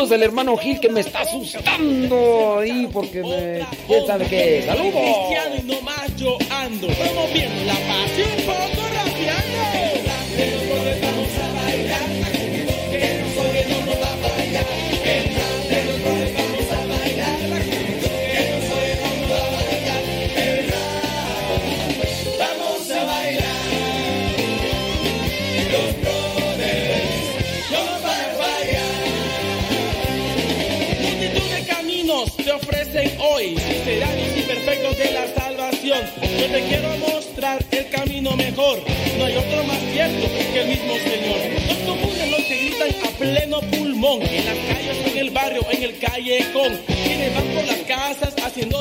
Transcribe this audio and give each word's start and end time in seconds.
saludos 0.00 0.10
del 0.10 0.22
hermano 0.22 0.56
Gil 0.56 0.80
que 0.80 0.88
me 0.88 1.00
está 1.00 1.20
asustando 1.20 2.58
ahí 2.58 2.88
porque 2.90 3.22
me 3.22 3.66
piensa 3.86 4.16
de 4.16 4.26
que. 4.26 4.62
¡Saludos! 4.64 4.92
Cristiano 4.94 5.56
y 5.56 5.62
nomás 5.62 6.16
yo 6.16 6.38
ando. 6.50 6.86
Vamos 6.86 7.30
la 7.66 7.74
pasión 7.74 8.30
por 8.46 8.99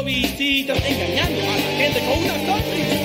visitas, 0.09 0.77
engañando 0.83 1.39
a 1.39 1.55
la 1.55 1.77
gente 1.77 1.99
con 1.99 2.23
una 2.23 2.33
sonrisa. 2.45 2.98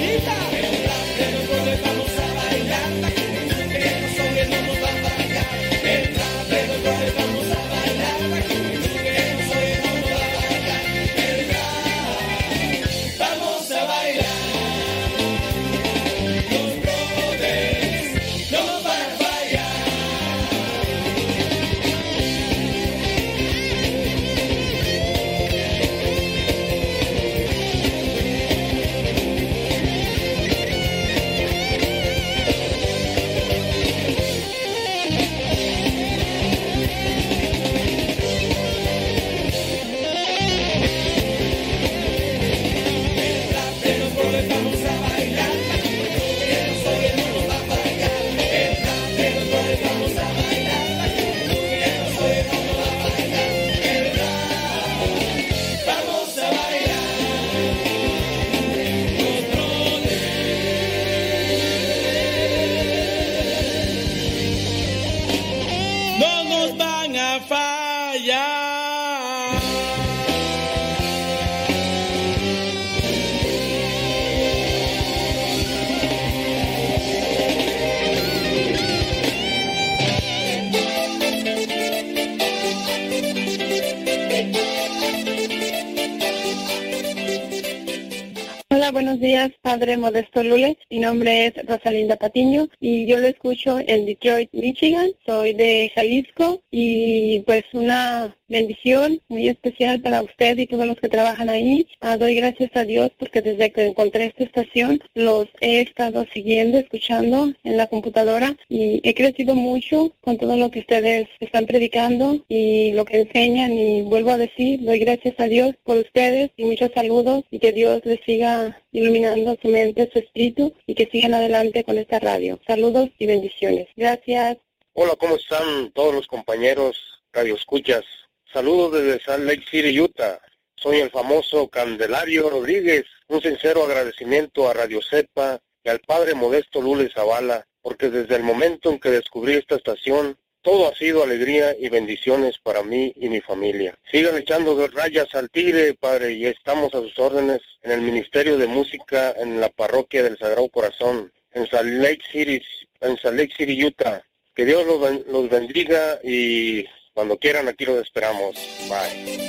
madre 89.75 89.97
Modesto 89.97 90.41
Lule 90.45 90.79
nombre 91.05 91.47
es 91.47 91.67
Rosalinda 91.67 92.17
Patiño 92.17 92.67
y 92.81 93.05
yo 93.05 93.19
lo 93.19 93.27
escucho 93.27 93.79
en 93.79 94.07
Detroit, 94.07 94.49
Michigan. 94.53 95.11
Soy 95.27 95.53
de 95.53 95.93
Jalisco 95.95 96.63
y 96.71 97.41
pues 97.41 97.65
una 97.75 98.35
bendición 98.49 99.21
muy 99.29 99.49
especial 99.49 100.01
para 100.01 100.23
usted 100.23 100.57
y 100.59 100.67
todos 100.67 100.87
los 100.87 100.97
que 100.97 101.09
trabajan 101.09 101.49
ahí. 101.49 101.87
Ah, 102.01 102.17
doy 102.17 102.35
gracias 102.37 102.71
a 102.75 102.85
Dios 102.85 103.11
porque 103.19 103.43
desde 103.43 103.73
que 103.73 103.87
encontré 103.87 104.27
esta 104.27 104.45
estación 104.45 105.01
los 105.15 105.47
he 105.61 105.81
estado 105.81 106.25
siguiendo, 106.33 106.79
escuchando 106.79 107.53
en 107.65 107.77
la 107.77 107.87
computadora 107.87 108.57
y 108.69 109.01
he 109.03 109.15
crecido 109.15 109.55
mucho 109.55 110.13
con 110.21 110.39
todo 110.39 110.57
lo 110.57 110.71
que 110.71 110.81
ustedes 110.81 111.29
están 111.41 111.67
predicando 111.67 112.45
y 112.49 112.93
lo 112.93 113.05
que 113.05 113.21
enseñan 113.23 113.73
y 113.73 114.03
vuelvo 114.03 114.31
a 114.31 114.39
decir, 114.39 114.81
doy 114.83 114.99
gracias 115.01 115.35
a 115.39 115.49
Dios 115.49 115.75
por 115.85 115.99
ustedes 115.99 116.51
y 116.57 116.65
muchos 116.65 116.91
saludos 116.95 117.45
y 117.51 117.59
que 117.59 117.73
Dios 117.73 118.01
les 118.05 118.21
siga 118.25 118.81
iluminando 118.93 119.57
su 119.61 119.69
mente, 119.69 120.09
su 120.13 120.21
espíritu 120.21 120.73
y 120.87 120.94
que 120.95 121.07
sigan 121.07 121.35
adelante 121.35 121.85
con 121.85 121.99
esta 121.99 122.19
radio. 122.19 122.61
Saludos 122.67 123.11
y 123.19 123.27
bendiciones. 123.27 123.89
Gracias. 123.97 124.59
Hola, 124.93 125.15
¿cómo 125.19 125.37
están 125.37 125.91
todos 125.93 126.15
los 126.15 126.27
compañeros 126.27 126.97
Radio 127.33 127.55
Escuchas? 127.55 128.05
Saludos 128.53 128.93
desde 128.93 129.23
Salt 129.23 129.45
Lake 129.45 129.65
City, 129.71 130.01
Utah. 130.01 130.39
Soy 130.77 130.99
el 131.01 131.11
famoso 131.11 131.69
Candelario 131.69 132.51
Rodríguez. 132.51 133.05
Un 133.29 133.43
sincero 133.43 133.85
agradecimiento 133.85 134.69
a 134.69 134.75
Radio 134.75 135.01
Cepa 135.03 135.61
y 135.83 135.89
al 135.89 136.01
padre 136.01 136.35
Modesto 136.35 136.81
Lule 136.81 137.11
Zavala, 137.11 137.67
porque 137.83 138.11
desde 138.11 138.37
el 138.37 138.43
momento 138.43 138.91
en 138.91 139.01
que 139.01 139.11
descubrí 139.11 139.55
esta 139.55 139.77
estación 139.77 140.39
todo 140.65 140.89
ha 140.89 140.95
sido 140.95 141.23
alegría 141.23 141.77
y 141.79 141.91
bendiciones 141.91 142.57
para 142.59 142.83
mí 142.83 143.13
y 143.17 143.29
mi 143.29 143.43
familia. 143.43 143.99
Sigan 144.11 144.39
echando 144.39 144.89
rayas 144.89 145.29
al 145.35 145.51
tigre, 145.51 145.93
Padre, 145.93 146.33
y 146.33 146.47
estamos 146.47 146.95
a 146.95 147.01
sus 147.01 147.19
órdenes 147.19 147.61
en 147.83 147.93
el 147.93 148.01
Ministerio 148.01 148.57
de 148.57 148.67
Música 148.67 149.35
en 149.37 149.61
la 149.61 149.69
Parroquia 149.69 150.23
del 150.23 150.39
Sagrado 150.39 150.71
Corazón, 150.71 151.31
en 151.53 151.67
Salt 151.67 151.91
Lake 152.03 152.23
City, 152.33 152.63
en 153.03 153.19
Salt 153.19 153.37
Lake 153.37 153.53
City 153.55 153.85
Utah. 153.85 154.23
Que 154.55 154.65
Dios 154.65 154.87
los, 154.87 155.27
los 155.27 155.51
bendiga 155.51 156.19
y 156.25 156.87
cuando 157.13 157.37
quieran 157.37 157.69
aquí 157.69 157.85
los 157.85 157.99
esperamos. 157.99 158.57
Bye. 158.89 159.45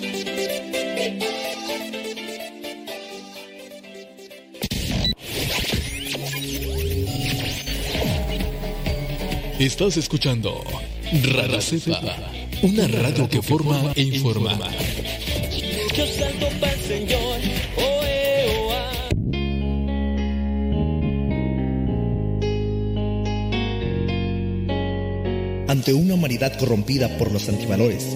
Estás 9.57 9.95
escuchando 9.95 10.61
Radio 11.13 11.61
Cepa, 11.61 12.01
una 12.63 12.87
radio 12.87 13.29
que 13.29 13.41
forma 13.41 13.91
e 13.95 14.01
informa. 14.01 14.57
Yo 15.95 16.05
salto 16.07 16.47
para 16.59 16.73
el 16.73 16.79
Señor. 16.81 17.39
Ante 25.67 25.93
una 25.93 26.13
humanidad 26.13 26.57
corrompida 26.57 27.17
por 27.17 27.31
los 27.31 27.49
antivalores, 27.49 28.15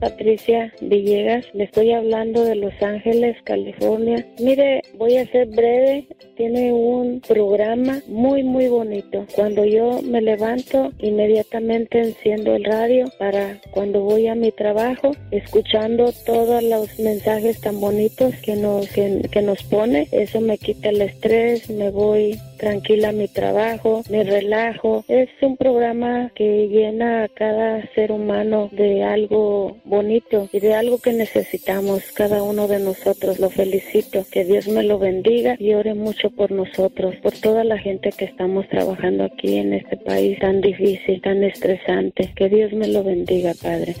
Patricia 0.00 0.72
Villegas, 0.80 1.46
le 1.52 1.64
estoy 1.64 1.92
hablando 1.92 2.44
de 2.44 2.56
Los 2.56 2.72
Ángeles, 2.82 3.36
California. 3.44 4.26
Mire, 4.40 4.82
voy 4.96 5.16
a 5.16 5.26
ser 5.26 5.48
breve, 5.48 6.06
tiene 6.36 6.72
un 6.72 7.20
programa 7.20 8.00
muy 8.06 8.42
muy 8.42 8.68
bonito. 8.68 9.26
Cuando 9.34 9.64
yo 9.64 10.00
me 10.02 10.20
levanto, 10.20 10.92
inmediatamente 10.98 12.00
enciendo 12.00 12.54
el 12.54 12.64
radio 12.64 13.06
para 13.18 13.60
cuando 13.70 14.00
voy 14.00 14.26
a 14.28 14.34
mi 14.34 14.52
trabajo, 14.52 15.12
escuchando 15.30 16.12
todos 16.24 16.62
los 16.62 16.98
mensajes 16.98 17.60
tan 17.60 17.80
bonitos 17.80 18.34
que 18.36 18.56
nos, 18.56 18.88
que, 18.88 19.22
que 19.30 19.42
nos 19.42 19.62
pone. 19.64 20.08
Eso 20.12 20.40
me 20.40 20.58
quita 20.58 20.90
el 20.90 21.02
estrés, 21.02 21.70
me 21.70 21.90
voy 21.90 22.38
tranquila 22.56 23.12
mi 23.12 23.28
trabajo, 23.28 24.02
me 24.10 24.24
relajo. 24.24 25.04
Es 25.08 25.28
un 25.42 25.56
programa 25.56 26.30
que 26.34 26.68
llena 26.68 27.24
a 27.24 27.28
cada 27.28 27.86
ser 27.94 28.12
humano 28.12 28.68
de 28.72 29.04
algo 29.04 29.76
bonito 29.84 30.48
y 30.52 30.60
de 30.60 30.74
algo 30.74 30.98
que 30.98 31.12
necesitamos 31.12 32.12
cada 32.12 32.42
uno 32.42 32.68
de 32.68 32.80
nosotros. 32.80 33.38
Lo 33.38 33.50
felicito, 33.50 34.24
que 34.30 34.44
Dios 34.44 34.68
me 34.68 34.82
lo 34.82 34.98
bendiga 34.98 35.56
y 35.58 35.74
ore 35.74 35.94
mucho 35.94 36.30
por 36.30 36.50
nosotros, 36.50 37.16
por 37.16 37.32
toda 37.32 37.64
la 37.64 37.78
gente 37.78 38.10
que 38.10 38.24
estamos 38.24 38.68
trabajando 38.68 39.24
aquí 39.24 39.56
en 39.56 39.74
este 39.74 39.96
país 39.96 40.38
tan 40.38 40.60
difícil, 40.60 41.20
tan 41.20 41.42
estresante. 41.44 42.32
Que 42.34 42.48
Dios 42.48 42.72
me 42.72 42.88
lo 42.88 43.04
bendiga, 43.04 43.52
Padre. 43.60 43.94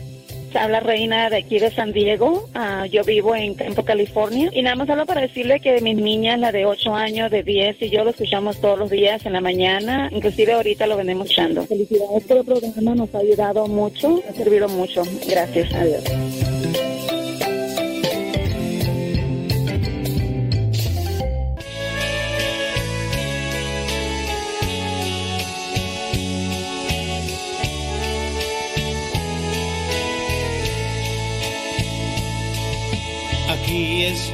Habla 0.56 0.80
Reina 0.80 1.30
de 1.30 1.38
aquí 1.38 1.58
de 1.58 1.70
San 1.70 1.92
Diego. 1.92 2.48
Ah, 2.54 2.86
yo 2.86 3.04
vivo 3.04 3.34
en 3.34 3.56
Tempo, 3.56 3.84
California. 3.84 4.50
Y 4.52 4.62
nada 4.62 4.76
más 4.76 4.88
hablo 4.88 5.06
para 5.06 5.20
decirle 5.20 5.60
que 5.60 5.80
mis 5.80 5.96
niñas, 5.96 6.38
la 6.38 6.52
de 6.52 6.66
8 6.66 6.94
años, 6.94 7.30
de 7.30 7.42
10, 7.42 7.82
y 7.82 7.90
yo 7.90 8.04
lo 8.04 8.10
escuchamos 8.10 8.60
todos 8.60 8.78
los 8.78 8.90
días 8.90 9.24
en 9.26 9.32
la 9.32 9.40
mañana. 9.40 10.08
Inclusive 10.12 10.52
ahorita 10.52 10.86
lo 10.86 10.96
venimos 10.96 11.26
escuchando. 11.26 11.64
Felicidades 11.66 12.24
por 12.24 12.38
el 12.38 12.44
programa, 12.44 12.94
nos 12.94 13.14
ha 13.14 13.18
ayudado 13.18 13.66
mucho, 13.66 14.22
ha 14.28 14.32
servido 14.32 14.68
mucho. 14.68 15.02
Gracias 15.28 15.72
a 15.74 15.84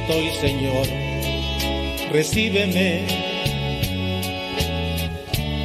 estoy, 0.03 0.29
Señor, 0.31 0.85
recíbeme 2.11 3.01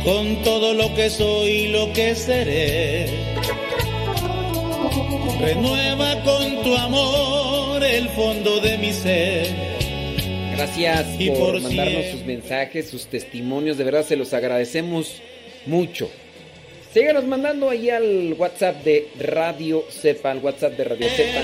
con 0.05 0.43
todo 0.43 0.75
lo 0.75 0.95
que 0.95 1.11
soy 1.11 1.51
y 1.51 1.69
lo 1.69 1.93
que 1.93 2.15
seré. 2.15 3.07
Renueva 5.41 6.23
con 6.23 6.63
tu 6.63 6.77
amor 6.77 7.83
el 7.85 8.09
fondo 8.11 8.61
de 8.61 8.79
mi 8.79 8.93
ser. 8.93 9.47
Gracias 10.57 11.07
por, 11.29 11.39
por 11.39 11.61
mandarnos 11.61 12.07
sus 12.07 12.25
mensajes, 12.25 12.89
sus 12.89 13.07
testimonios, 13.07 13.77
de 13.77 13.85
verdad 13.85 14.05
se 14.05 14.17
los 14.17 14.33
agradecemos 14.35 15.21
mucho. 15.67 16.11
Síganos 16.93 17.25
mandando 17.25 17.71
ahí 17.71 17.91
al 17.91 18.35
WhatsApp 18.39 18.83
de 18.83 19.09
Radio 19.19 19.85
Cepa, 19.91 20.31
al 20.31 20.39
WhatsApp 20.39 20.73
de 20.77 20.85
Radio 20.85 21.09
Cepa. 21.09 21.43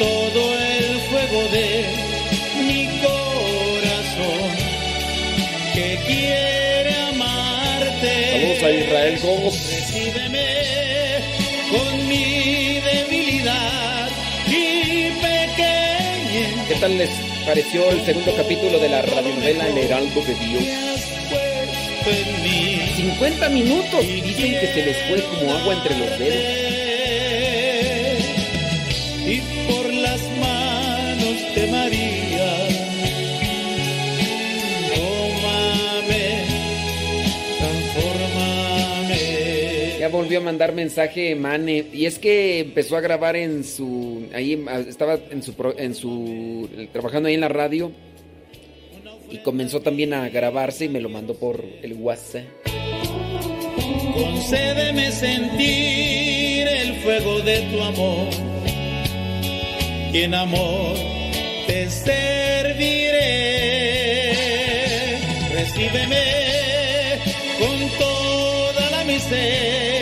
Todo 0.00 0.54
el 0.54 0.98
fuego 1.10 1.42
de 1.52 1.84
mi 2.66 2.86
corazón 3.04 4.50
que 5.74 5.98
quiere 6.06 6.94
amarte. 7.10 8.12
Saludos 8.32 8.62
a 8.62 8.70
Israel 8.70 9.18
Gómez. 9.22 9.70
Recíbeme 9.70 10.46
con 11.70 12.08
mi 12.08 12.80
debilidad 12.80 14.08
y 14.46 15.10
pequeñez. 15.20 16.68
¿Qué 16.68 16.74
tal 16.80 16.96
les 16.96 17.10
pareció 17.44 17.90
el 17.90 18.02
segundo 18.06 18.34
capítulo 18.34 18.78
de 18.78 18.88
la 18.88 19.02
radionovela 19.02 19.68
El 19.68 19.78
Heraldo 19.78 20.22
de 20.22 20.34
Dios? 20.34 20.64
Puesto 21.28 22.10
en 22.10 22.42
mí 22.42 22.80
50 22.96 23.48
minutos. 23.50 24.00
Dicen 24.00 24.60
que 24.60 24.66
se 24.66 24.82
les 24.82 24.96
fue 25.08 25.22
como 25.24 25.52
agua 25.52 25.74
entre 25.74 25.98
los 25.98 26.18
dedos. 26.18 26.70
Volvió 40.10 40.38
a 40.38 40.42
mandar 40.42 40.74
mensaje 40.74 41.34
Mane 41.34 41.86
y 41.92 42.06
es 42.06 42.18
que 42.18 42.60
empezó 42.60 42.96
a 42.96 43.00
grabar 43.00 43.36
en 43.36 43.64
su 43.64 44.28
ahí 44.34 44.62
ah, 44.68 44.80
estaba 44.80 45.18
en 45.30 45.42
su 45.42 45.54
en 45.76 45.94
su 45.94 46.68
trabajando 46.92 47.28
ahí 47.28 47.34
en 47.34 47.40
la 47.40 47.48
radio 47.48 47.92
y 49.30 49.38
comenzó 49.38 49.80
también 49.80 50.12
a 50.12 50.28
grabarse 50.28 50.86
y 50.86 50.88
me 50.88 51.00
lo 51.00 51.08
mandó 51.08 51.34
por 51.34 51.64
el 51.82 51.94
WhatsApp. 51.94 52.44
Concédeme 54.12 55.12
sentir 55.12 56.66
el 56.66 56.94
fuego 56.96 57.40
de 57.40 57.60
tu 57.70 57.80
amor. 57.80 58.28
Y 60.12 60.22
en 60.22 60.34
amor 60.34 60.96
te 61.66 61.88
serviré. 61.88 63.20
Recíbeme 65.54 66.24
con 67.60 67.88
toda 67.98 68.90
la 68.90 69.04
miseria 69.04 69.99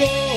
mi 0.00 0.29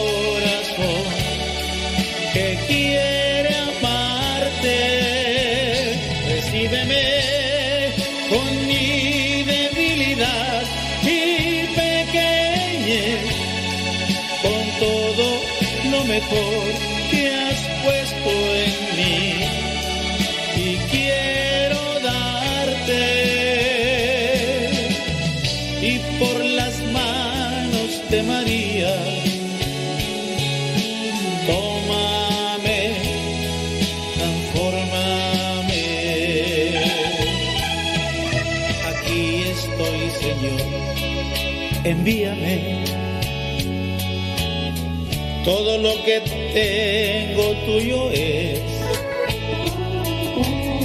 Todo 45.43 45.77
lo 45.77 45.93
que 46.05 46.21
tengo 46.53 47.53
tuyo 47.65 48.09
es. 48.11 48.61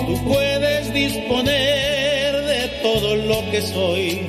Tú 0.07 0.25
puedes 0.27 0.93
disponer 0.93 2.43
de 2.43 2.69
todo 2.83 3.15
lo 3.15 3.49
que 3.53 3.63
soy, 3.63 4.27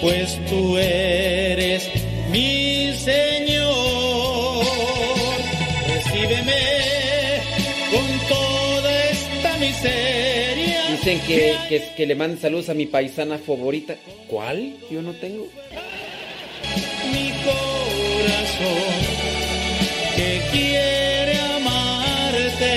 pues 0.00 0.40
tú 0.48 0.76
eres 0.76 1.88
mi 2.32 2.92
Señor. 2.94 4.64
Recíbeme 5.86 6.62
con 7.92 8.28
toda 8.28 9.04
esta 9.04 9.56
miseria. 9.58 10.90
Dicen 10.90 11.20
que, 11.20 11.54
que, 11.68 11.82
que 11.96 12.06
le 12.06 12.16
manden 12.16 12.40
saludos 12.40 12.70
a 12.70 12.74
mi 12.74 12.86
paisana 12.86 13.38
favorita. 13.38 13.94
¿Cuál? 14.26 14.74
Yo 14.90 15.00
no 15.00 15.12
tengo 15.12 15.46
que 20.16 20.42
quiere 20.50 21.38
amarte. 21.56 22.72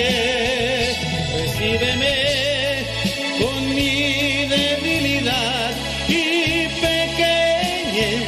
Recíbeme 1.38 2.15
con 3.39 3.75
mi 3.75 4.45
debilidad 4.45 5.71
y 6.07 6.67
pequeñez, 6.86 8.27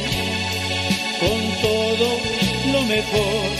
con 1.20 1.40
todo 1.60 2.08
lo 2.72 2.82
mejor. 2.84 3.51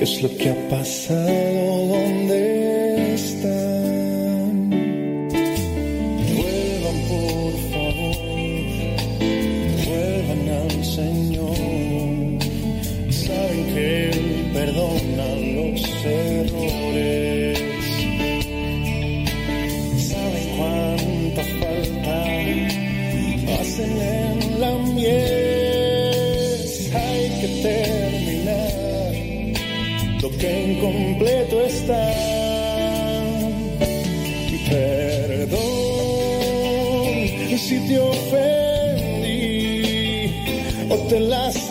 ¿Qué 0.00 0.04
es 0.04 0.22
lo 0.22 0.34
que 0.34 0.48
ha 0.48 0.68
pasado? 0.70 2.09
the 41.10 41.18
last 41.18 41.69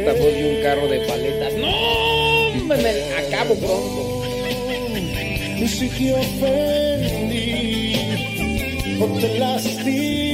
esta 0.00 0.12
voz 0.14 0.32
de 0.34 0.56
un 0.56 0.62
carro 0.62 0.88
de 0.88 1.00
paletas. 1.00 1.52
¡No! 1.54 2.64
Me, 2.64 2.76
me 2.76 2.90
acabo 3.14 3.54
pronto. 3.56 4.22
Ni 5.58 5.68
siquiera 5.68 6.18
ofendí 6.20 7.94
o 8.98 9.06
te 9.18 9.38
lastimé. 9.38 10.29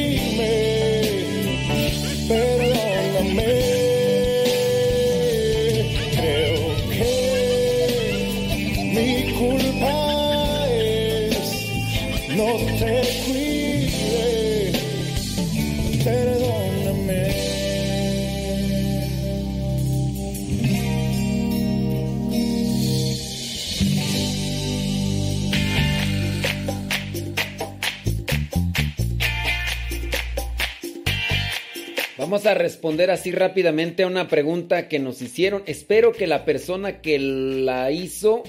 Vamos 32.36 32.48
a 32.48 32.54
responder 32.54 33.10
así 33.10 33.32
rápidamente 33.32 34.02
a 34.02 34.06
una 34.08 34.28
pregunta 34.28 34.88
que 34.88 34.98
nos 34.98 35.22
hicieron. 35.22 35.62
Espero 35.64 36.12
que 36.12 36.26
la 36.26 36.44
persona 36.44 37.00
que 37.00 37.18
la 37.18 37.90
hizo 37.90 38.42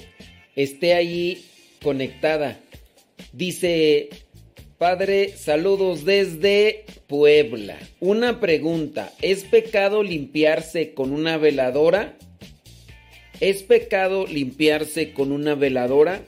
esté 0.54 0.92
ahí 0.92 1.42
conectada. 1.82 2.60
Dice, 3.32 4.10
Padre, 4.76 5.30
saludos 5.38 6.04
desde 6.04 6.84
Puebla. 7.06 7.78
Una 7.98 8.40
pregunta, 8.40 9.10
¿es 9.22 9.44
pecado 9.44 10.02
limpiarse 10.02 10.92
con 10.92 11.10
una 11.10 11.38
veladora? 11.38 12.18
¿Es 13.40 13.62
pecado 13.62 14.26
limpiarse 14.26 15.14
con 15.14 15.32
una 15.32 15.54
veladora? 15.54 16.20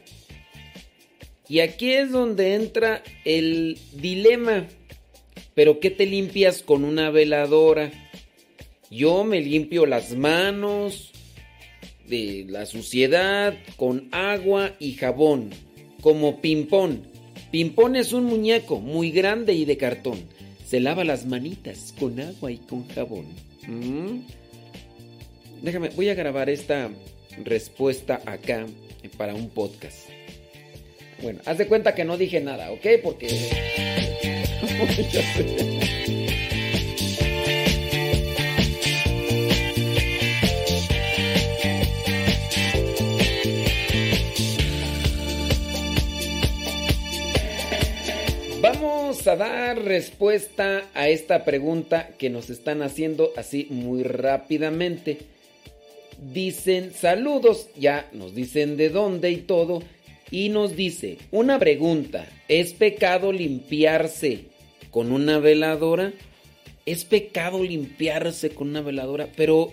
Y 1.46 1.60
aquí 1.60 1.92
es 1.92 2.10
donde 2.10 2.54
entra 2.54 3.02
el 3.26 3.76
dilema. 3.92 4.66
¿Pero 5.60 5.78
qué 5.78 5.90
te 5.90 6.06
limpias 6.06 6.62
con 6.62 6.84
una 6.84 7.10
veladora? 7.10 7.90
Yo 8.90 9.24
me 9.24 9.42
limpio 9.42 9.84
las 9.84 10.16
manos 10.16 11.12
de 12.08 12.46
la 12.48 12.64
suciedad 12.64 13.52
con 13.76 14.08
agua 14.10 14.74
y 14.78 14.94
jabón, 14.94 15.50
como 16.00 16.40
Pimpón. 16.40 17.02
Pimpón 17.50 17.94
es 17.94 18.14
un 18.14 18.24
muñeco 18.24 18.80
muy 18.80 19.10
grande 19.10 19.52
y 19.52 19.66
de 19.66 19.76
cartón. 19.76 20.20
Se 20.64 20.80
lava 20.80 21.04
las 21.04 21.26
manitas 21.26 21.94
con 22.00 22.18
agua 22.18 22.50
y 22.50 22.56
con 22.56 22.88
jabón. 22.88 23.26
¿Mm? 23.68 24.20
Déjame, 25.60 25.90
voy 25.90 26.08
a 26.08 26.14
grabar 26.14 26.48
esta 26.48 26.88
respuesta 27.44 28.22
acá 28.24 28.64
para 29.18 29.34
un 29.34 29.50
podcast. 29.50 30.08
Bueno, 31.20 31.40
haz 31.44 31.58
de 31.58 31.66
cuenta 31.66 31.94
que 31.94 32.06
no 32.06 32.16
dije 32.16 32.40
nada, 32.40 32.70
¿ok? 32.70 32.86
Porque... 33.02 33.28
Vamos 48.62 49.26
a 49.26 49.36
dar 49.36 49.82
respuesta 49.82 50.88
a 50.94 51.08
esta 51.10 51.44
pregunta 51.44 52.08
que 52.16 52.30
nos 52.30 52.48
están 52.48 52.80
haciendo 52.80 53.32
así 53.36 53.66
muy 53.68 54.02
rápidamente. 54.02 55.18
Dicen 56.32 56.94
saludos, 56.94 57.68
ya 57.76 58.08
nos 58.14 58.34
dicen 58.34 58.78
de 58.78 58.88
dónde 58.88 59.30
y 59.30 59.36
todo. 59.38 59.82
Y 60.30 60.48
nos 60.48 60.74
dice, 60.74 61.18
una 61.32 61.58
pregunta, 61.58 62.26
¿es 62.48 62.72
pecado 62.72 63.30
limpiarse 63.30 64.49
con 64.90 65.12
una 65.12 65.38
veladora? 65.38 66.12
¿Es 66.86 67.04
pecado 67.04 67.62
limpiarse 67.62 68.50
con 68.50 68.68
una 68.68 68.80
veladora? 68.80 69.28
Pero 69.36 69.72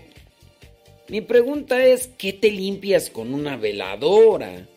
mi 1.09 1.21
pregunta 1.21 1.85
es, 1.85 2.07
¿qué 2.17 2.33
te 2.33 2.51
limpias 2.51 3.09
con 3.09 3.33
una 3.33 3.57
veladora? 3.57 4.67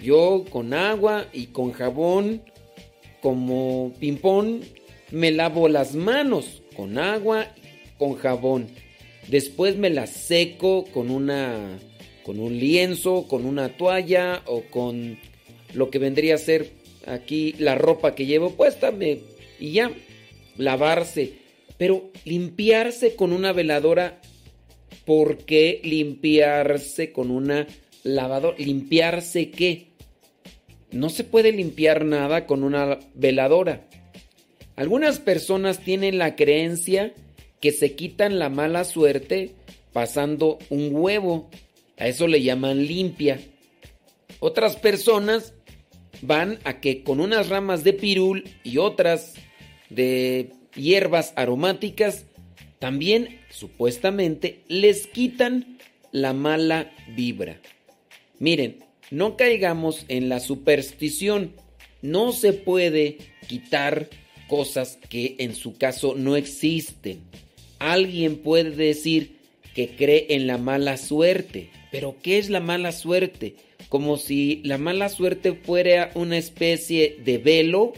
Yo 0.00 0.44
con 0.50 0.74
agua 0.74 1.26
y 1.32 1.46
con 1.46 1.72
jabón, 1.72 2.42
como 3.20 3.92
ping-pong, 3.98 4.62
me 5.10 5.30
lavo 5.30 5.68
las 5.68 5.94
manos 5.94 6.62
con 6.76 6.98
agua, 6.98 7.46
con 7.98 8.14
jabón. 8.14 8.68
Después 9.28 9.76
me 9.76 9.90
las 9.90 10.10
seco 10.10 10.84
con 10.92 11.10
una 11.10 11.78
con 12.24 12.40
un 12.40 12.58
lienzo, 12.58 13.26
con 13.26 13.46
una 13.46 13.76
toalla 13.78 14.42
o 14.44 14.60
con 14.62 15.18
lo 15.72 15.88
que 15.88 15.98
vendría 15.98 16.34
a 16.34 16.38
ser 16.38 16.70
aquí 17.06 17.54
la 17.58 17.74
ropa 17.74 18.14
que 18.14 18.26
llevo 18.26 18.50
puesta 18.50 18.90
y 19.58 19.72
ya 19.72 19.90
lavarse. 20.56 21.34
Pero 21.76 22.10
limpiarse 22.24 23.14
con 23.14 23.32
una 23.32 23.52
veladora, 23.52 24.20
¿por 25.04 25.38
qué 25.38 25.80
limpiarse 25.84 27.12
con 27.12 27.30
una 27.30 27.66
lavadora? 28.02 28.56
¿Limpiarse 28.58 29.50
qué? 29.50 29.88
No 30.90 31.10
se 31.10 31.24
puede 31.24 31.52
limpiar 31.52 32.04
nada 32.04 32.46
con 32.46 32.64
una 32.64 32.98
veladora. 33.14 33.88
Algunas 34.76 35.18
personas 35.18 35.80
tienen 35.80 36.18
la 36.18 36.34
creencia 36.36 37.12
que 37.60 37.72
se 37.72 37.94
quitan 37.94 38.38
la 38.38 38.48
mala 38.48 38.84
suerte 38.84 39.52
pasando 39.92 40.58
un 40.70 40.90
huevo 40.92 41.50
a 41.98 42.06
eso 42.06 42.28
le 42.28 42.42
llaman 42.42 42.86
limpia. 42.86 43.40
Otras 44.40 44.76
personas 44.76 45.52
van 46.22 46.58
a 46.64 46.80
que 46.80 47.02
con 47.02 47.20
unas 47.20 47.48
ramas 47.48 47.82
de 47.84 47.92
pirul 47.92 48.44
y 48.62 48.78
otras 48.78 49.34
de 49.90 50.52
hierbas 50.74 51.32
aromáticas 51.36 52.26
también 52.78 53.40
supuestamente 53.50 54.60
les 54.68 55.06
quitan 55.06 55.78
la 56.12 56.32
mala 56.32 56.92
vibra. 57.14 57.60
Miren, 58.38 58.84
no 59.10 59.36
caigamos 59.36 60.04
en 60.08 60.28
la 60.28 60.40
superstición. 60.40 61.54
No 62.02 62.32
se 62.32 62.52
puede 62.52 63.18
quitar 63.48 64.08
cosas 64.46 64.98
que 65.08 65.36
en 65.38 65.54
su 65.54 65.76
caso 65.76 66.14
no 66.16 66.36
existen. 66.36 67.20
Alguien 67.78 68.36
puede 68.36 68.70
decir 68.70 69.38
que 69.74 69.88
cree 69.96 70.26
en 70.30 70.46
la 70.46 70.58
mala 70.58 70.96
suerte. 70.96 71.70
Pero 71.90 72.16
¿qué 72.22 72.38
es 72.38 72.50
la 72.50 72.60
mala 72.60 72.92
suerte? 72.92 73.56
Como 73.88 74.18
si 74.18 74.60
la 74.64 74.78
mala 74.78 75.08
suerte 75.08 75.52
fuera 75.52 76.10
una 76.14 76.36
especie 76.36 77.16
de 77.24 77.38
velo 77.38 77.92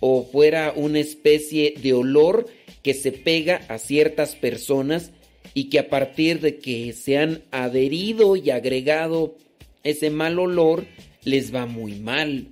o 0.00 0.24
fuera 0.24 0.72
una 0.74 1.00
especie 1.00 1.74
de 1.80 1.92
olor 1.92 2.46
que 2.82 2.94
se 2.94 3.12
pega 3.12 3.62
a 3.68 3.78
ciertas 3.78 4.36
personas 4.36 5.10
y 5.54 5.70
que 5.70 5.78
a 5.78 5.88
partir 5.88 6.40
de 6.40 6.58
que 6.58 6.92
se 6.92 7.18
han 7.18 7.42
adherido 7.50 8.36
y 8.36 8.50
agregado 8.50 9.36
ese 9.82 10.10
mal 10.10 10.38
olor 10.38 10.84
les 11.24 11.54
va 11.54 11.66
muy 11.66 11.94
mal. 11.94 12.48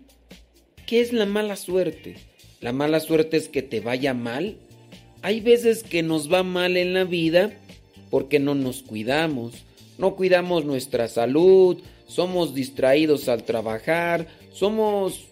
¿Qué 0.87 1.01
es 1.01 1.13
la 1.13 1.27
mala 1.27 1.57
suerte? 1.57 2.17
La 2.61 2.73
mala 2.73 3.01
suerte 3.01 3.37
es 3.37 3.49
que 3.49 3.63
te 3.63 3.81
vaya 3.81 4.15
mal. 4.15 4.57
Hay 5.23 5.41
veces 5.41 5.83
que 5.83 6.03
nos 6.03 6.33
va 6.33 6.43
mal 6.43 6.77
en 6.77 6.95
la 6.95 7.05
vida 7.05 7.53
porque 8.11 8.39
no 8.39 8.55
nos 8.55 8.83
cuidamos 8.83 9.67
no 9.99 10.15
cuidamos 10.15 10.65
nuestra 10.65 11.09
salud, 11.09 11.79
somos 12.07 12.55
distraídos 12.55 13.29
al 13.29 13.45
trabajar, 13.45 14.27
somos 14.53 15.25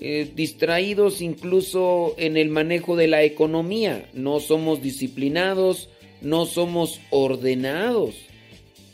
eh, 0.00 0.30
distraídos 0.34 1.20
incluso 1.20 2.14
en 2.18 2.36
el 2.36 2.50
manejo 2.50 2.94
de 2.94 3.08
la 3.08 3.24
economía, 3.24 4.08
no 4.12 4.38
somos 4.38 4.80
disciplinados, 4.80 5.88
no 6.20 6.46
somos 6.46 7.00
ordenados. 7.10 8.14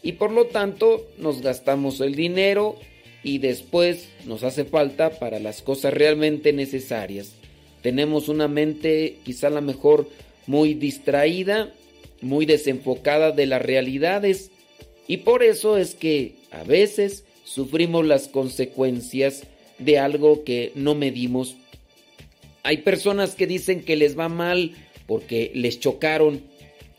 Y 0.02 0.12
por 0.12 0.32
lo 0.32 0.46
tanto 0.46 1.06
nos 1.18 1.42
gastamos 1.42 2.00
el 2.00 2.14
dinero 2.14 2.76
y 3.22 3.38
después 3.38 4.08
nos 4.26 4.42
hace 4.44 4.64
falta 4.64 5.18
para 5.18 5.38
las 5.40 5.62
cosas 5.62 5.92
realmente 5.92 6.52
necesarias. 6.52 7.32
Tenemos 7.82 8.28
una 8.28 8.48
mente 8.48 9.18
quizá 9.24 9.50
la 9.50 9.60
mejor 9.60 10.08
muy 10.46 10.74
distraída, 10.74 11.72
muy 12.22 12.46
desenfocada 12.46 13.30
de 13.30 13.46
las 13.46 13.60
realidades. 13.60 14.50
Y 15.06 15.18
por 15.18 15.42
eso 15.42 15.76
es 15.76 15.94
que 15.94 16.34
a 16.50 16.64
veces 16.64 17.24
sufrimos 17.44 18.06
las 18.06 18.28
consecuencias 18.28 19.44
de 19.78 19.98
algo 19.98 20.44
que 20.44 20.72
no 20.74 20.94
medimos. 20.94 21.56
Hay 22.62 22.78
personas 22.78 23.34
que 23.34 23.46
dicen 23.46 23.82
que 23.82 23.96
les 23.96 24.18
va 24.18 24.28
mal 24.28 24.72
porque 25.06 25.50
les 25.54 25.80
chocaron. 25.80 26.42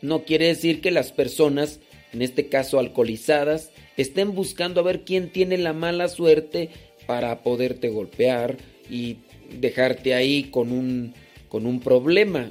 No 0.02 0.24
quiere 0.24 0.46
decir 0.46 0.80
que 0.80 0.90
las 0.90 1.12
personas, 1.12 1.80
en 2.12 2.22
este 2.22 2.48
caso 2.48 2.78
alcoholizadas, 2.78 3.70
estén 3.96 4.34
buscando 4.34 4.80
a 4.80 4.84
ver 4.84 5.04
quién 5.04 5.30
tiene 5.30 5.58
la 5.58 5.72
mala 5.72 6.08
suerte 6.08 6.70
para 7.06 7.42
poderte 7.42 7.88
golpear 7.88 8.56
y 8.90 9.16
dejarte 9.58 10.14
ahí 10.14 10.44
con 10.44 10.72
un, 10.72 11.14
con 11.48 11.66
un 11.66 11.80
problema. 11.80 12.50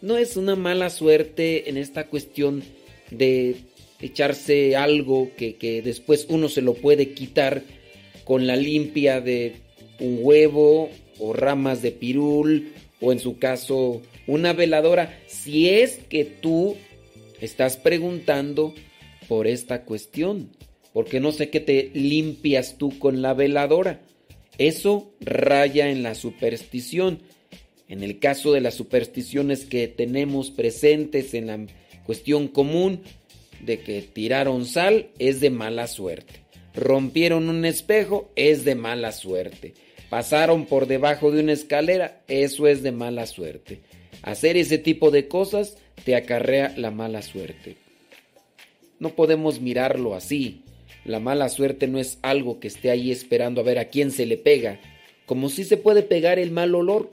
No 0.00 0.16
es 0.16 0.36
una 0.36 0.56
mala 0.56 0.90
suerte 0.90 1.68
en 1.68 1.76
esta 1.76 2.06
cuestión 2.06 2.62
de 3.10 3.56
echarse 4.00 4.76
algo 4.76 5.30
que, 5.36 5.82
después 5.84 6.26
uno 6.28 6.48
se 6.48 6.62
lo 6.62 6.74
puede 6.74 7.12
quitar 7.12 7.62
con 8.30 8.46
la 8.46 8.54
limpia 8.54 9.20
de 9.20 9.56
un 9.98 10.20
huevo 10.22 10.88
o 11.18 11.32
ramas 11.32 11.82
de 11.82 11.90
pirul 11.90 12.72
o 13.00 13.10
en 13.10 13.18
su 13.18 13.40
caso 13.40 14.02
una 14.28 14.52
veladora, 14.52 15.18
si 15.26 15.68
es 15.68 15.98
que 16.08 16.24
tú 16.24 16.76
estás 17.40 17.76
preguntando 17.76 18.72
por 19.26 19.48
esta 19.48 19.82
cuestión, 19.82 20.50
porque 20.92 21.18
no 21.18 21.32
sé 21.32 21.50
qué 21.50 21.58
te 21.58 21.90
limpias 21.92 22.78
tú 22.78 22.96
con 23.00 23.20
la 23.20 23.34
veladora. 23.34 24.00
Eso 24.58 25.10
raya 25.18 25.90
en 25.90 26.04
la 26.04 26.14
superstición. 26.14 27.18
En 27.88 28.04
el 28.04 28.20
caso 28.20 28.52
de 28.52 28.60
las 28.60 28.74
supersticiones 28.74 29.64
que 29.64 29.88
tenemos 29.88 30.52
presentes 30.52 31.34
en 31.34 31.48
la 31.48 31.66
cuestión 32.06 32.46
común, 32.46 33.00
de 33.60 33.80
que 33.80 34.02
tiraron 34.02 34.66
sal 34.66 35.08
es 35.18 35.40
de 35.40 35.50
mala 35.50 35.88
suerte. 35.88 36.39
Rompieron 36.74 37.48
un 37.48 37.64
espejo 37.64 38.30
es 38.36 38.64
de 38.64 38.74
mala 38.74 39.12
suerte. 39.12 39.74
Pasaron 40.08 40.66
por 40.66 40.86
debajo 40.86 41.30
de 41.30 41.40
una 41.40 41.52
escalera, 41.52 42.22
eso 42.28 42.66
es 42.66 42.82
de 42.82 42.92
mala 42.92 43.26
suerte. 43.26 43.80
hacer 44.22 44.56
ese 44.56 44.76
tipo 44.76 45.10
de 45.10 45.28
cosas 45.28 45.78
te 46.04 46.14
acarrea 46.14 46.74
la 46.76 46.90
mala 46.90 47.22
suerte. 47.22 47.76
No 48.98 49.10
podemos 49.10 49.60
mirarlo 49.60 50.14
así. 50.14 50.62
La 51.04 51.20
mala 51.20 51.48
suerte 51.48 51.86
no 51.86 51.98
es 51.98 52.18
algo 52.22 52.60
que 52.60 52.68
esté 52.68 52.90
ahí 52.90 53.10
esperando 53.10 53.60
a 53.60 53.64
ver 53.64 53.78
a 53.78 53.86
quién 53.86 54.10
se 54.10 54.26
le 54.26 54.36
pega, 54.36 54.78
como 55.24 55.48
si 55.48 55.64
se 55.64 55.76
puede 55.76 56.02
pegar 56.02 56.38
el 56.38 56.50
mal 56.50 56.74
olor. 56.74 57.10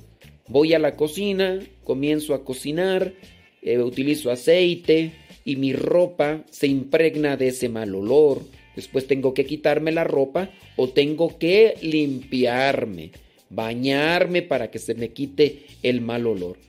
Voy 0.47 0.73
a 0.73 0.79
la 0.79 0.95
cocina, 0.95 1.59
comienzo 1.83 2.33
a 2.33 2.43
cocinar, 2.43 3.13
eh, 3.61 3.79
utilizo 3.79 4.31
aceite 4.31 5.13
y 5.45 5.55
mi 5.55 5.71
ropa 5.73 6.43
se 6.49 6.67
impregna 6.67 7.37
de 7.37 7.49
ese 7.49 7.69
mal 7.69 7.95
olor. 7.95 8.41
Después 8.77 9.07
tengo 9.07 9.33
que 9.33 9.47
quitarme 9.47 9.91
la 9.91 10.03
ropa 10.03 10.51
o 10.75 10.87
tengo 10.87 11.39
que 11.39 11.73
limpiarme, 11.81 13.09
bañarme 13.49 14.43
para 14.43 14.69
que 14.69 14.77
se 14.77 14.93
me 14.93 15.09
quite 15.09 15.65
el 15.81 15.99
mal 15.99 16.27
olor. 16.27 16.59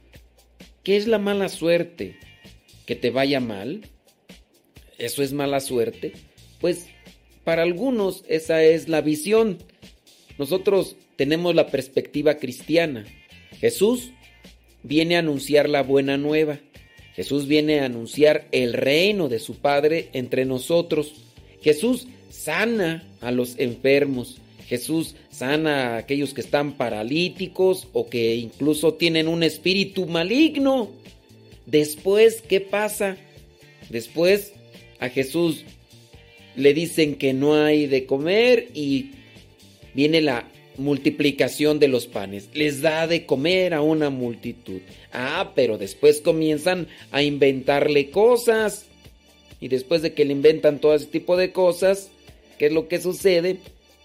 ¿Qué 0.82 0.96
es 0.96 1.06
la 1.06 1.18
mala 1.18 1.50
suerte? 1.50 2.16
¿Que 2.86 2.96
te 2.96 3.10
vaya 3.10 3.40
mal? 3.40 3.82
¿Eso 4.96 5.22
es 5.22 5.34
mala 5.34 5.60
suerte? 5.60 6.14
Pues 6.62 6.86
para 7.44 7.62
algunos 7.62 8.24
esa 8.26 8.64
es 8.64 8.88
la 8.88 9.02
visión. 9.02 9.58
Nosotros 10.38 10.96
tenemos 11.16 11.54
la 11.54 11.66
perspectiva 11.66 12.38
cristiana. 12.38 13.04
Jesús 13.60 14.12
viene 14.82 15.16
a 15.16 15.18
anunciar 15.18 15.68
la 15.68 15.82
buena 15.82 16.16
nueva. 16.16 16.58
Jesús 17.14 17.46
viene 17.46 17.80
a 17.80 17.84
anunciar 17.84 18.48
el 18.50 18.72
reino 18.72 19.28
de 19.28 19.40
su 19.40 19.56
Padre 19.56 20.08
entre 20.14 20.46
nosotros. 20.46 21.27
Jesús 21.62 22.06
sana 22.30 23.04
a 23.20 23.30
los 23.30 23.58
enfermos. 23.58 24.38
Jesús 24.66 25.14
sana 25.30 25.94
a 25.94 25.96
aquellos 25.98 26.34
que 26.34 26.42
están 26.42 26.76
paralíticos 26.76 27.88
o 27.92 28.08
que 28.08 28.36
incluso 28.36 28.94
tienen 28.94 29.28
un 29.28 29.42
espíritu 29.42 30.06
maligno. 30.06 30.90
Después, 31.66 32.42
¿qué 32.42 32.60
pasa? 32.60 33.16
Después 33.88 34.52
a 35.00 35.08
Jesús 35.08 35.64
le 36.56 36.74
dicen 36.74 37.14
que 37.14 37.32
no 37.32 37.54
hay 37.54 37.86
de 37.86 38.04
comer 38.04 38.68
y 38.74 39.12
viene 39.94 40.20
la 40.20 40.48
multiplicación 40.76 41.78
de 41.78 41.88
los 41.88 42.06
panes. 42.06 42.48
Les 42.54 42.80
da 42.80 43.06
de 43.06 43.26
comer 43.26 43.74
a 43.74 43.82
una 43.82 44.10
multitud. 44.10 44.80
Ah, 45.12 45.52
pero 45.54 45.78
después 45.78 46.20
comienzan 46.20 46.88
a 47.10 47.22
inventarle 47.22 48.10
cosas. 48.10 48.86
Y 49.60 49.68
después 49.68 50.02
de 50.02 50.14
que 50.14 50.24
le 50.24 50.32
inventan 50.32 50.80
todo 50.80 50.94
ese 50.94 51.06
tipo 51.06 51.36
de 51.36 51.52
cosas, 51.52 52.10
¿qué 52.58 52.66
es 52.66 52.72
lo 52.72 52.88
que 52.88 53.00
sucede? 53.00 53.58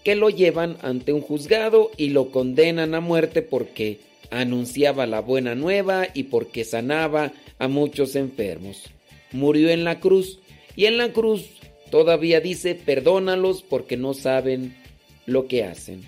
que 0.04 0.14
lo 0.14 0.28
llevan 0.28 0.76
ante 0.82 1.12
un 1.12 1.22
juzgado 1.22 1.90
y 1.96 2.10
lo 2.10 2.30
condenan 2.30 2.94
a 2.94 3.00
muerte 3.00 3.40
porque 3.42 4.00
anunciaba 4.30 5.06
la 5.06 5.20
buena 5.20 5.54
nueva 5.54 6.06
y 6.12 6.24
porque 6.24 6.64
sanaba 6.64 7.32
a 7.58 7.68
muchos 7.68 8.14
enfermos. 8.14 8.84
Murió 9.32 9.70
en 9.70 9.82
la 9.82 10.00
cruz 10.00 10.38
y 10.76 10.84
en 10.84 10.98
la 10.98 11.12
cruz 11.12 11.46
todavía 11.90 12.40
dice, 12.40 12.74
perdónalos 12.74 13.62
porque 13.62 13.96
no 13.96 14.12
saben 14.12 14.76
lo 15.24 15.48
que 15.48 15.64
hacen. 15.64 16.02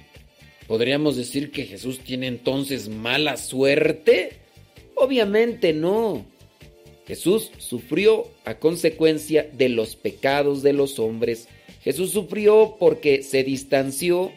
¿Podríamos 0.66 1.16
decir 1.16 1.50
que 1.50 1.64
Jesús 1.64 2.00
tiene 2.00 2.26
entonces 2.26 2.88
mala 2.88 3.38
suerte? 3.38 4.32
Obviamente 4.94 5.72
no. 5.72 6.26
Jesús 7.07 7.51
sufrió 7.59 8.27
a 8.45 8.59
consecuencia 8.59 9.49
de 9.53 9.69
los 9.69 9.97
pecados 9.97 10.62
de 10.62 10.73
los 10.73 10.99
hombres 10.99 11.49
Jesús 11.87 12.11
sufrió 12.11 12.79
porque 12.81 13.23
se 13.23 13.45
distanció 13.45 14.33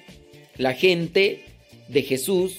la 0.57 0.75
gente 0.75 1.45
de 1.87 2.03
Jesús 2.03 2.57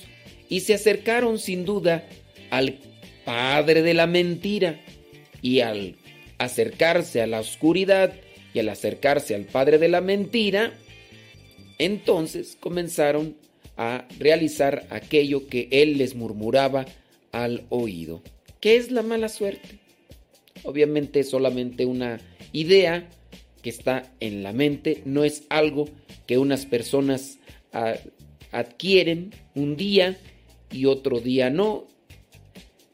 y 0.49 0.63
se 0.63 0.75
acercaron 0.75 1.39
sin 1.39 1.65
duda 1.65 2.09
al 2.51 2.81
padre 3.25 3.83
de 3.83 3.95
la 3.95 4.09
mentira. 4.09 4.81
Y 5.43 5.61
al 5.61 5.95
acercarse 6.39 7.23
a 7.23 7.29
la 7.29 7.39
oscuridad 7.39 8.15
y 8.53 8.59
al 8.59 8.69
acercarse 8.69 9.37
al 9.37 9.45
padre 9.45 9.79
de 9.79 9.87
la 9.87 10.01
mentira, 10.01 10.73
entonces 11.79 12.57
comenzaron 12.59 13.37
a 13.77 14.09
realizar 14.19 14.89
aquello 14.91 15.47
que 15.47 15.69
él 15.71 15.99
les 15.99 16.17
murmuraba 16.17 16.85
al 17.31 17.63
oído. 17.69 18.23
¿Qué 18.59 18.75
es 18.75 18.91
la 18.91 19.03
mala 19.03 19.29
suerte? 19.29 19.79
Obviamente 20.65 21.25
solamente 21.25 21.87
una 21.87 22.21
idea 22.53 23.09
que 23.63 23.71
está 23.71 24.13
en 24.21 24.43
la 24.43 24.53
mente, 24.53 25.03
no 25.05 25.25
es 25.25 25.45
algo 25.49 25.89
que 26.27 26.39
unas 26.39 26.67
personas 26.67 27.39
adquieren 28.53 29.35
un 29.55 29.77
día 29.77 30.19
y 30.71 30.87
otro 30.87 31.21
día 31.21 31.51
no. 31.51 31.87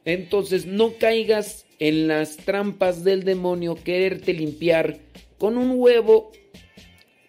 Entonces 0.05 0.67
no 0.67 0.95
caigas 0.99 1.67
en 1.79 2.09
las 2.09 2.37
trampas 2.37 3.05
del 3.05 3.25
demonio, 3.25 3.75
quererte 3.75 4.33
limpiar 4.33 4.99
con 5.39 5.57
un 5.59 5.73
huevo, 5.77 6.33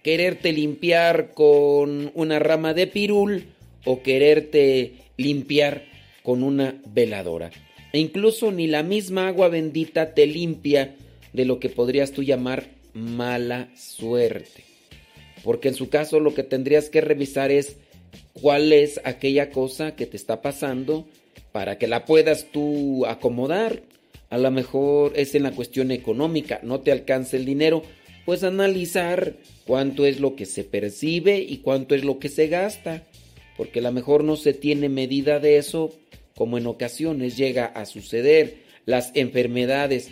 quererte 0.04 0.54
limpiar 0.54 1.34
con 1.34 2.12
una 2.14 2.40
rama 2.40 2.74
de 2.74 2.88
pirul 2.88 3.48
o 3.86 4.02
quererte 4.04 4.94
limpiar 5.18 5.86
con 6.24 6.44
una 6.44 6.82
veladora. 6.86 7.52
E 7.98 8.00
incluso 8.00 8.52
ni 8.52 8.68
la 8.68 8.84
misma 8.84 9.28
agua 9.28 9.50
bendita 9.50 10.14
te 10.14 10.28
limpia 10.28 10.94
de 11.34 11.46
lo 11.46 11.60
que 11.60 11.68
podrías 11.68 12.12
tú 12.12 12.22
llamar 12.22 12.68
mala 12.94 13.70
suerte. 13.76 14.64
Porque 15.44 15.70
en 15.70 15.74
su 15.74 15.90
caso 15.90 16.20
lo 16.20 16.36
que 16.36 16.44
tendrías 16.44 16.92
que 16.92 17.02
revisar 17.02 17.50
es 17.50 17.78
cuál 18.34 18.72
es 18.72 19.02
aquella 19.04 19.50
cosa 19.50 19.96
que 19.96 20.06
te 20.06 20.16
está 20.16 20.44
pasando 20.44 21.08
para 21.52 21.80
que 21.80 21.88
la 21.88 22.06
puedas 22.06 22.52
tú 22.52 23.04
acomodar. 23.08 23.82
A 24.30 24.38
lo 24.38 24.52
mejor 24.52 25.14
es 25.16 25.34
en 25.34 25.42
la 25.42 25.54
cuestión 25.54 25.90
económica, 25.90 26.60
no 26.62 26.82
te 26.82 26.92
alcanza 26.92 27.36
el 27.36 27.46
dinero, 27.46 27.82
pues 28.28 28.44
analizar 28.44 29.38
cuánto 29.66 30.06
es 30.06 30.20
lo 30.20 30.36
que 30.36 30.46
se 30.46 30.64
percibe 30.64 31.40
y 31.40 31.58
cuánto 31.64 31.96
es 31.96 32.04
lo 32.04 32.20
que 32.20 32.30
se 32.30 32.48
gasta, 32.48 33.08
porque 33.58 33.80
a 33.80 33.82
lo 33.82 33.92
mejor 33.92 34.24
no 34.24 34.36
se 34.36 34.54
tiene 34.54 34.88
medida 34.88 35.40
de 35.40 35.58
eso, 35.58 35.96
como 36.38 36.58
en 36.58 36.68
ocasiones 36.68 37.36
llega 37.36 37.66
a 37.66 37.86
suceder. 37.86 38.60
Las 38.86 39.12
enfermedades, 39.16 40.10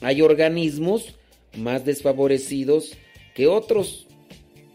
hay 0.00 0.20
organismos 0.20 1.14
más 1.56 1.84
desfavorecidos 1.84 2.92
que 3.34 3.46
otros. 3.46 4.06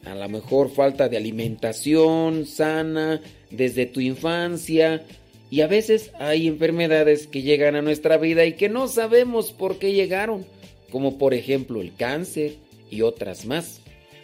A 0.06 0.16
lo 0.16 0.30
mejor 0.30 0.72
falta 0.72 1.10
de 1.10 1.18
alimentación 1.18 2.46
sana 2.46 3.22
desde 3.52 3.86
tu 3.86 4.00
infancia. 4.00 5.04
Y 5.52 5.62
a 5.62 5.68
veces 5.68 6.12
hay 6.20 6.48
enfermedades 6.48 7.28
que 7.28 7.42
llegan 7.42 7.76
a 7.76 7.82
nuestra 7.82 8.18
vida 8.18 8.46
y 8.46 8.54
que 8.54 8.70
no 8.70 8.88
sabemos 8.88 9.52
por 9.52 9.78
qué 9.78 9.92
llegaron, 9.92 10.46
como 10.90 11.18
por 11.18 11.34
ejemplo 11.34 11.82
el 11.82 11.94
cáncer 11.96 12.56
y 12.90 13.02
otras 13.02 13.46
más. 13.46 13.82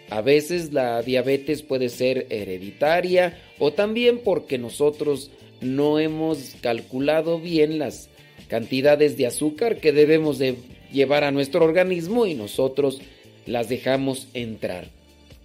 A 0.09 0.21
veces 0.21 0.73
la 0.73 1.03
diabetes 1.03 1.61
puede 1.61 1.89
ser 1.89 2.25
hereditaria 2.29 3.37
o 3.59 3.73
también 3.73 4.21
porque 4.23 4.57
nosotros 4.57 5.29
no 5.61 5.99
hemos 5.99 6.55
calculado 6.61 7.39
bien 7.39 7.79
las 7.79 8.09
cantidades 8.47 9.17
de 9.17 9.27
azúcar 9.27 9.77
que 9.77 9.91
debemos 9.91 10.39
de 10.39 10.55
llevar 10.91 11.23
a 11.23 11.31
nuestro 11.31 11.63
organismo 11.63 12.25
y 12.25 12.33
nosotros 12.33 13.01
las 13.45 13.69
dejamos 13.69 14.27
entrar. 14.33 14.87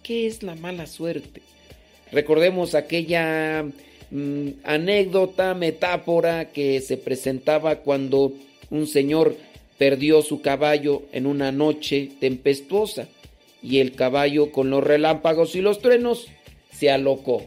¿Qué 0.03 0.27
es 0.27 0.43
la 0.43 0.55
mala 0.55 0.87
suerte? 0.87 1.43
Recordemos 2.13 2.75
aquella 2.75 3.65
mm, 4.11 4.49
anécdota, 4.65 5.55
metáfora 5.55 6.51
que 6.51 6.81
se 6.81 6.97
presentaba 6.97 7.77
cuando 7.77 8.33
un 8.71 8.87
señor 8.87 9.37
perdió 9.79 10.23
su 10.23 10.41
caballo 10.41 11.03
en 11.13 11.27
una 11.27 11.53
noche 11.53 12.11
tempestuosa 12.21 13.09
y 13.63 13.79
el 13.79 13.93
caballo 13.95 14.53
con 14.53 14.71
los 14.71 14.85
relámpagos 14.85 15.57
y 15.57 15.61
los 15.61 15.81
truenos 15.81 16.29
se 16.71 16.91
alocó, 16.91 17.43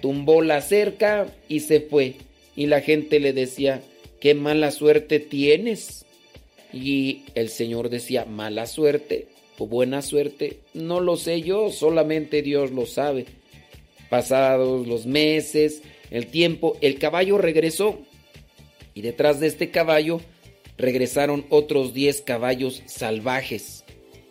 tumbó 0.00 0.42
la 0.42 0.60
cerca 0.60 1.26
y 1.48 1.60
se 1.60 1.80
fue 1.80 2.14
y 2.56 2.66
la 2.66 2.80
gente 2.80 3.20
le 3.20 3.32
decía, 3.32 3.82
qué 4.20 4.34
mala 4.34 4.70
suerte 4.70 5.20
tienes. 5.20 6.04
Y 6.72 7.22
el 7.34 7.48
Señor 7.48 7.88
decía, 7.88 8.24
mala 8.24 8.66
suerte 8.66 9.28
o 9.58 9.66
buena 9.66 10.02
suerte, 10.02 10.58
no 10.74 11.00
lo 11.00 11.16
sé 11.16 11.42
yo, 11.42 11.70
solamente 11.70 12.42
Dios 12.42 12.70
lo 12.70 12.86
sabe. 12.86 13.26
Pasados 14.10 14.86
los 14.86 15.06
meses, 15.06 15.82
el 16.10 16.26
tiempo, 16.26 16.76
el 16.80 16.98
caballo 16.98 17.38
regresó 17.38 17.98
y 18.94 19.02
detrás 19.02 19.40
de 19.40 19.46
este 19.46 19.70
caballo 19.70 20.20
regresaron 20.76 21.44
otros 21.50 21.92
10 21.94 22.22
caballos 22.22 22.82
salvajes. 22.86 23.84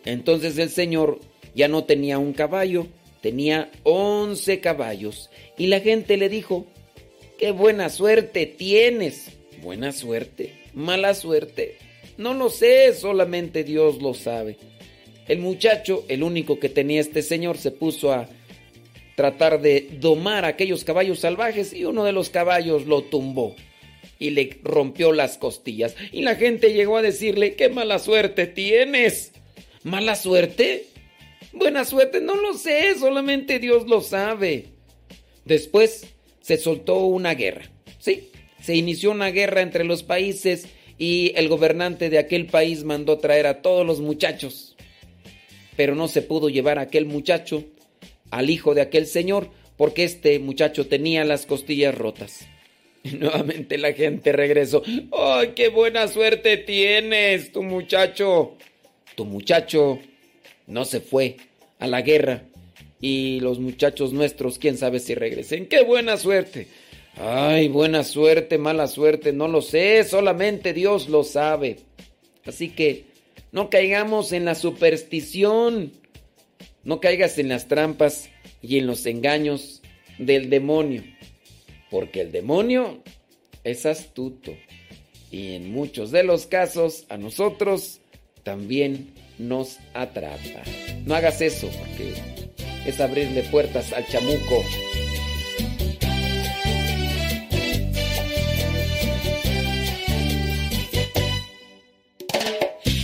Entonces 0.04 0.58
el 0.58 0.70
Señor 0.70 1.20
ya 1.54 1.68
no 1.68 1.84
tenía 1.84 2.18
un 2.18 2.32
caballo, 2.32 2.86
tenía 3.20 3.70
11 3.84 4.60
caballos 4.60 5.30
y 5.56 5.66
la 5.66 5.80
gente 5.80 6.16
le 6.16 6.28
dijo, 6.28 6.66
qué 7.38 7.50
buena 7.50 7.88
suerte 7.88 8.46
tienes. 8.46 9.32
Buena 9.62 9.92
suerte, 9.92 10.54
mala 10.72 11.14
suerte, 11.14 11.78
no 12.16 12.32
lo 12.32 12.48
sé, 12.48 12.94
solamente 12.94 13.64
Dios 13.64 14.00
lo 14.00 14.14
sabe. 14.14 14.56
El 15.26 15.40
muchacho, 15.40 16.04
el 16.08 16.22
único 16.22 16.58
que 16.58 16.68
tenía 16.68 17.00
este 17.00 17.22
señor, 17.22 17.58
se 17.58 17.70
puso 17.70 18.12
a 18.12 18.28
tratar 19.14 19.60
de 19.60 19.88
domar 20.00 20.44
a 20.44 20.48
aquellos 20.48 20.84
caballos 20.84 21.18
salvajes 21.18 21.72
y 21.72 21.84
uno 21.84 22.04
de 22.04 22.12
los 22.12 22.30
caballos 22.30 22.86
lo 22.86 23.02
tumbó. 23.02 23.56
y 24.20 24.30
le 24.30 24.58
rompió 24.64 25.12
las 25.12 25.38
costillas. 25.38 25.94
Y 26.10 26.22
la 26.22 26.34
gente 26.34 26.72
llegó 26.72 26.96
a 26.96 27.02
decirle, 27.02 27.54
qué 27.54 27.68
mala 27.68 28.00
suerte 28.00 28.46
tienes. 28.48 29.30
¿Mala 29.84 30.16
suerte? 30.16 30.86
Buena 31.52 31.84
suerte, 31.84 32.20
no 32.20 32.36
lo 32.36 32.54
sé, 32.54 32.94
solamente 32.98 33.58
Dios 33.58 33.86
lo 33.86 34.00
sabe. 34.00 34.66
Después 35.44 36.06
se 36.40 36.56
soltó 36.58 36.98
una 37.00 37.34
guerra. 37.34 37.70
Sí, 37.98 38.30
se 38.62 38.76
inició 38.76 39.10
una 39.10 39.30
guerra 39.30 39.62
entre 39.62 39.84
los 39.84 40.02
países 40.02 40.68
y 40.98 41.32
el 41.36 41.48
gobernante 41.48 42.10
de 42.10 42.18
aquel 42.18 42.46
país 42.46 42.84
mandó 42.84 43.18
traer 43.18 43.46
a 43.46 43.62
todos 43.62 43.86
los 43.86 44.00
muchachos. 44.00 44.76
Pero 45.76 45.94
no 45.94 46.08
se 46.08 46.22
pudo 46.22 46.48
llevar 46.48 46.78
a 46.78 46.82
aquel 46.82 47.06
muchacho, 47.06 47.64
al 48.30 48.50
hijo 48.50 48.74
de 48.74 48.82
aquel 48.82 49.06
señor, 49.06 49.50
porque 49.76 50.04
este 50.04 50.38
muchacho 50.40 50.86
tenía 50.86 51.24
las 51.24 51.46
costillas 51.46 51.94
rotas. 51.94 52.46
Y 53.04 53.10
nuevamente 53.16 53.78
la 53.78 53.92
gente 53.92 54.32
regresó. 54.32 54.82
¡Ay, 55.12 55.52
qué 55.54 55.68
buena 55.68 56.08
suerte 56.08 56.56
tienes, 56.58 57.52
tu 57.52 57.62
muchacho! 57.62 58.56
Tu 59.14 59.24
muchacho 59.24 60.00
no 60.68 60.84
se 60.84 61.00
fue 61.00 61.36
a 61.80 61.88
la 61.88 62.02
guerra. 62.02 62.44
Y 63.00 63.40
los 63.40 63.58
muchachos 63.58 64.12
nuestros, 64.12 64.58
quién 64.58 64.76
sabe 64.76 65.00
si 65.00 65.14
regresen. 65.14 65.66
¡Qué 65.66 65.82
buena 65.82 66.16
suerte! 66.16 66.68
Ay, 67.16 67.66
buena 67.68 68.04
suerte, 68.04 68.58
mala 68.58 68.86
suerte, 68.86 69.32
no 69.32 69.48
lo 69.48 69.60
sé, 69.60 70.04
solamente 70.04 70.72
Dios 70.72 71.08
lo 71.08 71.24
sabe. 71.24 71.78
Así 72.46 72.68
que 72.68 73.06
no 73.50 73.70
caigamos 73.70 74.30
en 74.30 74.44
la 74.44 74.54
superstición, 74.54 75.92
no 76.84 77.00
caigas 77.00 77.38
en 77.38 77.48
las 77.48 77.66
trampas 77.66 78.30
y 78.62 78.78
en 78.78 78.86
los 78.86 79.04
engaños 79.06 79.82
del 80.18 80.48
demonio. 80.48 81.02
Porque 81.90 82.20
el 82.20 82.30
demonio 82.30 83.02
es 83.64 83.84
astuto. 83.84 84.54
Y 85.32 85.54
en 85.54 85.72
muchos 85.72 86.12
de 86.12 86.22
los 86.22 86.46
casos 86.46 87.04
a 87.08 87.16
nosotros 87.16 88.00
también 88.44 89.12
nos 89.38 89.78
atrapa. 89.94 90.62
No 91.04 91.14
hagas 91.14 91.40
eso 91.40 91.68
porque 91.78 92.14
es 92.86 93.00
abrirle 93.00 93.42
puertas 93.44 93.92
al 93.92 94.06
chamuco. 94.06 94.64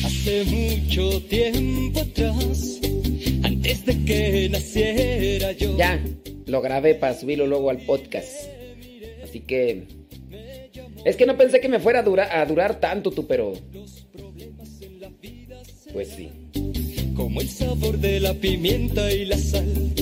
Hace 0.04 0.44
mucho 0.44 1.22
tiempo 1.24 2.00
atrás, 2.00 2.80
antes 3.42 3.84
de 3.86 4.04
que 4.04 4.48
naciera 4.50 5.52
yo. 5.52 5.76
Ya, 5.76 6.02
lo 6.46 6.62
grabé 6.62 6.94
para 6.94 7.14
subirlo 7.14 7.46
luego 7.46 7.70
al 7.70 7.78
podcast. 7.78 8.48
Así 9.22 9.40
que... 9.40 9.86
Es 11.04 11.16
que 11.16 11.26
no 11.26 11.36
pensé 11.36 11.60
que 11.60 11.68
me 11.68 11.80
fuera 11.80 12.00
a, 12.00 12.40
a 12.40 12.46
durar 12.46 12.80
tanto 12.80 13.10
tú, 13.10 13.26
pero... 13.26 13.52
Pues 15.94 16.08
sí. 16.08 16.28
Como 17.14 17.40
el 17.40 17.48
sabor 17.48 17.98
de 17.98 18.18
la 18.18 18.34
pimienta 18.34 19.12
y 19.12 19.26
la 19.26 19.38
sal. 19.38 19.92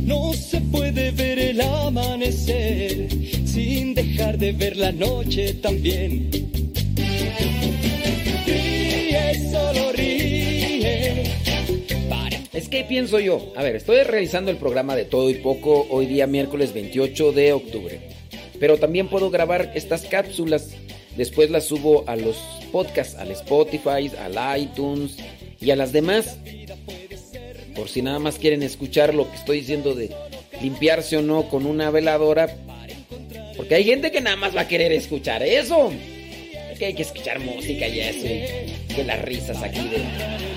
No 0.00 0.32
se 0.32 0.58
puede 0.62 1.10
ver 1.10 1.38
el 1.38 1.60
amanecer 1.60 3.08
sin 3.44 3.92
dejar 3.92 4.38
de 4.38 4.52
ver 4.52 4.78
la 4.78 4.90
noche 4.90 5.52
también. 5.54 6.30
Ríe, 8.46 9.50
solo 9.52 9.92
ríe. 9.92 11.24
Es 12.54 12.68
que 12.70 12.84
pienso 12.84 13.20
yo, 13.20 13.52
a 13.54 13.62
ver, 13.62 13.76
estoy 13.76 14.02
realizando 14.02 14.50
el 14.50 14.56
programa 14.56 14.96
de 14.96 15.04
todo 15.04 15.28
y 15.28 15.34
poco 15.34 15.86
hoy 15.90 16.06
día 16.06 16.26
miércoles 16.26 16.72
28 16.72 17.32
de 17.32 17.52
octubre. 17.52 18.00
Pero 18.58 18.78
también 18.78 19.08
puedo 19.08 19.30
grabar 19.30 19.72
estas 19.74 20.06
cápsulas. 20.06 20.70
Después 21.16 21.50
las 21.50 21.66
subo 21.66 22.04
a 22.08 22.16
los 22.16 22.36
podcasts, 22.72 23.14
al 23.14 23.30
Spotify, 23.30 24.10
al 24.18 24.60
iTunes 24.60 25.16
y 25.60 25.70
a 25.70 25.76
las 25.76 25.92
demás. 25.92 26.38
Por 27.74 27.88
si 27.88 28.02
nada 28.02 28.18
más 28.18 28.38
quieren 28.38 28.62
escuchar 28.62 29.14
lo 29.14 29.30
que 29.30 29.36
estoy 29.36 29.60
diciendo 29.60 29.94
de 29.94 30.10
limpiarse 30.60 31.16
o 31.16 31.22
no 31.22 31.48
con 31.48 31.66
una 31.66 31.90
veladora. 31.90 32.48
Porque 33.56 33.76
hay 33.76 33.84
gente 33.84 34.10
que 34.10 34.20
nada 34.20 34.36
más 34.36 34.56
va 34.56 34.62
a 34.62 34.68
querer 34.68 34.92
escuchar 34.92 35.42
eso. 35.42 35.92
Que 36.78 36.86
hay 36.86 36.94
que 36.94 37.02
escuchar 37.02 37.38
música 37.38 37.86
y 37.86 38.00
eso. 38.00 38.26
Y 38.26 38.94
que 38.94 39.04
las 39.04 39.22
risas 39.22 39.62
aquí 39.62 39.80
de... 39.80 40.02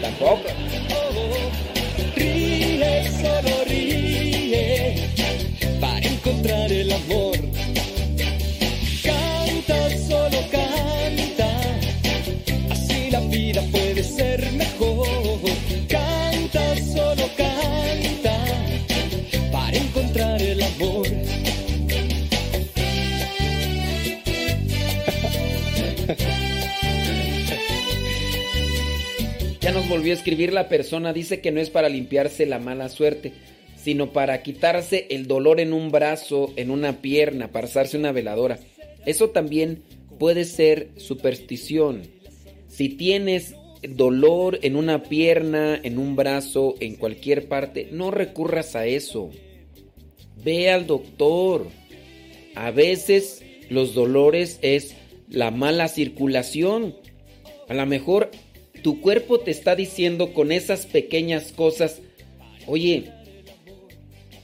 Tampoco. 0.02 0.42
Para 5.80 6.08
encontrar 6.08 6.72
el 6.72 6.92
amor. 6.92 7.38
Canta, 9.68 9.98
solo 9.98 10.38
canta, 10.50 11.62
así 12.72 13.12
la 13.12 13.20
vida 13.20 13.62
puede 13.70 14.02
ser 14.02 14.50
mejor. 14.54 15.06
Canta, 15.90 16.76
solo 16.78 17.24
canta 17.36 18.46
para 19.52 19.78
encontrar 19.78 20.42
el 20.42 20.62
amor. 20.62 21.08
Ya 29.60 29.72
nos 29.74 29.90
volvió 29.90 30.14
a 30.14 30.16
escribir 30.16 30.54
la 30.54 30.70
persona, 30.70 31.12
dice 31.12 31.42
que 31.42 31.52
no 31.52 31.60
es 31.60 31.70
para 31.70 31.90
limpiarse 31.90 32.46
la 32.46 32.60
mala 32.60 32.88
suerte, 32.88 33.34
sino 33.76 34.14
para 34.14 34.42
quitarse 34.44 35.08
el 35.10 35.28
dolor 35.28 35.60
en 35.60 35.74
un 35.74 35.92
brazo, 35.92 36.54
en 36.56 36.72
una 36.72 37.02
pierna, 37.02 37.50
para 37.50 37.68
una 37.94 38.14
veladora. 38.14 38.60
Eso 39.08 39.30
también 39.30 39.84
puede 40.20 40.44
ser 40.44 40.90
superstición. 40.98 42.04
Si 42.68 42.90
tienes 42.90 43.56
dolor 43.82 44.60
en 44.64 44.76
una 44.76 45.04
pierna, 45.04 45.80
en 45.82 45.98
un 45.98 46.18
brazo, 46.18 46.76
en 46.82 46.96
cualquier 46.98 47.48
parte, 47.48 47.88
no 47.90 48.12
recurras 48.12 48.76
a 48.76 48.86
eso. 48.86 49.30
Ve 50.44 50.70
al 50.70 50.88
doctor. 50.88 51.68
A 52.56 52.72
veces 52.72 53.44
los 53.70 53.94
dolores 53.94 54.60
es 54.62 54.96
la 55.30 55.52
mala 55.52 55.88
circulación. 55.88 56.94
A 57.70 57.74
lo 57.74 57.86
mejor 57.86 58.30
tu 58.84 59.00
cuerpo 59.00 59.40
te 59.40 59.52
está 59.52 59.78
diciendo 59.78 60.34
con 60.34 60.52
esas 60.52 60.86
pequeñas 60.86 61.54
cosas, 61.54 62.02
oye, 62.66 63.10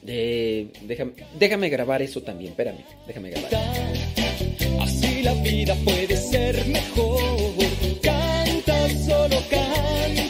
eh, 0.08 0.67
déjame, 0.84 1.12
déjame 1.38 1.69
grabar 1.69 2.02
eso 2.02 2.21
también, 2.21 2.52
espérame, 2.52 2.86
déjame 3.08 3.30
grabar. 3.32 4.02
Vida 5.43 5.75
puede 5.84 6.15
ser 6.15 6.65
mejor. 6.67 7.21
Canta, 8.01 8.89
solo 9.06 9.38
canta 9.49 10.22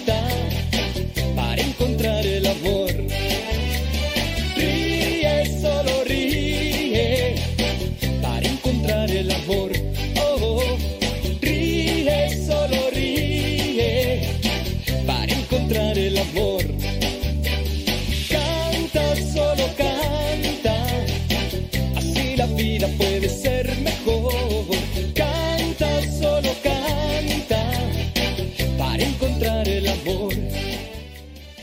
para 28.93 29.05
encontrar 29.05 29.67
el 29.67 29.87
amor. 29.87 30.35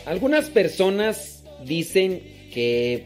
Algunas 0.04 0.50
personas 0.50 1.44
dicen 1.64 2.20
que 2.52 3.04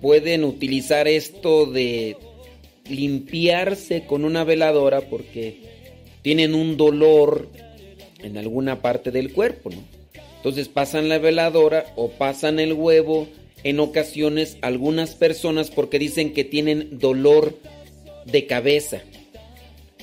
pueden 0.00 0.44
utilizar 0.44 1.08
esto 1.08 1.66
de 1.66 2.16
limpiarse 2.88 4.06
con 4.06 4.24
una 4.24 4.44
veladora 4.44 5.00
porque 5.00 5.56
tienen 6.22 6.54
un 6.54 6.76
dolor 6.76 7.48
en 8.22 8.38
alguna 8.38 8.80
parte 8.80 9.10
del 9.10 9.32
cuerpo, 9.32 9.70
¿no? 9.70 9.82
Entonces 10.36 10.68
pasan 10.68 11.08
la 11.08 11.18
veladora 11.18 11.86
o 11.96 12.10
pasan 12.10 12.60
el 12.60 12.72
huevo 12.72 13.26
en 13.64 13.80
ocasiones 13.80 14.58
algunas 14.60 15.16
personas 15.16 15.72
porque 15.72 15.98
dicen 15.98 16.34
que 16.34 16.44
tienen 16.44 17.00
dolor 17.00 17.58
de 18.26 18.46
cabeza. 18.46 19.00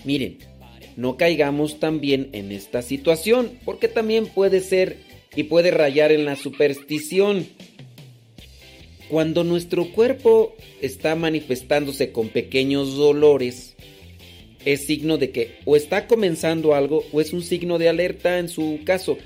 Miren, 0.04 0.51
no 1.02 1.18
caigamos 1.18 1.80
también 1.80 2.30
en 2.32 2.52
esta 2.52 2.84
situación 2.84 3.58
porque 3.66 3.88
también 3.88 4.28
puede 4.28 4.62
ser 4.62 4.98
y 5.36 5.44
puede 5.44 5.72
rayar 5.72 6.12
en 6.12 6.26
la 6.26 6.36
superstición. 6.36 7.48
Cuando 9.10 9.44
nuestro 9.44 9.92
cuerpo 9.92 10.56
está 10.80 11.16
manifestándose 11.16 12.12
con 12.12 12.30
pequeños 12.30 12.96
dolores, 12.96 13.76
es 14.64 14.86
signo 14.86 15.18
de 15.18 15.32
que 15.32 15.56
o 15.66 15.76
está 15.76 16.06
comenzando 16.06 16.76
algo 16.76 17.04
o 17.12 17.20
es 17.20 17.34
un 17.34 17.42
signo 17.42 17.80
de 17.80 17.90
alerta 17.90 18.38
en 18.38 18.48
su 18.48 18.82
caso. 18.86 19.18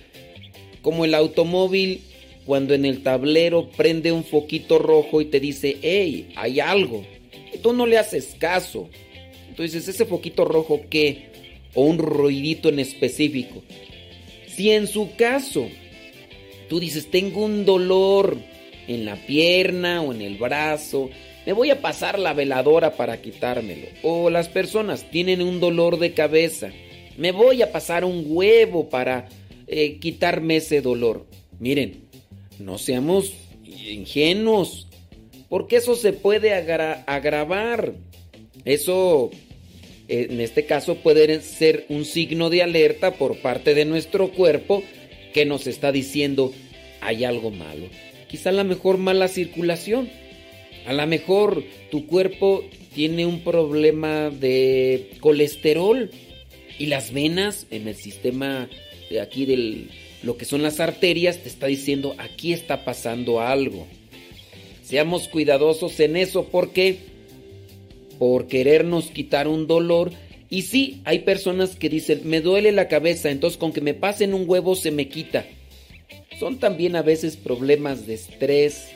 Como 0.82 1.04
el 1.04 1.14
automóvil 1.14 2.04
cuando 2.46 2.74
en 2.74 2.86
el 2.86 3.04
tablero 3.04 3.70
prende 3.72 4.14
un 4.14 4.24
foquito 4.24 4.80
rojo 4.80 5.20
y 5.20 5.26
te 5.26 5.42
dice, 5.42 5.76
hey, 5.82 6.32
hay 6.38 6.62
algo. 6.62 7.04
Tú 7.62 7.74
no 7.74 7.86
le 7.86 7.98
haces 7.98 8.34
caso. 8.40 8.88
Entonces, 9.50 9.86
ese 9.88 10.06
foquito 10.06 10.46
rojo 10.46 10.82
qué? 10.90 11.35
O 11.76 11.84
un 11.84 11.98
ruidito 11.98 12.70
en 12.70 12.80
específico. 12.80 13.64
Si 14.48 14.72
en 14.72 14.88
su 14.88 15.16
caso 15.16 15.68
tú 16.70 16.80
dices, 16.80 17.12
tengo 17.12 17.44
un 17.44 17.66
dolor 17.66 18.38
en 18.88 19.06
la 19.06 19.16
pierna 19.16 20.02
o 20.02 20.14
en 20.14 20.22
el 20.22 20.38
brazo, 20.38 21.10
me 21.46 21.54
voy 21.54 21.70
a 21.70 21.82
pasar 21.82 22.18
la 22.18 22.34
veladora 22.34 22.96
para 22.96 23.22
quitármelo. 23.22 23.88
O 24.02 24.30
las 24.30 24.50
personas 24.50 25.10
tienen 25.12 25.42
un 25.42 25.60
dolor 25.60 26.00
de 26.00 26.14
cabeza, 26.14 26.72
me 27.18 27.32
voy 27.32 27.62
a 27.62 27.72
pasar 27.72 28.04
un 28.04 28.26
huevo 28.28 28.90
para 28.90 29.28
eh, 29.68 30.00
quitarme 30.00 30.58
ese 30.58 30.82
dolor. 30.82 31.26
Miren, 31.60 32.06
no 32.60 32.78
seamos 32.78 33.34
ingenuos, 33.64 34.88
porque 35.50 35.78
eso 35.78 35.96
se 35.96 36.14
puede 36.14 36.54
agravar. 36.54 37.94
Eso, 38.64 39.30
en 40.08 40.40
este 40.40 40.66
caso, 40.66 40.96
puede 40.96 41.42
ser 41.42 41.86
un 41.90 42.06
signo 42.06 42.50
de 42.50 42.62
alerta 42.62 43.16
por 43.16 43.38
parte 43.38 43.74
de 43.74 43.86
nuestro 43.86 44.32
cuerpo 44.32 44.84
que 45.34 45.46
nos 45.46 45.68
está 45.68 45.92
diciendo 45.92 46.54
hay 47.02 47.24
algo 47.24 47.52
malo. 47.52 47.88
Quizá 48.28 48.50
a 48.50 48.54
lo 48.54 48.64
mejor 48.64 48.98
mala 48.98 49.28
circulación. 49.28 50.10
A 50.86 50.94
lo 50.94 51.06
mejor 51.08 51.64
tu 51.90 52.06
cuerpo 52.06 52.64
tiene 52.94 53.26
un 53.26 53.42
problema 53.42 54.30
de 54.30 55.12
colesterol 55.20 56.12
y 56.78 56.86
las 56.88 57.12
venas 57.12 57.66
en 57.72 57.88
el 57.88 57.96
sistema 57.96 58.70
de 59.10 59.20
aquí 59.20 59.46
del 59.46 59.90
lo 60.24 60.38
que 60.38 60.46
son 60.46 60.64
las 60.64 60.80
arterias 60.80 61.40
te 61.40 61.50
está 61.50 61.68
diciendo 61.68 62.16
aquí 62.18 62.54
está 62.54 62.84
pasando 62.84 63.42
algo. 63.42 63.88
Seamos 64.84 65.28
cuidadosos 65.28 66.00
en 66.00 66.16
eso 66.16 66.46
porque 66.46 66.98
por 68.18 68.48
querernos 68.48 69.06
quitar 69.06 69.48
un 69.48 69.68
dolor 69.68 70.12
y 70.50 70.64
sí, 70.64 71.02
hay 71.06 71.20
personas 71.20 71.76
que 71.76 71.90
dicen, 71.90 72.22
"Me 72.24 72.42
duele 72.42 72.72
la 72.72 72.88
cabeza, 72.88 73.30
entonces 73.30 73.58
con 73.58 73.74
que 73.74 73.82
me 73.82 73.94
pasen 73.94 74.34
un 74.34 74.48
huevo 74.48 74.76
se 74.76 74.92
me 74.92 75.08
quita." 75.08 75.46
Son 76.40 76.60
también 76.60 76.96
a 76.96 77.02
veces 77.02 77.38
problemas 77.38 78.06
de 78.08 78.14
estrés, 78.16 78.90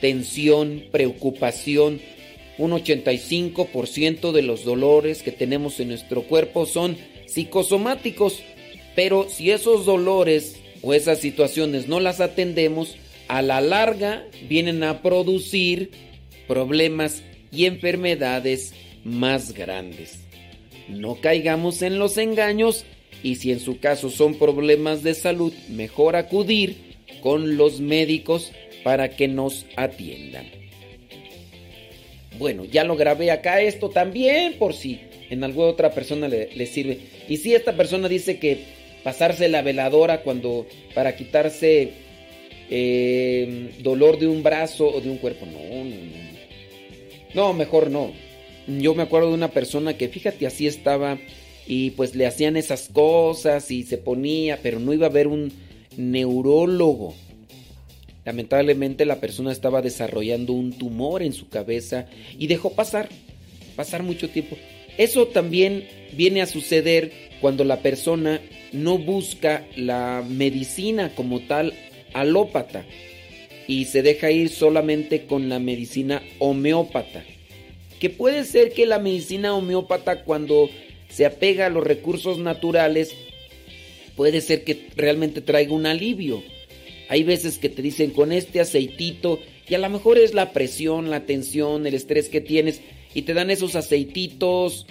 tensión, 0.00 0.84
preocupación. 0.90 2.00
Un 2.58 2.72
85% 2.72 4.32
de 4.32 4.42
los 4.42 4.64
dolores 4.64 5.22
que 5.22 5.32
tenemos 5.32 5.78
en 5.80 5.88
nuestro 5.88 6.22
cuerpo 6.22 6.66
son 6.66 6.96
psicosomáticos, 7.26 8.40
pero 8.96 9.28
si 9.28 9.50
esos 9.50 9.86
dolores 9.86 10.56
o 10.82 10.94
esas 10.94 11.18
situaciones 11.18 11.86
no 11.86 12.00
las 12.00 12.20
atendemos, 12.20 12.96
a 13.28 13.42
la 13.42 13.60
larga 13.60 14.26
vienen 14.48 14.82
a 14.82 15.02
producir 15.02 15.92
problemas 16.48 17.22
y 17.52 17.66
enfermedades 17.66 18.74
más 19.04 19.52
grandes. 19.52 20.18
No 20.88 21.16
caigamos 21.16 21.82
en 21.82 21.98
los 21.98 22.18
engaños 22.18 22.84
y 23.22 23.36
si 23.36 23.52
en 23.52 23.60
su 23.60 23.78
caso 23.78 24.10
son 24.10 24.34
problemas 24.36 25.02
de 25.02 25.14
salud, 25.14 25.52
mejor 25.68 26.16
acudir 26.16 26.76
con 27.22 27.56
los 27.56 27.80
médicos 27.80 28.52
para 28.82 29.10
que 29.10 29.28
nos 29.28 29.66
atiendan. 29.76 30.46
Bueno, 32.38 32.64
ya 32.64 32.84
lo 32.84 32.96
grabé 32.96 33.30
acá 33.30 33.60
esto 33.60 33.90
también 33.90 34.54
por 34.54 34.74
si 34.74 35.00
en 35.28 35.44
alguna 35.44 35.68
otra 35.68 35.90
persona 35.90 36.28
le, 36.28 36.66
sirve. 36.66 36.98
Y 37.28 37.36
si 37.36 37.54
esta 37.54 37.76
persona 37.76 38.08
dice 38.08 38.38
que 38.38 38.58
pasarse 39.04 39.48
la 39.48 39.62
veladora 39.62 40.22
cuando 40.22 40.66
para 40.94 41.16
quitarse 41.16 41.92
eh, 42.70 43.70
dolor 43.80 44.18
de 44.18 44.26
un 44.26 44.42
brazo 44.42 44.88
o 44.88 45.00
de 45.00 45.10
un 45.10 45.18
cuerpo, 45.18 45.46
no, 45.46 45.84
no, 45.84 45.84
no. 45.84 46.39
No, 47.34 47.52
mejor 47.52 47.90
no. 47.90 48.12
Yo 48.66 48.94
me 48.94 49.02
acuerdo 49.02 49.28
de 49.28 49.34
una 49.34 49.48
persona 49.48 49.96
que 49.96 50.08
fíjate 50.08 50.46
así 50.46 50.66
estaba 50.66 51.18
y 51.66 51.90
pues 51.90 52.14
le 52.14 52.26
hacían 52.26 52.56
esas 52.56 52.88
cosas 52.88 53.70
y 53.70 53.84
se 53.84 53.98
ponía, 53.98 54.58
pero 54.62 54.78
no 54.80 54.92
iba 54.92 55.06
a 55.06 55.10
haber 55.10 55.28
un 55.28 55.52
neurólogo. 55.96 57.14
Lamentablemente 58.24 59.06
la 59.06 59.20
persona 59.20 59.52
estaba 59.52 59.82
desarrollando 59.82 60.52
un 60.52 60.72
tumor 60.72 61.22
en 61.22 61.32
su 61.32 61.48
cabeza 61.48 62.06
y 62.38 62.46
dejó 62.46 62.72
pasar, 62.72 63.08
pasar 63.76 64.02
mucho 64.02 64.28
tiempo. 64.28 64.56
Eso 64.98 65.28
también 65.28 65.88
viene 66.16 66.42
a 66.42 66.46
suceder 66.46 67.12
cuando 67.40 67.64
la 67.64 67.80
persona 67.80 68.40
no 68.72 68.98
busca 68.98 69.66
la 69.76 70.24
medicina 70.28 71.14
como 71.14 71.40
tal 71.40 71.72
alópata 72.12 72.84
y 73.70 73.84
se 73.84 74.02
deja 74.02 74.32
ir 74.32 74.48
solamente 74.48 75.26
con 75.26 75.48
la 75.48 75.60
medicina 75.60 76.24
homeópata. 76.40 77.24
Que 78.00 78.10
puede 78.10 78.42
ser 78.42 78.72
que 78.72 78.84
la 78.84 78.98
medicina 78.98 79.54
homeópata 79.54 80.24
cuando 80.24 80.68
se 81.08 81.24
apega 81.24 81.66
a 81.66 81.70
los 81.70 81.84
recursos 81.84 82.38
naturales, 82.38 83.14
puede 84.16 84.40
ser 84.40 84.64
que 84.64 84.88
realmente 84.96 85.40
traiga 85.40 85.72
un 85.72 85.86
alivio. 85.86 86.42
Hay 87.08 87.22
veces 87.22 87.58
que 87.58 87.68
te 87.68 87.80
dicen 87.80 88.10
con 88.10 88.32
este 88.32 88.58
aceitito, 88.58 89.38
y 89.68 89.76
a 89.76 89.78
lo 89.78 89.88
mejor 89.88 90.18
es 90.18 90.34
la 90.34 90.50
presión, 90.50 91.08
la 91.08 91.24
tensión, 91.24 91.86
el 91.86 91.94
estrés 91.94 92.28
que 92.28 92.40
tienes, 92.40 92.80
y 93.14 93.22
te 93.22 93.34
dan 93.34 93.52
esos 93.52 93.76
aceititos 93.76 94.84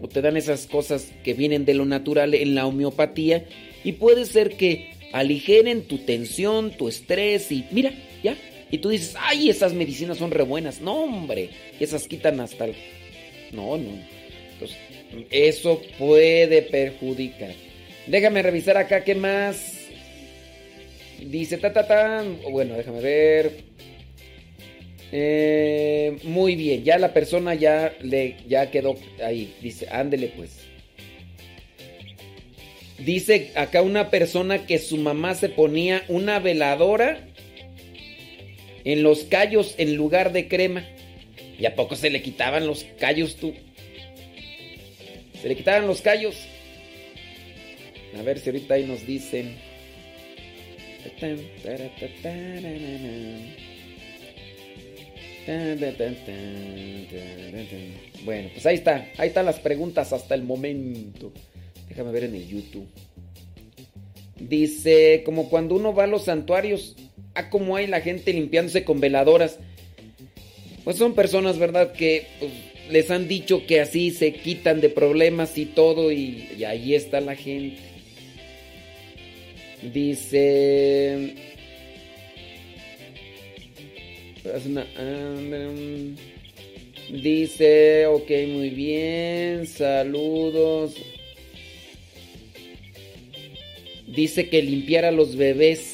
o 0.00 0.08
te 0.08 0.22
dan 0.22 0.38
esas 0.38 0.66
cosas 0.66 1.12
que 1.22 1.34
vienen 1.34 1.66
de 1.66 1.74
lo 1.74 1.84
natural 1.84 2.32
en 2.32 2.54
la 2.54 2.66
homeopatía, 2.66 3.44
y 3.84 3.92
puede 3.92 4.24
ser 4.24 4.56
que 4.56 4.90
aligeren 5.12 5.82
tu 5.82 5.98
tensión, 5.98 6.70
tu 6.70 6.88
estrés, 6.88 7.52
y 7.52 7.66
mira, 7.72 7.92
ya. 8.22 8.36
Y 8.70 8.78
tú 8.78 8.88
dices, 8.88 9.14
ay, 9.18 9.50
esas 9.50 9.74
medicinas 9.74 10.18
son 10.18 10.30
re 10.30 10.44
buenas. 10.44 10.80
No, 10.80 11.04
hombre, 11.04 11.50
esas 11.78 12.08
quitan 12.08 12.40
hasta 12.40 12.64
el... 12.64 12.74
No, 13.52 13.76
no. 13.76 13.90
Entonces, 14.54 14.78
eso 15.30 15.82
puede 15.98 16.62
perjudicar. 16.62 17.52
Déjame 18.06 18.42
revisar 18.42 18.76
acá 18.76 19.04
qué 19.04 19.14
más. 19.14 19.78
Dice 21.20 21.58
ta 21.58 21.72
ta 21.72 21.86
ta. 21.86 22.24
Bueno, 22.50 22.74
déjame 22.74 23.00
ver. 23.00 23.72
Eh, 25.12 26.16
muy 26.22 26.56
bien, 26.56 26.84
ya 26.84 26.98
la 26.98 27.12
persona 27.12 27.54
ya 27.54 27.92
le 28.00 28.36
ya 28.48 28.70
quedó 28.70 28.96
ahí. 29.22 29.54
Dice, 29.60 29.86
ándele 29.90 30.28
pues. 30.28 30.60
Dice 32.98 33.52
acá 33.54 33.82
una 33.82 34.10
persona 34.10 34.66
que 34.66 34.78
su 34.78 34.96
mamá 34.96 35.34
se 35.34 35.48
ponía 35.48 36.04
una 36.08 36.38
veladora 36.38 37.28
en 38.84 39.02
los 39.02 39.24
callos 39.24 39.74
en 39.78 39.96
lugar 39.96 40.32
de 40.32 40.48
crema. 40.48 40.84
¿Y 41.58 41.66
a 41.66 41.74
poco 41.74 41.96
se 41.96 42.10
le 42.10 42.22
quitaban 42.22 42.66
los 42.66 42.84
callos 42.98 43.36
tú? 43.36 43.52
Se 45.40 45.48
le 45.48 45.56
quitaron 45.56 45.86
los 45.86 46.00
callos. 46.00 46.36
A 48.18 48.22
ver 48.22 48.38
si 48.38 48.50
ahorita 48.50 48.74
ahí 48.74 48.84
nos 48.84 49.06
dicen. 49.06 49.56
Bueno, 58.24 58.48
pues 58.52 58.66
ahí 58.66 58.74
está. 58.76 59.08
Ahí 59.18 59.28
están 59.28 59.46
las 59.46 59.58
preguntas 59.58 60.12
hasta 60.12 60.34
el 60.34 60.42
momento. 60.42 61.32
Déjame 61.88 62.12
ver 62.12 62.24
en 62.24 62.34
el 62.36 62.48
YouTube. 62.48 62.86
Dice, 64.38 65.22
como 65.24 65.48
cuando 65.48 65.74
uno 65.74 65.94
va 65.94 66.04
a 66.04 66.08
los 66.08 66.24
santuarios, 66.24 66.96
a 67.34 67.50
como 67.50 67.76
hay 67.76 67.86
la 67.86 68.00
gente 68.00 68.32
limpiándose 68.32 68.84
con 68.84 69.00
veladoras. 69.00 69.58
Pues 70.84 70.96
son 70.96 71.14
personas, 71.14 71.58
¿verdad? 71.58 71.92
Que 71.92 72.26
pues, 72.38 72.52
les 72.90 73.10
han 73.10 73.28
dicho 73.28 73.66
que 73.66 73.80
así 73.80 74.10
se 74.10 74.32
quitan 74.32 74.80
de 74.80 74.88
problemas 74.88 75.56
y 75.56 75.66
todo 75.66 76.12
y, 76.12 76.64
ahí 76.66 76.94
está 76.94 77.20
la 77.20 77.36
gente. 77.36 77.78
Dice... 79.92 81.34
Dice, 87.10 88.06
ok, 88.06 88.30
muy 88.48 88.70
bien, 88.70 89.66
saludos. 89.66 90.94
Dice 94.06 94.48
que 94.48 94.62
limpiara 94.62 95.08
a 95.08 95.12
los 95.12 95.36
bebés. 95.36 95.91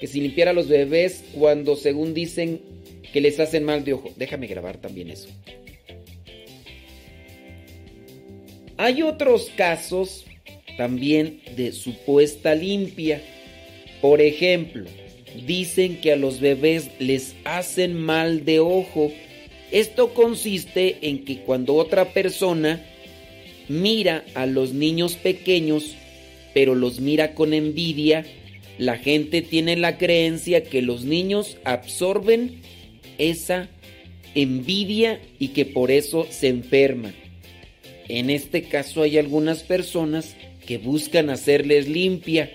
Que 0.00 0.06
si 0.06 0.20
limpiara 0.20 0.50
a 0.50 0.54
los 0.54 0.68
bebés 0.68 1.24
cuando 1.34 1.76
según 1.76 2.14
dicen 2.14 2.60
que 3.12 3.20
les 3.20 3.38
hacen 3.38 3.64
mal 3.64 3.84
de 3.84 3.92
ojo. 3.92 4.12
Déjame 4.16 4.46
grabar 4.46 4.78
también 4.78 5.10
eso. 5.10 5.28
Hay 8.76 9.02
otros 9.02 9.50
casos 9.56 10.24
también 10.76 11.40
de 11.56 11.72
supuesta 11.72 12.54
limpia. 12.54 13.22
Por 14.00 14.20
ejemplo, 14.20 14.84
dicen 15.46 16.00
que 16.00 16.12
a 16.12 16.16
los 16.16 16.40
bebés 16.40 16.90
les 16.98 17.34
hacen 17.44 17.94
mal 17.94 18.44
de 18.44 18.60
ojo. 18.60 19.12
Esto 19.70 20.12
consiste 20.12 20.98
en 21.02 21.24
que 21.24 21.38
cuando 21.40 21.74
otra 21.74 22.12
persona 22.12 22.84
mira 23.68 24.24
a 24.34 24.46
los 24.46 24.72
niños 24.72 25.16
pequeños, 25.16 25.94
pero 26.52 26.74
los 26.74 27.00
mira 27.00 27.34
con 27.34 27.54
envidia, 27.54 28.24
la 28.78 28.98
gente 28.98 29.42
tiene 29.42 29.76
la 29.76 29.98
creencia 29.98 30.64
que 30.64 30.82
los 30.82 31.04
niños 31.04 31.58
absorben 31.64 32.60
esa 33.18 33.68
envidia 34.34 35.20
y 35.38 35.48
que 35.48 35.64
por 35.64 35.90
eso 35.90 36.26
se 36.30 36.48
enferman. 36.48 37.14
En 38.08 38.30
este 38.30 38.64
caso 38.64 39.02
hay 39.02 39.18
algunas 39.18 39.62
personas 39.62 40.36
que 40.66 40.78
buscan 40.78 41.30
hacerles 41.30 41.88
limpia. 41.88 42.50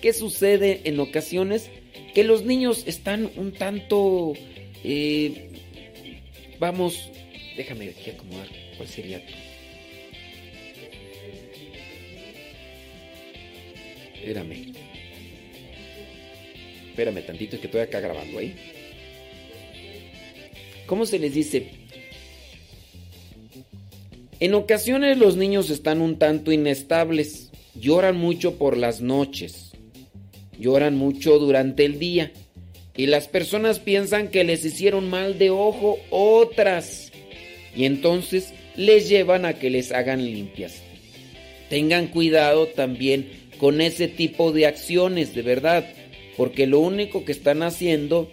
¿Qué 0.00 0.12
sucede 0.12 0.82
en 0.84 1.00
ocasiones? 1.00 1.70
Que 2.14 2.24
los 2.24 2.44
niños 2.44 2.84
están 2.86 3.30
un 3.36 3.52
tanto... 3.52 4.34
Eh, 4.84 5.50
vamos, 6.60 7.10
déjame 7.56 7.88
aquí 7.88 8.10
acomodar 8.10 8.48
cuál 8.76 8.88
sería 8.88 9.20
Espérame. 14.14 14.85
Espérame 16.96 17.26
tantito, 17.26 17.56
es 17.56 17.60
que 17.60 17.66
estoy 17.66 17.82
acá 17.82 18.00
grabando 18.00 18.38
ahí. 18.38 18.54
¿Cómo 20.86 21.04
se 21.04 21.18
les 21.18 21.34
dice? 21.34 21.68
En 24.40 24.54
ocasiones 24.54 25.18
los 25.18 25.36
niños 25.36 25.68
están 25.68 26.00
un 26.00 26.18
tanto 26.18 26.52
inestables, 26.52 27.50
lloran 27.74 28.16
mucho 28.16 28.56
por 28.56 28.78
las 28.78 29.02
noches, 29.02 29.72
lloran 30.58 30.96
mucho 30.96 31.38
durante 31.38 31.84
el 31.84 31.98
día 31.98 32.32
y 32.96 33.04
las 33.04 33.28
personas 33.28 33.78
piensan 33.78 34.28
que 34.28 34.44
les 34.44 34.64
hicieron 34.64 35.10
mal 35.10 35.36
de 35.36 35.50
ojo 35.50 35.98
otras 36.08 37.12
y 37.76 37.84
entonces 37.84 38.54
les 38.74 39.10
llevan 39.10 39.44
a 39.44 39.58
que 39.58 39.68
les 39.68 39.92
hagan 39.92 40.24
limpias. 40.24 40.80
Tengan 41.68 42.06
cuidado 42.06 42.68
también 42.68 43.28
con 43.58 43.82
ese 43.82 44.08
tipo 44.08 44.50
de 44.52 44.64
acciones, 44.64 45.34
de 45.34 45.42
verdad 45.42 45.86
porque 46.36 46.66
lo 46.66 46.80
único 46.80 47.24
que 47.24 47.32
están 47.32 47.62
haciendo 47.62 48.30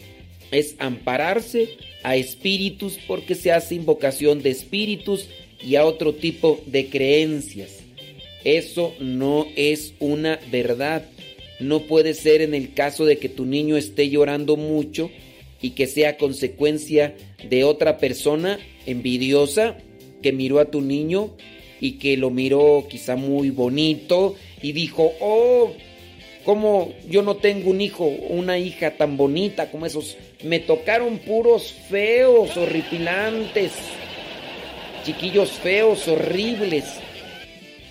es 0.52 0.76
ampararse 0.80 1.70
a 2.04 2.16
espíritus 2.16 3.00
porque 3.08 3.36
se 3.36 3.52
hace 3.52 3.76
invocación 3.76 4.42
de 4.42 4.52
espíritus 4.52 5.30
y 5.62 5.76
a 5.76 5.86
otro 5.86 6.14
tipo 6.14 6.62
de 6.66 6.88
creencias. 6.88 7.80
Eso 8.44 8.94
no 9.00 9.48
es 9.56 9.94
una 10.00 10.40
verdad. 10.52 11.06
No 11.60 11.84
puede 11.84 12.14
ser 12.14 12.42
en 12.42 12.54
el 12.54 12.74
caso 12.74 13.06
de 13.06 13.18
que 13.18 13.30
tu 13.30 13.46
niño 13.46 13.78
esté 13.78 14.10
llorando 14.10 14.58
mucho 14.58 15.10
y 15.62 15.72
que 15.72 15.88
sea 15.88 16.18
consecuencia 16.18 17.16
de 17.50 17.64
otra 17.64 17.98
persona 17.98 18.60
envidiosa 18.86 19.78
que 20.22 20.34
miró 20.34 20.60
a 20.60 20.66
tu 20.66 20.82
niño 20.82 21.32
y 21.80 21.94
que 21.94 22.18
lo 22.18 22.30
miró 22.30 22.86
quizá 22.90 23.16
muy 23.16 23.50
bonito 23.50 24.36
y 24.62 24.74
dijo, 24.74 25.14
oh, 25.22 25.74
como 26.44 26.94
yo 27.08 27.22
no 27.22 27.36
tengo 27.36 27.70
un 27.70 27.82
hijo, 27.82 28.06
una 28.06 28.58
hija 28.58 28.92
tan 28.98 29.18
bonita 29.18 29.72
como 29.72 29.86
esos. 29.86 30.18
Me 30.44 30.60
tocaron 30.60 31.20
puros 31.20 31.74
feos, 31.90 32.56
horripilantes. 32.58 33.72
Chiquillos 35.06 35.52
feos, 35.52 36.08
horribles. 36.08 36.86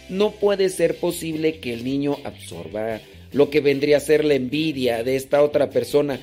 No 0.09 0.33
puede 0.33 0.69
ser 0.69 0.97
posible 0.97 1.59
que 1.59 1.73
el 1.73 1.85
niño 1.85 2.19
absorba 2.25 3.01
lo 3.33 3.49
que 3.49 3.61
vendría 3.61 3.97
a 3.97 4.01
ser 4.01 4.25
la 4.25 4.35
envidia 4.35 5.03
de 5.03 5.17
esta 5.17 5.43
otra 5.43 5.71
persona. 5.71 6.21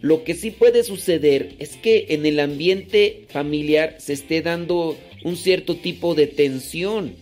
Lo 0.00 0.24
que 0.24 0.34
sí 0.34 0.50
puede 0.50 0.82
suceder 0.82 1.54
es 1.58 1.76
que 1.76 2.06
en 2.10 2.26
el 2.26 2.40
ambiente 2.40 3.26
familiar 3.28 3.96
se 3.98 4.14
esté 4.14 4.42
dando 4.42 4.96
un 5.22 5.36
cierto 5.36 5.76
tipo 5.76 6.14
de 6.14 6.26
tensión 6.26 7.14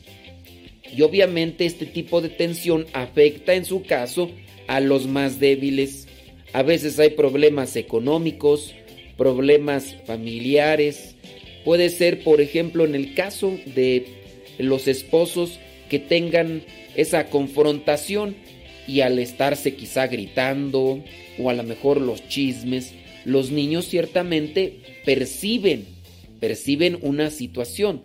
y 0.97 1.03
obviamente 1.03 1.67
este 1.67 1.87
tipo 1.87 2.21
de 2.21 2.29
tensión 2.29 2.87
afecta 2.93 3.55
en 3.55 3.65
su 3.65 3.83
caso 3.83 4.31
a 4.67 4.81
los 4.81 5.07
más 5.07 5.41
débiles. 5.41 6.07
A 6.53 6.63
veces 6.63 6.99
hay 6.99 7.11
problemas 7.11 7.77
económicos, 7.77 8.75
problemas 9.17 9.97
familiares. 10.07 11.17
Puede 11.65 11.91
ser, 11.91 12.23
por 12.23 12.41
ejemplo, 12.41 12.85
en 12.85 12.95
el 12.95 13.15
caso 13.15 13.59
de 13.67 14.07
los 14.59 14.89
esposos 14.89 15.59
que 15.89 15.99
tengan 15.99 16.63
esa 16.97 17.29
confrontación 17.29 18.37
y 18.87 19.03
al 19.03 19.19
estarse 19.19 19.75
quizá 19.75 20.07
gritando 20.07 21.03
o 21.39 21.51
a 21.51 21.55
lo 21.55 21.63
mejor 21.63 22.01
los 22.01 22.27
chismes, 22.29 22.95
los 23.25 23.51
niños 23.51 23.87
ciertamente 23.89 24.81
perciben, 25.05 25.85
perciben 26.41 26.99
una 27.03 27.31
situación. 27.31 28.03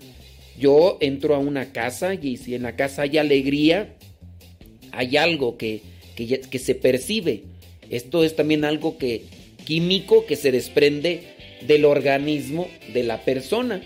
Yo 0.60 0.98
entro 1.02 1.36
a 1.36 1.40
una 1.40 1.72
casa 1.72 2.14
y 2.14 2.38
si 2.38 2.56
en 2.56 2.64
la 2.64 2.76
casa 2.76 3.04
hay 3.04 3.18
alegría, 3.18 3.96
hay 4.92 5.18
algo 5.18 5.58
que, 5.58 5.82
que, 6.16 6.60
se 6.60 6.76
percibe. 6.76 7.44
Esto 7.90 8.24
es 8.24 8.36
también 8.36 8.64
algo 8.64 8.98
que 8.98 9.24
químico 9.66 10.26
que 10.26 10.36
se 10.36 10.52
desprende 10.52 11.24
del 11.66 11.86
organismo 11.86 12.68
de 12.94 13.04
la 13.04 13.24
persona. 13.24 13.82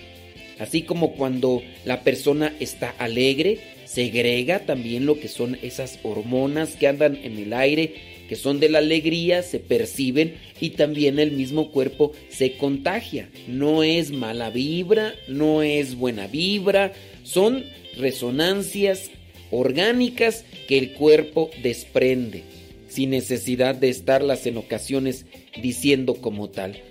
Así 0.60 0.82
como 0.82 1.14
cuando 1.14 1.62
la 1.86 2.02
persona 2.02 2.54
está 2.60 2.90
alegre, 2.98 3.60
segrega 3.86 4.60
también 4.60 5.06
lo 5.06 5.20
que 5.20 5.28
son 5.28 5.58
esas 5.62 6.00
hormonas 6.04 6.76
que 6.76 6.88
andan 6.88 7.16
en 7.24 7.38
el 7.38 7.54
aire 7.54 8.17
que 8.28 8.36
son 8.36 8.60
de 8.60 8.70
la 8.70 8.80
alegría, 8.80 9.44
se 9.44 9.60
perciben 9.60 10.36
y 10.60 10.72
también 10.72 11.20
el 11.20 11.32
mismo 11.32 11.72
cuerpo 11.72 12.12
se 12.30 12.58
contagia. 12.58 13.30
No 13.48 13.84
es 13.84 14.12
mala 14.12 14.50
vibra, 14.50 15.14
no 15.28 15.62
es 15.62 15.96
buena 15.96 16.28
vibra, 16.28 16.94
son 17.24 17.64
resonancias 17.98 19.12
orgánicas 19.52 20.46
que 20.68 20.78
el 20.78 20.94
cuerpo 20.94 21.50
desprende, 21.64 22.44
sin 22.88 23.12
necesidad 23.12 23.76
de 23.76 23.90
estarlas 23.90 24.46
en 24.46 24.58
ocasiones 24.58 25.26
diciendo 25.62 26.16
como 26.16 26.50
tal. 26.50 26.82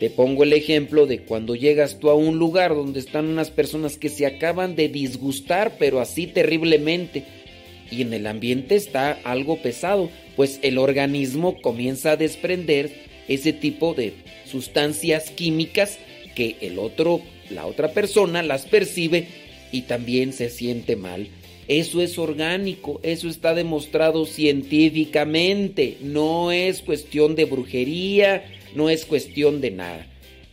Te 0.00 0.08
pongo 0.08 0.44
el 0.44 0.54
ejemplo 0.54 1.06
de 1.06 1.20
cuando 1.20 1.54
llegas 1.54 1.98
tú 1.98 2.08
a 2.08 2.14
un 2.14 2.38
lugar 2.38 2.74
donde 2.74 3.00
están 3.00 3.26
unas 3.26 3.50
personas 3.50 3.98
que 3.98 4.08
se 4.08 4.24
acaban 4.24 4.74
de 4.74 4.88
disgustar, 4.88 5.76
pero 5.78 6.00
así 6.00 6.26
terriblemente, 6.26 7.24
y 7.90 8.02
en 8.02 8.12
el 8.12 8.26
ambiente 8.26 8.76
está 8.76 9.12
algo 9.24 9.60
pesado, 9.60 10.10
pues 10.36 10.58
el 10.62 10.78
organismo 10.78 11.60
comienza 11.60 12.12
a 12.12 12.16
desprender 12.16 12.90
ese 13.28 13.52
tipo 13.52 13.94
de 13.94 14.14
sustancias 14.44 15.30
químicas 15.30 15.98
que 16.34 16.56
el 16.60 16.78
otro, 16.78 17.20
la 17.50 17.66
otra 17.66 17.92
persona 17.92 18.42
las 18.42 18.66
percibe 18.66 19.28
y 19.72 19.82
también 19.82 20.32
se 20.32 20.50
siente 20.50 20.96
mal. 20.96 21.28
Eso 21.68 22.02
es 22.02 22.18
orgánico, 22.18 23.00
eso 23.04 23.28
está 23.28 23.54
demostrado 23.54 24.26
científicamente, 24.26 25.98
no 26.00 26.50
es 26.50 26.80
cuestión 26.80 27.36
de 27.36 27.44
brujería, 27.44 28.44
no 28.74 28.90
es 28.90 29.04
cuestión 29.04 29.60
de 29.60 29.70
nada. 29.70 30.06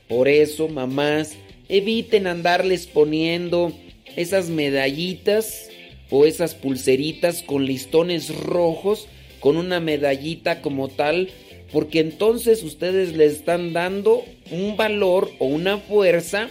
Por 0.08 0.28
eso, 0.28 0.68
mamás, 0.68 1.36
eviten 1.70 2.28
andarles 2.28 2.86
poniendo 2.86 3.74
esas 4.16 4.50
medallitas 4.50 5.70
o 6.10 6.26
esas 6.26 6.56
pulseritas 6.56 7.44
con 7.44 7.66
listones 7.66 8.36
rojos 8.36 9.08
con 9.40 9.58
una 9.58 9.80
medallita 9.80 10.62
como 10.62 10.88
tal, 10.88 11.30
porque 11.72 12.00
entonces 12.00 12.64
ustedes 12.64 13.16
le 13.16 13.26
están 13.26 13.74
dando 13.74 14.24
un 14.52 14.78
valor 14.78 15.32
o 15.40 15.46
una 15.46 15.78
fuerza 15.78 16.50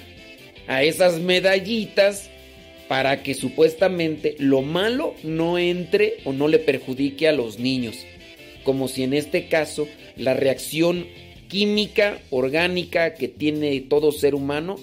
a 0.69 0.83
esas 0.83 1.21
medallitas 1.21 2.31
para 2.89 3.23
que 3.23 3.35
supuestamente 3.35 4.37
lo 4.39 4.63
malo 4.63 5.15
no 5.25 5.59
entre 5.59 6.19
o 6.25 6.33
no 6.33 6.49
le 6.49 6.59
perjudique 6.59 7.27
a 7.27 7.33
los 7.33 7.59
niños. 7.59 7.97
Como 8.63 8.89
si 8.89 9.03
en 9.03 9.15
este 9.15 9.49
caso 9.49 9.89
la 10.17 10.35
reacción 10.35 11.07
química, 11.49 12.21
orgánica 12.31 13.15
que 13.15 13.29
tiene 13.29 13.81
todo 13.81 14.13
ser 14.13 14.35
humano 14.35 14.77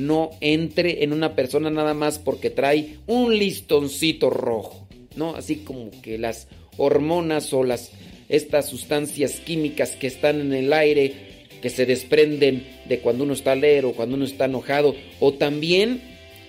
no 0.00 0.30
entre 0.40 1.04
en 1.04 1.12
una 1.12 1.34
persona 1.34 1.70
nada 1.70 1.94
más 1.94 2.18
porque 2.18 2.50
trae 2.50 2.96
un 3.06 3.38
listoncito 3.38 4.30
rojo, 4.30 4.86
¿no? 5.16 5.34
Así 5.34 5.56
como 5.56 5.90
que 6.02 6.18
las 6.18 6.48
hormonas 6.76 7.52
o 7.52 7.64
las 7.64 7.92
estas 8.28 8.68
sustancias 8.68 9.40
químicas 9.40 9.96
que 9.96 10.06
están 10.06 10.40
en 10.40 10.52
el 10.52 10.72
aire 10.72 11.14
que 11.60 11.68
se 11.68 11.84
desprenden 11.84 12.64
de 12.88 13.00
cuando 13.00 13.24
uno 13.24 13.32
está 13.32 13.52
alegre 13.52 13.88
o 13.88 13.92
cuando 13.92 14.16
uno 14.16 14.24
está 14.24 14.46
enojado 14.46 14.94
o 15.18 15.34
también 15.34 16.00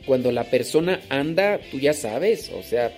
cuando 0.06 0.32
la 0.32 0.46
persona 0.46 1.02
anda, 1.10 1.60
tú 1.72 1.80
ya 1.80 1.94
sabes, 1.94 2.52
o 2.58 2.64
sea, 2.64 2.92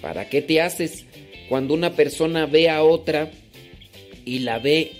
¿para 0.00 0.28
qué 0.28 0.42
te 0.42 0.60
haces 0.60 1.06
cuando 1.48 1.74
una 1.74 1.94
persona 1.94 2.46
ve 2.46 2.68
a 2.68 2.82
otra 2.82 3.30
y 4.24 4.40
la 4.40 4.58
ve 4.58 4.92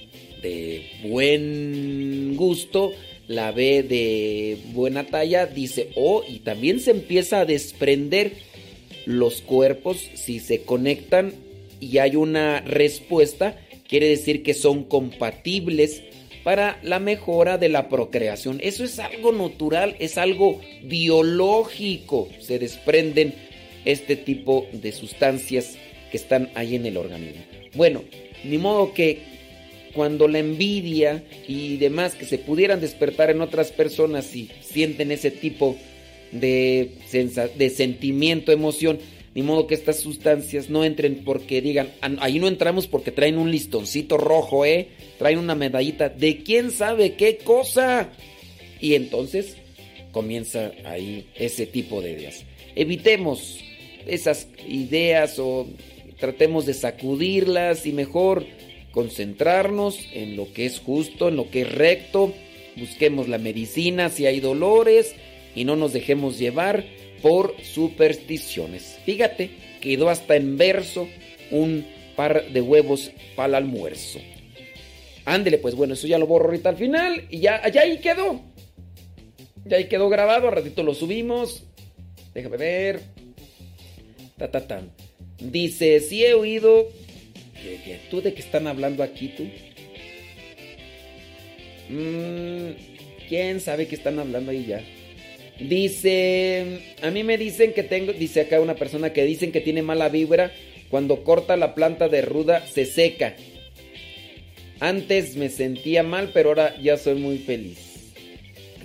de 0.43 0.85
buen 1.05 2.37
gusto, 2.37 2.93
la 3.33 3.51
ve 3.51 3.83
de 3.83 4.59
buena 4.73 5.05
talla, 5.05 5.47
dice, 5.47 5.91
oh, 5.97 6.23
y 6.29 6.41
también 6.41 6.81
se 6.81 6.93
empieza 6.93 7.41
a 7.41 7.45
desprender 7.45 8.33
los 9.07 9.43
cuerpos 9.43 9.99
si 10.15 10.39
se 10.39 10.63
conectan 10.63 11.33
y 11.81 11.99
hay 11.99 12.15
una 12.15 12.61
respuesta, 12.61 13.59
quiere 13.89 14.09
decir 14.09 14.43
que 14.43 14.55
son 14.55 14.85
compatibles 14.85 16.03
para 16.45 16.79
la 16.83 16.99
mejora 16.99 17.59
de 17.59 17.69
la 17.69 17.89
procreación. 17.89 18.61
Eso 18.63 18.85
es 18.85 18.99
algo 18.99 19.33
natural, 19.33 19.97
es 19.99 20.19
algo 20.19 20.61
biológico. 20.85 22.29
Se 22.41 22.59
desprenden 22.59 23.35
este 23.85 24.17
tipo 24.17 24.67
de 24.73 24.93
sustancias 24.93 25.77
que 26.11 26.17
están 26.17 26.51
ahí 26.55 26.77
en 26.77 26.87
el 26.87 26.97
organismo. 26.97 27.43
Bueno, 27.75 28.03
ni 28.45 28.59
modo 28.59 28.93
que 28.93 29.32
cuando 29.95 30.29
la 30.29 30.39
envidia 30.39 31.25
y 31.47 31.77
demás 31.77 32.15
que 32.15 32.25
se 32.25 32.39
pudieran 32.39 32.81
despertar 32.81 33.31
en 33.31 33.41
otras 33.41 33.73
personas 33.73 34.35
y 34.35 34.51
sienten 34.61 35.13
ese 35.13 35.31
tipo 35.31 35.77
de, 36.33 36.91
de 37.57 37.71
sentimiento, 37.71 38.53
emoción. 38.53 38.99
Ni 39.35 39.43
modo 39.43 39.67
que 39.67 39.75
estas 39.75 40.01
sustancias 40.01 40.69
no 40.69 40.85
entren 40.85 41.23
porque 41.25 41.63
digan, 41.63 41.91
ah, 42.03 42.11
ahí 42.21 42.39
no 42.39 42.49
entramos 42.49 42.87
porque 42.87 43.13
traen 43.13 43.39
un 43.39 43.51
listoncito 43.51 44.19
rojo, 44.19 44.67
¿eh? 44.67 44.89
Traen 45.19 45.39
una 45.39 45.55
medallita 45.55 46.11
de 46.11 46.43
quién 46.43 46.71
sabe 46.71 47.15
qué 47.15 47.39
cosa. 47.39 48.11
Y 48.79 48.95
entonces 48.95 49.57
comienza 50.11 50.73
ahí 50.85 51.29
ese 51.35 51.67
tipo 51.67 52.03
de 52.03 52.13
ideas. 52.13 52.45
Evitemos 52.75 53.59
esas 54.07 54.49
ideas 54.69 55.39
o 55.39 55.67
tratemos 56.19 56.67
de 56.67 56.75
sacudirlas 56.75 57.87
y 57.87 57.93
mejor 57.93 58.45
concentrarnos 58.93 59.99
en 60.13 60.37
lo 60.37 60.53
que 60.53 60.67
es 60.67 60.79
justo, 60.79 61.29
en 61.29 61.37
lo 61.37 61.51
que 61.51 61.63
es 61.63 61.73
recto. 61.73 62.33
Busquemos 62.77 63.29
la 63.29 63.39
medicina 63.39 64.09
si 64.09 64.27
hay 64.27 64.41
dolores 64.41 65.15
y 65.55 65.65
no 65.65 65.77
nos 65.77 65.93
dejemos 65.93 66.39
llevar 66.39 66.85
por 67.21 67.55
supersticiones. 67.63 68.99
Fíjate, 69.05 69.51
quedó 69.81 70.09
hasta 70.09 70.37
en 70.37 70.57
verso 70.57 71.09
un 71.51 71.87
par 72.17 72.51
de 72.53 72.61
huevos 72.61 73.11
para 73.35 73.49
el 73.49 73.55
almuerzo. 73.57 74.21
Ándele, 75.25 75.59
pues 75.59 75.75
bueno, 75.75 75.95
eso 75.95 76.07
ya 76.07 76.19
lo 76.19 76.27
borro 76.27 76.47
ahorita 76.47 76.71
al 76.71 76.77
final 76.77 77.27
y 77.31 77.41
ya, 77.41 77.63
ahí 77.63 77.99
quedó. 77.99 78.41
Ya 79.65 79.77
ahí 79.77 79.89
quedó 79.89 80.09
grabado, 80.09 80.49
al 80.49 80.55
ratito 80.55 80.83
lo 80.83 80.95
subimos. 80.95 81.63
Déjame 82.35 82.57
ver. 82.57 83.01
Ta, 84.37 84.51
ta, 84.51 84.67
ta. 84.67 84.83
Dice, 85.39 86.01
sí 86.01 86.25
he 86.25 86.35
oído... 86.35 86.89
¿Tú 88.11 88.21
de 88.21 88.35
qué 88.35 88.41
están 88.41 88.67
hablando 88.67 89.03
aquí 89.03 89.29
tú? 89.37 89.45
Mm, 91.89 92.73
¿Quién 93.29 93.61
sabe 93.61 93.87
qué 93.87 93.95
están 93.95 94.19
hablando 94.19 94.51
ahí 94.51 94.67
ya? 94.67 94.83
Dice, 95.59 96.95
a 97.03 97.11
mí 97.11 97.23
me 97.23 97.39
dicen 97.39 97.73
que 97.73 97.83
tengo, 97.83 98.13
dice 98.13 98.43
acá 98.43 98.61
una 98.61 98.75
persona 98.75 99.13
que 99.13 99.25
dicen 99.25 99.53
que 99.53 99.61
tiene 99.61 99.83
mala 99.83 100.09
vibra 100.09 100.53
cuando 100.91 101.23
corta 101.25 101.57
la 101.57 101.75
planta 101.75 102.09
de 102.09 102.23
ruda 102.23 102.67
se 102.67 102.85
seca. 102.85 103.35
Antes 104.81 105.37
me 105.37 105.49
sentía 105.49 106.03
mal, 106.03 106.31
pero 106.35 106.51
ahora 106.51 106.75
ya 106.81 106.97
soy 106.97 107.15
muy 107.15 107.39
feliz. 107.39 107.93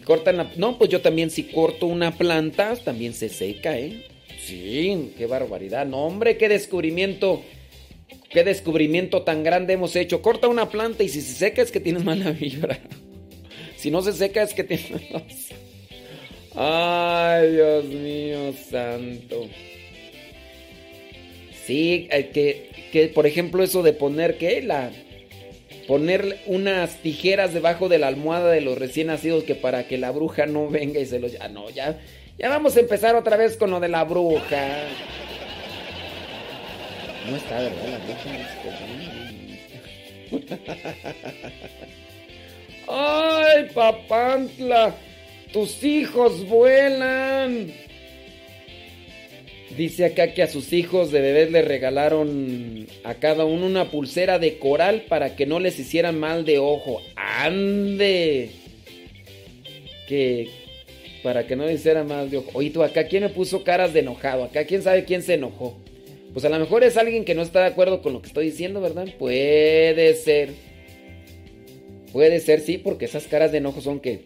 Cortan 0.03 0.37
la, 0.37 0.51
no, 0.55 0.77
pues 0.77 0.89
yo 0.89 1.01
también 1.01 1.29
si 1.29 1.43
corto 1.43 1.87
una 1.87 2.17
planta 2.17 2.75
también 2.77 3.13
se 3.13 3.27
seca, 3.27 3.77
¿eh? 3.77 4.05
Sí, 4.39 5.11
qué 5.17 5.25
barbaridad. 5.25 5.85
No, 5.85 6.05
hombre, 6.05 6.37
qué 6.37 6.47
descubrimiento. 6.47 7.43
Qué 8.29 8.43
descubrimiento 8.43 9.23
tan 9.23 9.43
grande 9.43 9.73
hemos 9.73 9.95
hecho. 9.95 10.21
Corta 10.21 10.47
una 10.47 10.69
planta 10.69 11.03
y 11.03 11.09
si 11.09 11.21
se 11.21 11.33
seca 11.33 11.61
es 11.61 11.71
que 11.71 11.79
tienes 11.79 12.03
mala 12.03 12.31
vibra. 12.39 12.79
Si 13.77 13.91
no 13.91 14.01
se 14.01 14.13
seca 14.13 14.43
es 14.43 14.53
que 14.53 14.63
tienes 14.63 14.91
Ay, 16.55 17.51
Dios 17.51 17.85
mío, 17.85 18.53
santo. 18.69 19.47
Sí, 21.65 22.07
eh, 22.11 22.29
que, 22.33 22.89
que 22.91 23.07
por 23.09 23.27
ejemplo 23.27 23.63
eso 23.63 23.83
de 23.83 23.93
poner, 23.93 24.37
¿qué? 24.37 24.61
La, 24.63 24.91
poner 25.87 26.39
unas 26.47 27.01
tijeras 27.01 27.53
debajo 27.53 27.89
de 27.89 27.99
la 27.99 28.07
almohada 28.07 28.51
de 28.51 28.61
los 28.61 28.77
recién 28.77 29.07
nacidos 29.07 29.43
que 29.43 29.55
para 29.55 29.87
que 29.87 29.97
la 29.97 30.11
bruja 30.11 30.45
no 30.45 30.67
venga 30.67 30.99
y 30.99 31.05
se 31.05 31.19
los... 31.19 31.31
Ya 31.31 31.47
no, 31.47 31.69
ya, 31.69 31.99
ya 32.37 32.49
vamos 32.49 32.75
a 32.75 32.81
empezar 32.81 33.15
otra 33.15 33.37
vez 33.37 33.55
con 33.55 33.71
lo 33.71 33.79
de 33.79 33.87
la 33.87 34.03
bruja. 34.03 34.83
No 37.29 37.35
está, 37.35 37.59
¿verdad? 37.59 37.89
La 37.89 37.99
bruja 37.99 38.29
¡Ay, 42.87 43.69
papantla! 43.73 44.95
tus 45.51 45.83
hijos 45.83 46.47
vuelan. 46.47 47.71
Dice 49.75 50.05
acá 50.05 50.33
que 50.33 50.43
a 50.43 50.47
sus 50.47 50.73
hijos 50.73 51.11
de 51.11 51.21
bebés 51.21 51.51
le 51.51 51.61
regalaron 51.61 52.87
a 53.03 53.15
cada 53.15 53.45
uno 53.45 53.65
una 53.65 53.91
pulsera 53.91 54.39
de 54.39 54.57
coral 54.57 55.05
para 55.07 55.35
que 55.35 55.45
no 55.45 55.59
les 55.59 55.77
hicieran 55.77 56.19
mal 56.19 56.45
de 56.45 56.57
ojo. 56.57 57.01
¡Ande! 57.15 58.51
Que 60.07 60.49
para 61.21 61.45
que 61.45 61.55
no 61.55 61.65
les 61.65 61.79
hicieran 61.79 62.07
mal 62.07 62.29
de 62.29 62.37
ojo. 62.37 62.51
Oye, 62.53 62.69
tú 62.69 62.81
acá, 62.81 63.07
¿quién 63.07 63.23
me 63.23 63.29
puso 63.29 63.63
caras 63.63 63.93
de 63.93 63.99
enojado? 63.99 64.45
Acá, 64.45 64.65
¿quién 64.65 64.81
sabe 64.81 65.03
quién 65.03 65.21
se 65.21 65.35
enojó? 65.35 65.77
Pues 66.37 66.45
a 66.45 66.49
lo 66.49 66.59
mejor 66.59 66.83
es 66.83 66.97
alguien 66.97 67.25
que 67.25 67.33
no 67.33 67.41
está 67.41 67.61
de 67.61 67.65
acuerdo 67.65 68.03
con 68.03 68.13
lo 68.13 68.21
que 68.21 68.27
estoy 68.27 68.45
diciendo, 68.45 68.79
¿verdad? 68.79 69.07
Puede 69.17 70.13
ser. 70.13 70.51
Puede 72.13 72.39
ser, 72.41 72.59
sí, 72.59 72.77
porque 72.77 73.05
esas 73.05 73.25
caras 73.25 73.51
de 73.51 73.57
enojo 73.57 73.81
son 73.81 73.99
que 73.99 74.19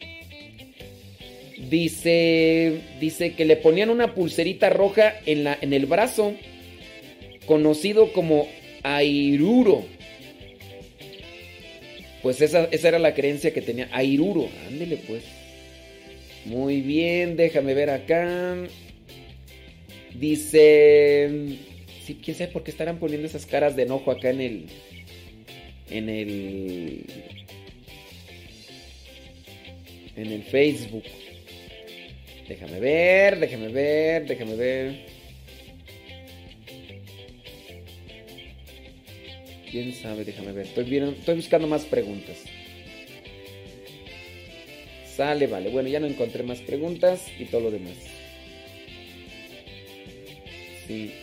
Dice, 1.70 2.82
dice 3.00 3.34
que 3.36 3.46
le 3.46 3.56
ponían 3.56 3.90
una 3.90 4.14
pulserita 4.14 4.70
roja 4.70 5.14
en, 5.26 5.46
la, 5.46 5.58
en 5.62 5.72
el 5.72 5.86
brazo, 5.86 6.34
conocido 7.46 8.12
como 8.12 8.50
Airuro. 8.84 9.86
Pues 12.22 12.42
esa, 12.42 12.66
esa 12.72 12.90
era 12.90 13.00
la 13.00 13.14
creencia 13.14 13.54
que 13.54 13.62
tenía. 13.62 13.88
Airuro, 13.94 14.50
ándele 14.68 14.98
pues. 14.98 15.24
Muy 16.44 16.82
bien, 16.82 17.38
déjame 17.38 17.74
ver 17.74 17.90
acá. 17.90 18.58
Dice, 20.14 21.71
quién 22.16 22.36
sabe 22.36 22.52
por 22.52 22.64
qué 22.64 22.72
estarán 22.72 23.00
poniendo 23.00 23.28
esas 23.28 23.46
caras 23.46 23.76
de 23.76 23.84
enojo 23.84 24.12
acá 24.12 24.30
en 24.30 24.42
el, 24.42 24.66
en 25.90 26.10
el, 26.10 27.06
en 30.16 30.32
el 30.32 30.44
Facebook. 30.44 31.04
Déjame 32.48 32.80
ver, 32.80 33.40
déjame 33.40 33.68
ver, 33.70 34.26
déjame 34.26 34.56
ver. 34.56 35.06
¿Quién 39.72 39.94
sabe? 39.94 40.26
Déjame 40.26 40.52
ver. 40.52 40.66
Estoy, 40.66 40.98
estoy 40.98 41.36
buscando 41.36 41.68
más 41.68 41.86
preguntas. 41.86 42.44
Sale, 45.16 45.48
vale. 45.48 45.70
Bueno, 45.70 45.88
ya 45.88 46.02
no 46.02 46.08
encontré 46.08 46.44
más 46.44 46.60
preguntas 46.60 47.26
y 47.40 47.46
todo 47.46 47.62
lo 47.62 47.72
demás. 47.72 47.96
Sí. 50.88 51.14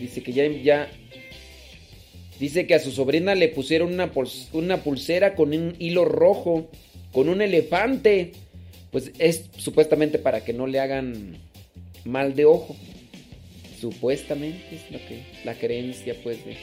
Dice 0.00 0.22
que 0.22 0.32
ya, 0.32 0.88
Dice 2.38 2.66
que 2.66 2.74
a 2.74 2.78
su 2.78 2.92
sobrina 2.92 3.34
le 3.34 3.48
pusieron 3.48 3.92
una, 3.92 4.12
una, 4.52 4.82
pulsera 4.84 5.34
con 5.34 5.52
un 5.52 5.74
hilo 5.78 6.04
rojo, 6.04 6.70
con 7.12 7.28
un 7.28 7.42
elefante 7.42 8.32
pues 8.90 9.12
es 9.18 9.44
supuestamente 9.56 10.18
para 10.18 10.44
que 10.44 10.52
no 10.52 10.66
le 10.66 10.80
hagan 10.80 11.36
mal 12.04 12.34
de 12.34 12.44
ojo. 12.44 12.76
Supuestamente 13.80 14.64
es 14.72 14.90
lo 14.90 14.98
que 14.98 15.22
la 15.44 15.54
creencia 15.54 16.16
pues 16.22 16.38
de, 16.44 16.56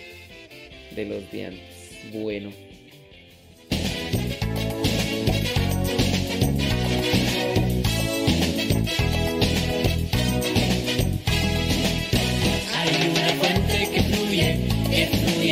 de 0.96 1.06
los 1.06 1.32
dientes. 1.32 2.00
Bueno. 2.14 2.65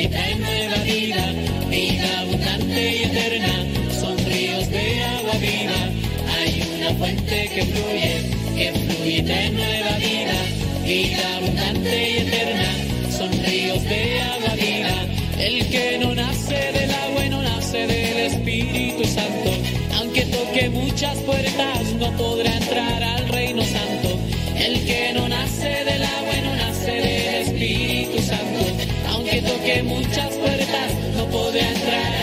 En 0.02 0.42
nueva 0.42 0.78
vida, 0.84 1.34
vida 1.70 2.20
abundante 2.22 2.96
y 2.98 3.04
eterna, 3.04 3.66
son 4.00 4.18
ríos 4.26 4.68
de 4.70 5.04
agua 5.04 5.34
viva. 5.40 5.90
Una 6.78 6.94
fuente 6.96 7.50
que 7.54 7.64
fluye, 7.64 8.16
que 8.58 8.72
fluye 8.74 9.22
de 9.22 9.50
nueva 9.52 9.98
vida, 9.98 10.34
vida 10.84 11.36
abundante 11.38 12.12
y 12.12 12.18
eterna, 12.18 12.70
son 13.16 13.32
ríos 13.46 13.84
de 13.84 14.22
agua 14.22 14.56
viva. 14.56 14.98
El 15.40 15.70
que 15.70 15.98
no 16.00 16.16
nace 16.16 16.72
del 16.74 16.92
agua 16.92 17.26
y 17.26 17.30
no 17.30 17.42
nace 17.44 17.86
del 17.86 18.18
Espíritu 18.18 19.04
Santo, 19.06 19.52
aunque 20.00 20.22
toque 20.24 20.70
muchas 20.70 21.18
puertas, 21.20 21.94
no 22.00 22.12
podrá 22.18 22.58
entrar 22.58 23.04
al 23.04 23.30
reino 23.30 23.62
santo. 23.62 24.20
El 24.58 24.86
que 24.86 25.14
no 25.14 25.30
nace 25.30 25.86
del 25.86 26.04
agua 26.04 26.33
toque 29.64 29.84
muchas 29.84 30.36
puertas, 30.36 30.94
no 31.16 31.26
podrá 31.28 31.62
entrar 31.62 32.23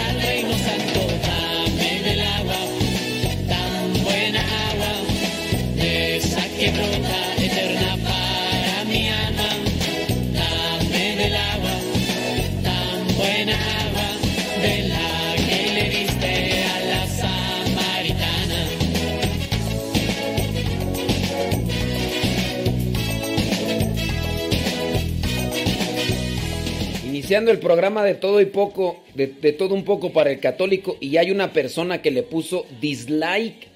El 27.31 27.61
programa 27.61 28.03
de 28.03 28.15
todo 28.15 28.41
y 28.41 28.47
poco, 28.47 29.05
de, 29.15 29.29
todo 29.53 29.77
un 29.77 29.85
poco 29.85 30.13
para 30.13 30.33
el 30.33 30.41
católico, 30.41 30.97
y 30.99 31.17
hay 31.17 31.31
una 31.31 31.53
persona 31.53 32.03
que 32.03 32.11
le 32.11 32.25
puso 32.25 32.67
dislike 32.81 33.69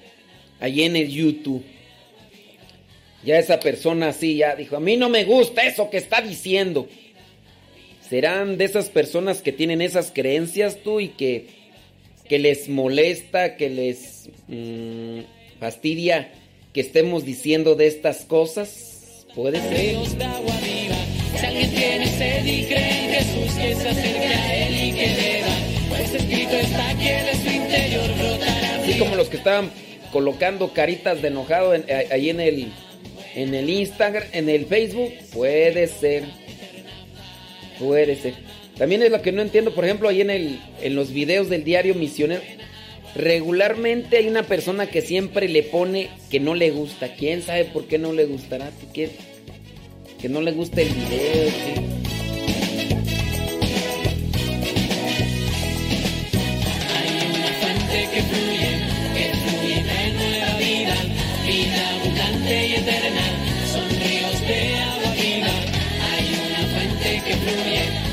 ahí 0.59 0.83
en 0.83 0.97
el 0.97 1.09
YouTube. 1.09 1.63
Ya 3.23 3.39
esa 3.39 3.61
persona 3.61 4.09
así 4.09 4.35
ya 4.35 4.57
dijo, 4.57 4.75
a 4.75 4.81
mí 4.81 4.97
no 4.97 5.07
me 5.07 5.23
gusta 5.23 5.61
eso 5.65 5.89
que 5.89 5.95
está 5.95 6.19
diciendo. 6.19 6.89
¿Serán 8.09 8.57
de 8.57 8.65
esas 8.65 8.89
personas 8.89 9.41
que 9.41 9.53
tienen 9.53 9.81
esas 9.81 10.11
creencias 10.11 10.79
tú 10.83 10.99
y 10.99 11.07
que, 11.07 11.47
que 12.27 12.39
les 12.39 12.67
molesta, 12.67 13.55
que 13.55 13.69
les 13.69 14.29
mm, 14.49 15.19
fastidia 15.61 16.29
que 16.73 16.81
estemos 16.81 17.23
diciendo 17.23 17.75
de 17.75 17.87
estas 17.87 18.25
cosas? 18.25 19.25
Puede 19.33 19.61
ser. 19.61 21.14
Si 21.39 21.45
alguien 21.45 21.69
tiene 21.71 22.07
sed 22.07 22.45
y 22.45 22.63
cree 22.65 23.05
en 23.05 23.11
Jesús, 23.11 23.53
que 23.55 23.75
se 23.75 23.89
acerque 23.89 24.27
a 24.27 24.67
Él 24.67 24.73
y 24.87 24.91
que. 24.93 25.41
Pues 25.89 26.13
escrito 26.13 26.55
está 26.57 26.93
que 26.97 27.13
de 27.13 27.33
su 27.35 27.55
interior 27.55 28.09
brotará 28.17 28.75
Así 28.81 28.93
como 28.99 29.15
los 29.15 29.29
que 29.29 29.37
estaban 29.37 29.71
colocando 30.11 30.73
caritas 30.73 31.21
de 31.21 31.27
enojado 31.29 31.73
en- 31.75 31.85
ahí 32.11 32.29
en 32.29 32.39
el, 32.39 32.67
en 33.35 33.53
el 33.53 33.69
Instagram, 33.69 34.23
en 34.33 34.49
el 34.49 34.65
Facebook. 34.65 35.11
Puede 35.33 35.87
ser. 35.87 36.23
Puede 37.79 38.15
ser. 38.15 38.33
También 38.77 39.03
es 39.03 39.11
lo 39.11 39.21
que 39.21 39.31
no 39.31 39.41
entiendo, 39.41 39.73
por 39.73 39.85
ejemplo, 39.85 40.09
ahí 40.09 40.21
en, 40.21 40.29
el, 40.29 40.59
en 40.81 40.95
los 40.95 41.11
videos 41.11 41.49
del 41.49 41.63
diario 41.63 41.95
Misionero. 41.95 42.41
Regularmente 43.15 44.17
hay 44.17 44.27
una 44.27 44.43
persona 44.43 44.87
que 44.87 45.01
siempre 45.01 45.47
le 45.47 45.63
pone 45.63 46.09
que 46.29 46.39
no 46.41 46.55
le 46.55 46.71
gusta. 46.71 47.13
¿Quién 47.15 47.41
sabe 47.41 47.63
por 47.65 47.87
qué 47.87 47.97
no 47.97 48.11
le 48.11 48.25
gustará? 48.25 48.71
¿Qué? 48.93 49.09
Que 50.19 50.29
no 50.29 50.41
le 50.41 50.51
gusta 50.51 50.81
el 50.81 50.89
video. 50.89 51.51
fuente 57.61 58.09
que 58.13 58.21
fluye, 58.23 58.71
que 59.13 59.25
fluye 59.37 59.83
de 59.83 60.13
nueva 60.13 60.57
vida, 60.57 60.95
vida 61.45 61.89
abundante 61.95 62.67
y 62.67 62.73
eterna, 62.75 63.25
son 63.71 63.89
ríos 63.89 64.41
de 64.41 64.57
agua 64.77 65.11
viva. 65.21 65.53
Hay 66.11 66.25
una 66.47 66.61
fuente 66.73 67.21
que 67.23 67.31
que 67.31 67.35
fluye 67.35 68.04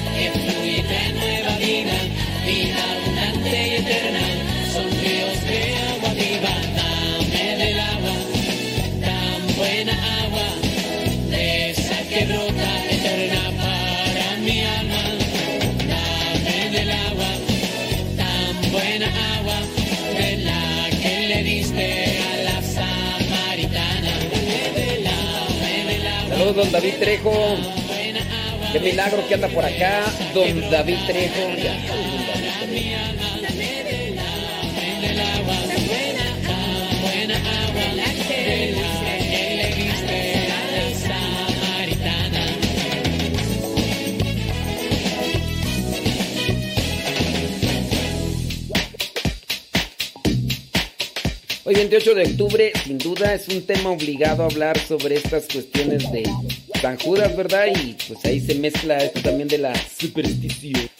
Don 26.55 26.71
David 26.71 26.95
Trejo. 26.99 27.33
Qué 28.73 28.81
milagro 28.81 29.27
que 29.27 29.35
anda 29.35 29.49
por 29.49 29.65
acá, 29.65 30.05
don 30.35 30.71
David 30.71 30.99
Trejo. 31.07 31.57
Ya, 31.57 31.77
Bebe 32.73 32.95
el 32.95 33.12
Hoy 51.65 51.75
28 51.77 52.15
de 52.17 52.23
octubre, 52.25 52.73
sin 52.85 52.99
duda 52.99 53.35
es 53.35 53.47
un 53.47 53.65
tema 53.65 53.91
obligado 53.91 54.43
a 54.43 54.47
hablar 54.47 54.77
sobre 54.81 55.15
estas 55.15 55.47
cuestiones 55.47 56.11
de 56.11 56.29
San 56.81 56.99
Judas, 56.99 57.37
¿verdad? 57.37 57.67
Y 57.69 57.97
pues 58.09 58.25
ahí 58.25 58.41
se 58.41 58.57
mezcla 58.57 58.97
esto 58.99 59.23
también 59.23 59.47
de 59.47 59.59
la 59.59 59.73
superstición. 59.97 60.91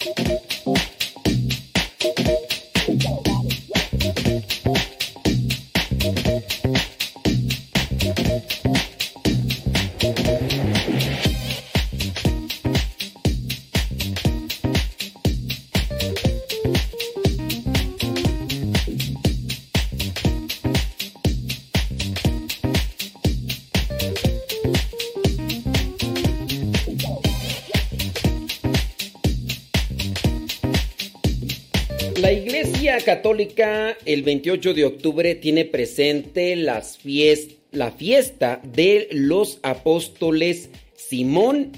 Católica 33.03 33.97
el 34.05 34.23
28 34.23 34.73
de 34.73 34.85
octubre 34.85 35.35
tiene 35.35 35.65
presente 35.65 36.55
las 36.55 36.97
fies- 36.97 37.57
la 37.71 37.91
fiesta 37.91 38.61
de 38.63 39.07
los 39.11 39.59
apóstoles 39.63 40.69
Simón 40.95 41.71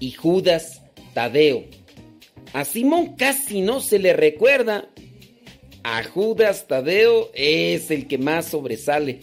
y 0.00 0.12
Judas 0.12 0.82
Tadeo. 1.14 1.64
A 2.52 2.64
Simón 2.64 3.16
casi 3.16 3.60
no 3.60 3.80
se 3.80 3.98
le 3.98 4.12
recuerda. 4.12 4.88
A 5.82 6.02
Judas 6.04 6.66
Tadeo 6.68 7.30
es 7.34 7.90
el 7.90 8.06
que 8.06 8.18
más 8.18 8.46
sobresale. 8.46 9.20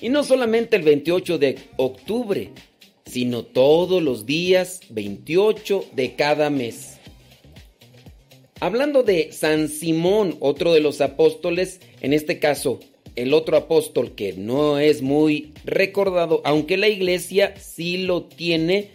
Y 0.00 0.08
no 0.10 0.24
solamente 0.24 0.76
el 0.76 0.82
28 0.82 1.38
de 1.38 1.56
octubre, 1.76 2.50
sino 3.06 3.44
todos 3.44 4.02
los 4.02 4.26
días 4.26 4.80
28 4.90 5.86
de 5.94 6.14
cada 6.16 6.50
mes. 6.50 6.95
Hablando 8.58 9.02
de 9.02 9.32
San 9.32 9.68
Simón, 9.68 10.36
otro 10.40 10.72
de 10.72 10.80
los 10.80 11.02
apóstoles, 11.02 11.80
en 12.00 12.14
este 12.14 12.38
caso 12.38 12.80
el 13.14 13.34
otro 13.34 13.56
apóstol 13.56 14.14
que 14.14 14.32
no 14.34 14.78
es 14.78 15.02
muy 15.02 15.52
recordado, 15.64 16.42
aunque 16.44 16.76
la 16.76 16.88
iglesia 16.88 17.54
sí 17.56 17.98
lo 17.98 18.24
tiene 18.24 18.90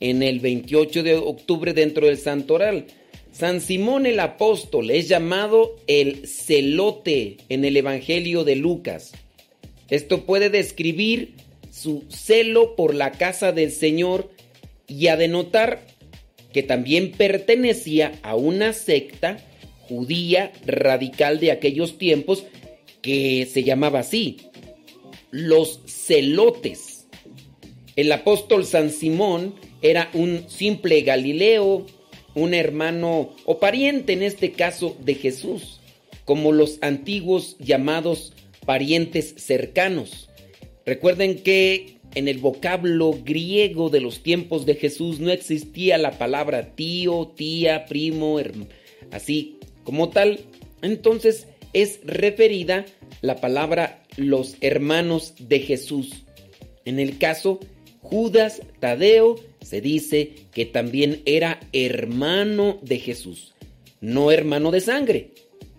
en 0.00 0.22
el 0.22 0.40
28 0.40 1.02
de 1.02 1.16
octubre 1.16 1.72
dentro 1.72 2.06
del 2.06 2.18
santoral. 2.18 2.86
San 3.32 3.60
Simón 3.60 4.06
el 4.06 4.18
apóstol 4.20 4.90
es 4.90 5.08
llamado 5.08 5.76
el 5.86 6.26
celote 6.26 7.36
en 7.48 7.64
el 7.64 7.76
Evangelio 7.76 8.44
de 8.44 8.56
Lucas. 8.56 9.12
Esto 9.90 10.24
puede 10.24 10.50
describir 10.50 11.34
su 11.70 12.04
celo 12.08 12.76
por 12.76 12.94
la 12.94 13.12
casa 13.12 13.52
del 13.52 13.70
Señor 13.70 14.30
y 14.86 15.08
a 15.08 15.16
denotar 15.16 15.84
que 16.54 16.62
también 16.62 17.10
pertenecía 17.10 18.12
a 18.22 18.36
una 18.36 18.72
secta 18.72 19.38
judía 19.88 20.52
radical 20.64 21.40
de 21.40 21.50
aquellos 21.50 21.98
tiempos 21.98 22.44
que 23.02 23.46
se 23.52 23.64
llamaba 23.64 23.98
así, 23.98 24.36
los 25.32 25.80
celotes. 25.86 27.08
El 27.96 28.10
apóstol 28.12 28.64
San 28.64 28.90
Simón 28.90 29.56
era 29.82 30.10
un 30.14 30.48
simple 30.48 31.02
Galileo, 31.02 31.86
un 32.36 32.54
hermano 32.54 33.34
o 33.44 33.58
pariente 33.58 34.12
en 34.12 34.22
este 34.22 34.52
caso 34.52 34.96
de 35.00 35.16
Jesús, 35.16 35.80
como 36.24 36.52
los 36.52 36.78
antiguos 36.82 37.56
llamados 37.58 38.32
parientes 38.64 39.34
cercanos. 39.38 40.30
Recuerden 40.86 41.40
que 41.40 41.96
en 42.14 42.28
el 42.28 42.38
vocablo 42.38 43.18
griego 43.24 43.90
de 43.90 44.00
los 44.00 44.22
tiempos 44.22 44.66
de 44.66 44.74
Jesús 44.74 45.20
no 45.20 45.30
existía 45.30 45.98
la 45.98 46.12
palabra 46.12 46.74
tío, 46.74 47.32
tía, 47.36 47.86
primo, 47.86 48.38
así 49.10 49.58
como 49.82 50.10
tal. 50.10 50.40
Entonces 50.82 51.48
es 51.72 52.00
referida 52.04 52.86
la 53.20 53.40
palabra 53.40 54.02
los 54.16 54.56
hermanos 54.60 55.34
de 55.38 55.60
Jesús. 55.60 56.24
En 56.84 57.00
el 57.00 57.18
caso 57.18 57.60
Judas 58.00 58.62
Tadeo 58.80 59.36
se 59.62 59.80
dice 59.80 60.32
que 60.52 60.66
también 60.66 61.22
era 61.24 61.58
hermano 61.72 62.78
de 62.82 62.98
Jesús, 62.98 63.54
no 64.00 64.30
hermano 64.30 64.70
de 64.70 64.80
sangre, 64.80 65.30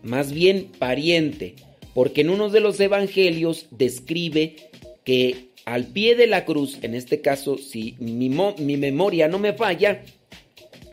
más 0.02 0.34
bien 0.34 0.72
pariente, 0.80 1.56
porque 1.94 2.22
en 2.22 2.32
uno 2.32 2.50
de 2.50 2.62
los 2.62 2.80
evangelios 2.80 3.68
describe 3.70 4.56
que 5.04 5.50
al 5.66 5.88
pie 5.88 6.16
de 6.16 6.28
la 6.28 6.46
cruz, 6.46 6.78
en 6.82 6.94
este 6.94 7.22
caso, 7.22 7.58
si 7.58 7.96
mi, 8.00 8.30
mi 8.30 8.78
memoria 8.78 9.28
no 9.28 9.40
me 9.40 9.54
falla, 9.54 10.04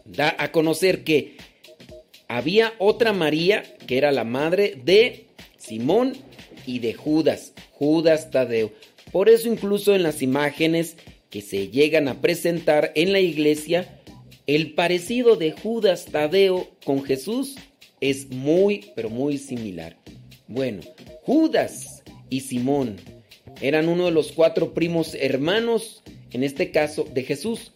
da 0.04 0.34
a 0.38 0.50
conocer 0.50 1.04
que 1.04 1.36
había 2.28 2.72
otra 2.78 3.12
María 3.12 3.62
que 3.86 3.98
era 3.98 4.10
la 4.10 4.24
madre 4.24 4.80
de 4.82 5.26
Simón 5.58 6.14
y 6.66 6.78
de 6.78 6.94
Judas, 6.94 7.52
Judas 7.72 8.30
Tadeo. 8.30 8.72
Por 9.10 9.28
eso 9.28 9.48
incluso 9.48 9.94
en 9.94 10.02
las 10.02 10.22
imágenes 10.22 10.96
que 11.28 11.42
se 11.42 11.68
llegan 11.68 12.08
a 12.08 12.20
presentar 12.20 12.92
en 12.94 13.12
la 13.12 13.20
iglesia, 13.20 14.00
el 14.46 14.72
parecido 14.74 15.36
de 15.36 15.52
Judas 15.52 16.06
Tadeo 16.06 16.68
con 16.84 17.04
Jesús 17.04 17.56
es 18.00 18.30
muy, 18.30 18.86
pero 18.96 19.10
muy 19.10 19.38
similar. 19.38 19.96
Bueno, 20.48 20.82
Judas 21.22 22.02
y 22.30 22.40
Simón, 22.40 22.96
eran 23.60 23.88
uno 23.88 24.06
de 24.06 24.10
los 24.10 24.32
cuatro 24.32 24.74
primos 24.74 25.14
hermanos, 25.14 26.02
en 26.32 26.44
este 26.44 26.70
caso 26.70 27.06
de 27.12 27.22
Jesús. 27.22 27.72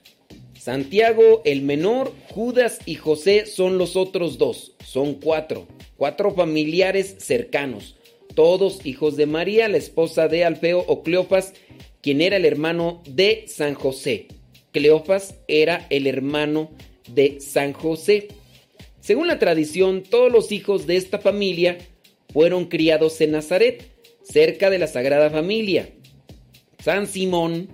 Santiago 0.59 1.43
el 1.45 1.63
menor, 1.63 2.13
Judas 2.35 2.81
y 2.87 2.97
José 2.97 3.47
son 3.47 3.79
los 3.79 3.95
otros 3.95 4.39
dos, 4.39 4.75
son 4.85 5.15
cuatro, 5.15 5.67
cuatro 5.97 6.33
familiares 6.33 7.17
cercanos, 7.19 7.97
todos 8.35 8.85
hijos 8.85 9.17
de 9.17 9.27
María, 9.27 9.69
la 9.69 9.77
esposa 9.77 10.29
de 10.29 10.45
Alfeo 10.45 10.81
o 10.87 11.03
Cleofas, 11.03 11.55
quien 12.03 12.21
era 12.21 12.37
el 12.37 12.45
hermano 12.45 13.03
de 13.09 13.45
San 13.47 13.75
José. 13.75 14.29
Cleofas 14.73 15.37
era 15.49 15.87
el 15.91 16.07
hermano 16.07 16.71
de 17.15 17.41
San 17.41 17.73
José. 17.73 18.29
Según 19.01 19.29
la 19.29 19.39
tradición, 19.39 20.03
todos 20.03 20.33
los 20.33 20.53
hijos 20.53 20.87
de 20.87 20.97
esta 20.97 21.19
familia 21.19 21.79
fueron 22.33 22.67
criados 22.67 23.21
en 23.21 23.31
Nazaret, 23.33 23.96
cerca 24.29 24.71
de 24.71 24.79
la 24.79 24.87
Sagrada 24.87 25.31
Familia. 25.31 25.89
San 26.83 27.07
Simón, 27.07 27.69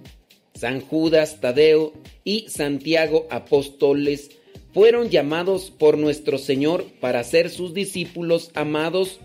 San 0.55 0.81
Judas 0.81 1.41
Tadeo 1.41 1.93
y 2.25 2.47
Santiago 2.49 3.27
apóstoles 3.31 4.31
fueron 4.73 5.11
llamados 5.11 5.71
por 5.71 5.99
nuestro 5.99 6.39
Señor 6.39 6.87
para 7.01 7.25
ser 7.25 7.51
sus 7.51 7.75
discípulos 7.75 8.51
amados. 8.55 9.21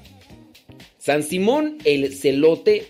San 0.98 1.24
Simón 1.24 1.78
el 1.86 2.14
celote 2.14 2.88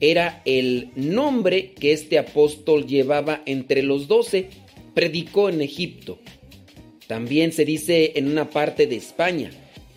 era 0.00 0.42
el 0.44 0.90
nombre 0.96 1.72
que 1.72 1.92
este 1.92 2.18
apóstol 2.18 2.86
llevaba 2.86 3.42
entre 3.46 3.82
los 3.82 4.08
doce. 4.08 4.48
Predicó 4.92 5.48
en 5.48 5.60
Egipto. 5.60 6.18
También 7.06 7.52
se 7.52 7.64
dice 7.64 8.12
en 8.16 8.28
una 8.28 8.50
parte 8.50 8.86
de 8.86 8.96
España 8.96 9.50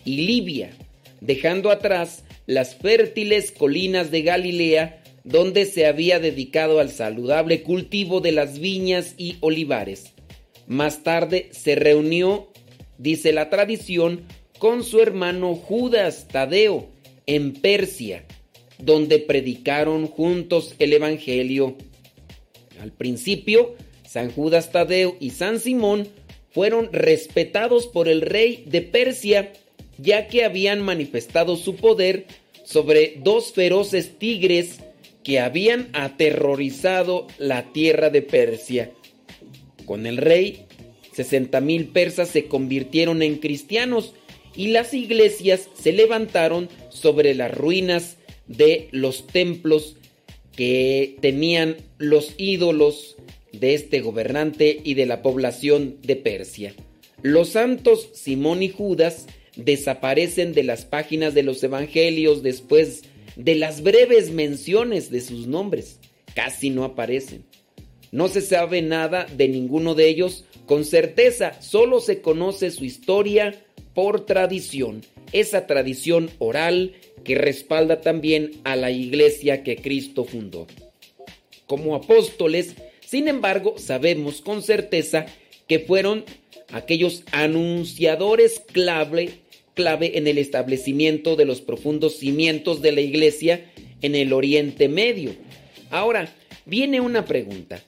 y 0.04 0.18
Libia, 0.26 0.70
dejando 1.20 1.70
atrás 1.70 2.24
las 2.48 2.76
fértiles 2.76 3.52
colinas 3.52 4.10
de 4.10 4.22
Galilea, 4.22 5.02
donde 5.22 5.66
se 5.66 5.84
había 5.84 6.18
dedicado 6.18 6.80
al 6.80 6.90
saludable 6.90 7.62
cultivo 7.62 8.22
de 8.22 8.32
las 8.32 8.58
viñas 8.58 9.14
y 9.18 9.36
olivares. 9.40 10.14
Más 10.66 11.02
tarde 11.02 11.50
se 11.52 11.74
reunió, 11.74 12.50
dice 12.96 13.34
la 13.34 13.50
tradición, 13.50 14.22
con 14.58 14.82
su 14.82 15.02
hermano 15.02 15.56
Judas 15.56 16.26
Tadeo 16.26 16.88
en 17.26 17.52
Persia, 17.52 18.24
donde 18.78 19.18
predicaron 19.18 20.06
juntos 20.06 20.74
el 20.78 20.94
Evangelio. 20.94 21.76
Al 22.80 22.92
principio, 22.92 23.74
San 24.08 24.30
Judas 24.30 24.72
Tadeo 24.72 25.18
y 25.20 25.30
San 25.30 25.60
Simón 25.60 26.08
fueron 26.48 26.88
respetados 26.92 27.86
por 27.88 28.08
el 28.08 28.22
rey 28.22 28.64
de 28.66 28.80
Persia, 28.80 29.52
ya 29.98 30.28
que 30.28 30.44
habían 30.44 30.80
manifestado 30.80 31.56
su 31.56 31.76
poder 31.76 32.26
sobre 32.64 33.14
dos 33.22 33.52
feroces 33.52 34.18
tigres 34.18 34.80
que 35.22 35.40
habían 35.40 35.90
aterrorizado 35.92 37.26
la 37.38 37.72
tierra 37.72 38.10
de 38.10 38.22
Persia. 38.22 38.92
Con 39.84 40.06
el 40.06 40.16
rey, 40.16 40.66
60.000 41.16 41.92
persas 41.92 42.28
se 42.28 42.46
convirtieron 42.46 43.22
en 43.22 43.36
cristianos 43.36 44.14
y 44.54 44.68
las 44.68 44.94
iglesias 44.94 45.68
se 45.80 45.92
levantaron 45.92 46.68
sobre 46.88 47.34
las 47.34 47.52
ruinas 47.54 48.16
de 48.46 48.88
los 48.92 49.26
templos 49.26 49.96
que 50.56 51.16
tenían 51.20 51.76
los 51.98 52.34
ídolos 52.38 53.16
de 53.52 53.74
este 53.74 54.00
gobernante 54.00 54.80
y 54.82 54.94
de 54.94 55.06
la 55.06 55.22
población 55.22 55.98
de 56.02 56.16
Persia. 56.16 56.74
Los 57.22 57.50
santos 57.50 58.10
Simón 58.14 58.62
y 58.62 58.68
Judas 58.68 59.26
desaparecen 59.58 60.54
de 60.54 60.62
las 60.62 60.84
páginas 60.84 61.34
de 61.34 61.42
los 61.42 61.62
evangelios 61.62 62.42
después 62.42 63.02
de 63.36 63.54
las 63.54 63.82
breves 63.82 64.30
menciones 64.30 65.10
de 65.10 65.20
sus 65.20 65.46
nombres. 65.46 66.00
Casi 66.34 66.70
no 66.70 66.84
aparecen. 66.84 67.44
No 68.10 68.28
se 68.28 68.40
sabe 68.40 68.80
nada 68.80 69.26
de 69.36 69.48
ninguno 69.48 69.94
de 69.94 70.08
ellos 70.08 70.44
con 70.66 70.84
certeza, 70.84 71.60
solo 71.60 72.00
se 72.00 72.20
conoce 72.20 72.70
su 72.70 72.84
historia 72.84 73.54
por 73.94 74.26
tradición, 74.26 75.02
esa 75.32 75.66
tradición 75.66 76.30
oral 76.38 76.94
que 77.24 77.34
respalda 77.34 78.00
también 78.00 78.52
a 78.64 78.76
la 78.76 78.90
iglesia 78.90 79.62
que 79.62 79.76
Cristo 79.76 80.24
fundó. 80.24 80.66
Como 81.66 81.94
apóstoles, 81.94 82.74
sin 83.04 83.28
embargo, 83.28 83.74
sabemos 83.76 84.40
con 84.40 84.62
certeza 84.62 85.26
que 85.66 85.78
fueron 85.78 86.24
aquellos 86.72 87.24
anunciadores 87.32 88.60
clave, 88.60 89.40
clave 89.78 90.18
en 90.18 90.26
el 90.26 90.38
establecimiento 90.38 91.36
de 91.36 91.44
los 91.44 91.60
profundos 91.60 92.16
cimientos 92.16 92.82
de 92.82 92.90
la 92.90 93.00
iglesia 93.00 93.70
en 94.02 94.16
el 94.16 94.32
Oriente 94.32 94.88
Medio. 94.88 95.36
Ahora, 95.88 96.34
viene 96.66 97.00
una 97.00 97.24
pregunta. 97.24 97.80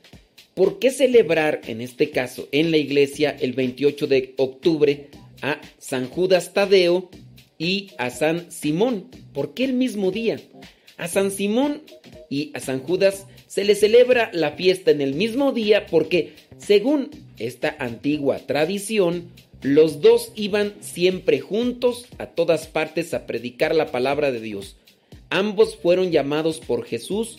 ¿Por 0.55 0.78
qué 0.78 0.93
celebrar, 0.93 1.62
en 1.66 1.80
este 1.80 2.11
caso, 2.11 2.49
en 2.53 2.70
la 2.70 2.76
iglesia 2.76 3.36
el 3.41 3.55
28 3.55 4.07
de 4.07 4.34
octubre 4.36 5.09
a 5.43 5.61
San 5.78 6.09
Judas 6.09 6.55
Tadeo 6.55 7.11
y 7.59 7.88
a 7.99 8.11
San 8.11 8.53
Simón? 8.53 9.09
¿Por 9.32 9.53
qué 9.53 9.64
el 9.64 9.72
mismo 9.72 10.12
día? 10.12 10.38
A 10.97 11.09
San 11.09 11.32
Simón 11.32 11.82
y 12.28 12.53
a 12.55 12.61
San 12.61 12.78
Judas 12.78 13.26
se 13.49 13.64
le 13.64 13.74
celebra 13.74 14.30
la 14.32 14.53
fiesta 14.53 14.93
en 14.93 15.01
el 15.01 15.14
mismo 15.14 15.51
día 15.51 15.86
porque, 15.86 16.34
según 16.57 17.11
esta 17.41 17.74
antigua 17.80 18.38
tradición, 18.47 19.32
los 19.62 20.00
dos 20.00 20.32
iban 20.36 20.74
siempre 20.80 21.40
juntos 21.40 22.06
a 22.18 22.26
todas 22.26 22.66
partes 22.66 23.12
a 23.12 23.26
predicar 23.26 23.74
la 23.74 23.90
palabra 23.90 24.32
de 24.32 24.40
Dios. 24.40 24.76
Ambos 25.28 25.76
fueron 25.76 26.11
llamados 26.11 26.61
por 26.61 26.84
Jesús 26.84 27.38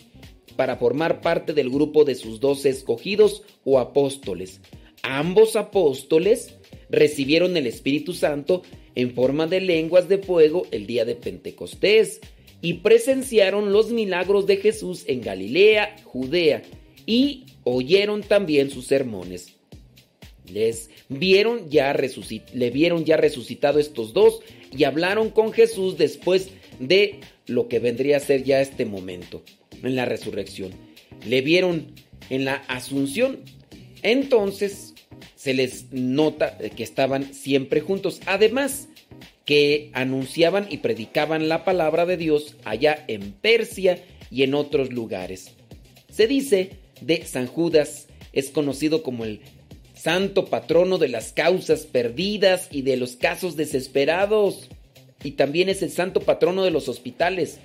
para 0.55 0.77
formar 0.77 1.21
parte 1.21 1.53
del 1.53 1.69
grupo 1.69 2.05
de 2.05 2.15
sus 2.15 2.39
doce 2.39 2.69
escogidos 2.69 3.43
o 3.63 3.79
apóstoles. 3.79 4.61
Ambos 5.01 5.55
apóstoles 5.55 6.53
recibieron 6.89 7.57
el 7.57 7.65
Espíritu 7.65 8.13
Santo 8.13 8.61
en 8.93 9.13
forma 9.15 9.47
de 9.47 9.61
lenguas 9.61 10.07
de 10.07 10.19
fuego 10.19 10.67
el 10.71 10.85
día 10.85 11.05
de 11.05 11.15
Pentecostés 11.15 12.21
y 12.61 12.75
presenciaron 12.75 13.73
los 13.73 13.91
milagros 13.91 14.45
de 14.45 14.57
Jesús 14.57 15.05
en 15.07 15.21
Galilea, 15.21 15.95
Judea, 16.03 16.61
y 17.07 17.45
oyeron 17.63 18.21
también 18.21 18.69
sus 18.69 18.85
sermones. 18.85 19.55
Les 20.49 20.89
vieron 21.09 21.69
ya 21.69 21.93
le 21.93 22.69
vieron 22.69 23.05
ya 23.05 23.17
resucitado 23.17 23.79
estos 23.79 24.13
dos 24.13 24.41
y 24.75 24.83
hablaron 24.83 25.29
con 25.29 25.53
Jesús 25.53 25.97
después 25.97 26.49
de 26.79 27.19
lo 27.47 27.67
que 27.67 27.79
vendría 27.79 28.17
a 28.17 28.21
ser 28.21 28.43
ya 28.43 28.61
este 28.61 28.85
momento, 28.85 29.43
en 29.83 29.95
la 29.95 30.05
resurrección. 30.05 30.71
Le 31.27 31.41
vieron 31.41 31.87
en 32.29 32.45
la 32.45 32.55
asunción. 32.67 33.39
Entonces 34.03 34.93
se 35.35 35.53
les 35.53 35.91
nota 35.91 36.57
que 36.57 36.83
estaban 36.83 37.33
siempre 37.33 37.81
juntos. 37.81 38.21
Además, 38.25 38.87
que 39.45 39.89
anunciaban 39.93 40.67
y 40.69 40.77
predicaban 40.77 41.49
la 41.49 41.65
palabra 41.65 42.05
de 42.05 42.17
Dios 42.17 42.55
allá 42.63 43.03
en 43.07 43.31
Persia 43.31 44.03
y 44.29 44.43
en 44.43 44.53
otros 44.53 44.91
lugares. 44.93 45.51
Se 46.09 46.27
dice 46.27 46.71
de 47.01 47.25
San 47.25 47.47
Judas, 47.47 48.07
es 48.33 48.49
conocido 48.49 49.03
como 49.03 49.25
el 49.25 49.41
santo 50.01 50.45
patrono 50.45 50.97
de 50.97 51.09
las 51.09 51.31
causas 51.31 51.81
perdidas 51.81 52.69
y 52.71 52.81
de 52.81 52.97
los 52.97 53.15
casos 53.15 53.55
desesperados. 53.55 54.67
Y 55.23 55.31
también 55.31 55.69
es 55.69 55.83
el 55.83 55.91
santo 55.91 56.21
patrono 56.21 56.63
de 56.63 56.71
los 56.71 56.89
hospitales. 56.89 57.59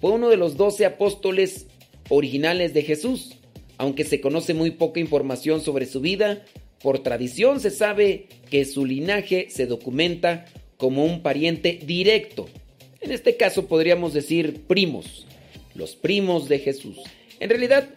Fue 0.00 0.10
uno 0.10 0.28
de 0.28 0.36
los 0.36 0.56
doce 0.56 0.84
apóstoles 0.84 1.66
originales 2.08 2.74
de 2.74 2.82
Jesús. 2.82 3.36
Aunque 3.78 4.02
se 4.02 4.20
conoce 4.20 4.52
muy 4.52 4.72
poca 4.72 4.98
información 4.98 5.60
sobre 5.60 5.86
su 5.86 6.00
vida, 6.00 6.44
por 6.82 7.04
tradición 7.04 7.60
se 7.60 7.70
sabe 7.70 8.26
que 8.50 8.64
su 8.64 8.84
linaje 8.84 9.46
se 9.50 9.66
documenta 9.66 10.46
como 10.78 11.04
un 11.04 11.22
pariente 11.22 11.78
directo. 11.84 12.48
En 13.00 13.12
este 13.12 13.36
caso 13.36 13.66
podríamos 13.66 14.12
decir 14.12 14.62
primos, 14.66 15.24
los 15.76 15.94
primos 15.94 16.48
de 16.48 16.58
Jesús. 16.58 16.96
En 17.38 17.48
realidad, 17.48 17.88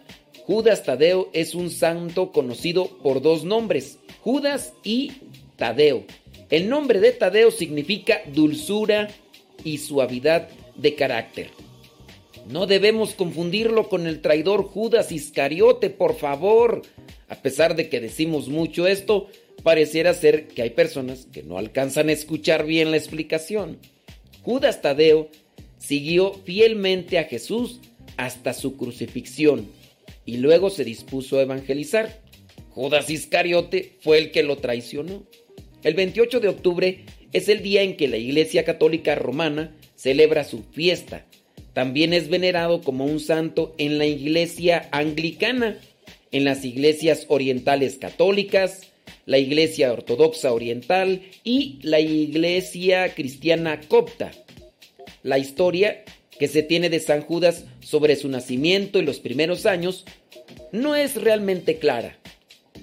Judas 0.46 0.82
Tadeo 0.82 1.30
es 1.32 1.54
un 1.54 1.70
santo 1.70 2.32
conocido 2.32 2.88
por 3.02 3.22
dos 3.22 3.44
nombres, 3.44 3.98
Judas 4.20 4.72
y 4.82 5.12
Tadeo. 5.56 6.04
El 6.50 6.68
nombre 6.68 7.00
de 7.00 7.12
Tadeo 7.12 7.50
significa 7.50 8.22
dulzura 8.32 9.08
y 9.64 9.78
suavidad 9.78 10.48
de 10.74 10.94
carácter. 10.94 11.50
No 12.48 12.66
debemos 12.66 13.14
confundirlo 13.14 13.88
con 13.88 14.06
el 14.06 14.20
traidor 14.20 14.64
Judas 14.64 15.12
Iscariote, 15.12 15.90
por 15.90 16.16
favor. 16.16 16.82
A 17.28 17.36
pesar 17.36 17.76
de 17.76 17.88
que 17.88 18.00
decimos 18.00 18.48
mucho 18.48 18.86
esto, 18.86 19.28
pareciera 19.62 20.14
ser 20.14 20.48
que 20.48 20.62
hay 20.62 20.70
personas 20.70 21.26
que 21.30 21.42
no 21.42 21.58
alcanzan 21.58 22.08
a 22.08 22.12
escuchar 22.12 22.66
bien 22.66 22.90
la 22.90 22.96
explicación. 22.96 23.78
Judas 24.42 24.82
Tadeo 24.82 25.28
siguió 25.78 26.32
fielmente 26.32 27.18
a 27.18 27.24
Jesús 27.24 27.80
hasta 28.16 28.52
su 28.52 28.76
crucifixión 28.76 29.68
y 30.30 30.36
luego 30.36 30.70
se 30.70 30.84
dispuso 30.84 31.38
a 31.38 31.42
evangelizar. 31.42 32.20
Judas 32.68 33.10
Iscariote 33.10 33.96
fue 34.00 34.18
el 34.18 34.30
que 34.30 34.44
lo 34.44 34.58
traicionó. 34.58 35.26
El 35.82 35.94
28 35.94 36.38
de 36.38 36.46
octubre 36.46 37.04
es 37.32 37.48
el 37.48 37.62
día 37.62 37.82
en 37.82 37.96
que 37.96 38.06
la 38.06 38.16
Iglesia 38.16 38.64
Católica 38.64 39.16
Romana 39.16 39.74
celebra 39.96 40.44
su 40.44 40.62
fiesta. 40.62 41.26
también 41.72 42.12
es 42.12 42.28
venerado 42.28 42.80
como 42.80 43.04
un 43.04 43.20
santo 43.20 43.74
en 43.78 43.98
la 43.98 44.04
iglesia 44.04 44.88
anglicana, 44.90 45.78
en 46.32 46.44
las 46.44 46.64
iglesias 46.64 47.26
orientales 47.28 47.96
católicas, 47.96 48.88
la 49.24 49.38
iglesia 49.38 49.92
ortodoxa 49.92 50.52
oriental 50.52 51.22
y 51.44 51.78
la 51.82 52.00
iglesia 52.00 53.14
cristiana 53.14 53.80
copta. 53.88 54.32
La 55.22 55.38
historia 55.38 56.04
que 56.40 56.48
se 56.48 56.62
tiene 56.62 56.88
de 56.88 57.00
San 57.00 57.20
Judas 57.20 57.66
sobre 57.80 58.16
su 58.16 58.26
nacimiento 58.30 58.98
y 58.98 59.02
los 59.02 59.20
primeros 59.20 59.66
años 59.66 60.06
no 60.72 60.96
es 60.96 61.16
realmente 61.16 61.78
clara. 61.78 62.18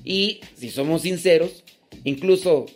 Y, 0.05 0.41
si 0.55 0.69
somos 0.69 1.01
sinceros, 1.01 1.63
incluso 2.03 2.67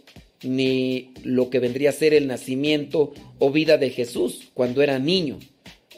ni 0.41 1.13
lo 1.23 1.51
que 1.51 1.59
vendría 1.59 1.91
a 1.91 1.93
ser 1.93 2.15
el 2.15 2.25
nacimiento 2.25 3.13
o 3.38 3.51
vida 3.51 3.77
de 3.77 3.91
Jesús 3.91 4.49
cuando 4.55 4.82
era 4.82 4.97
niño. 4.97 5.38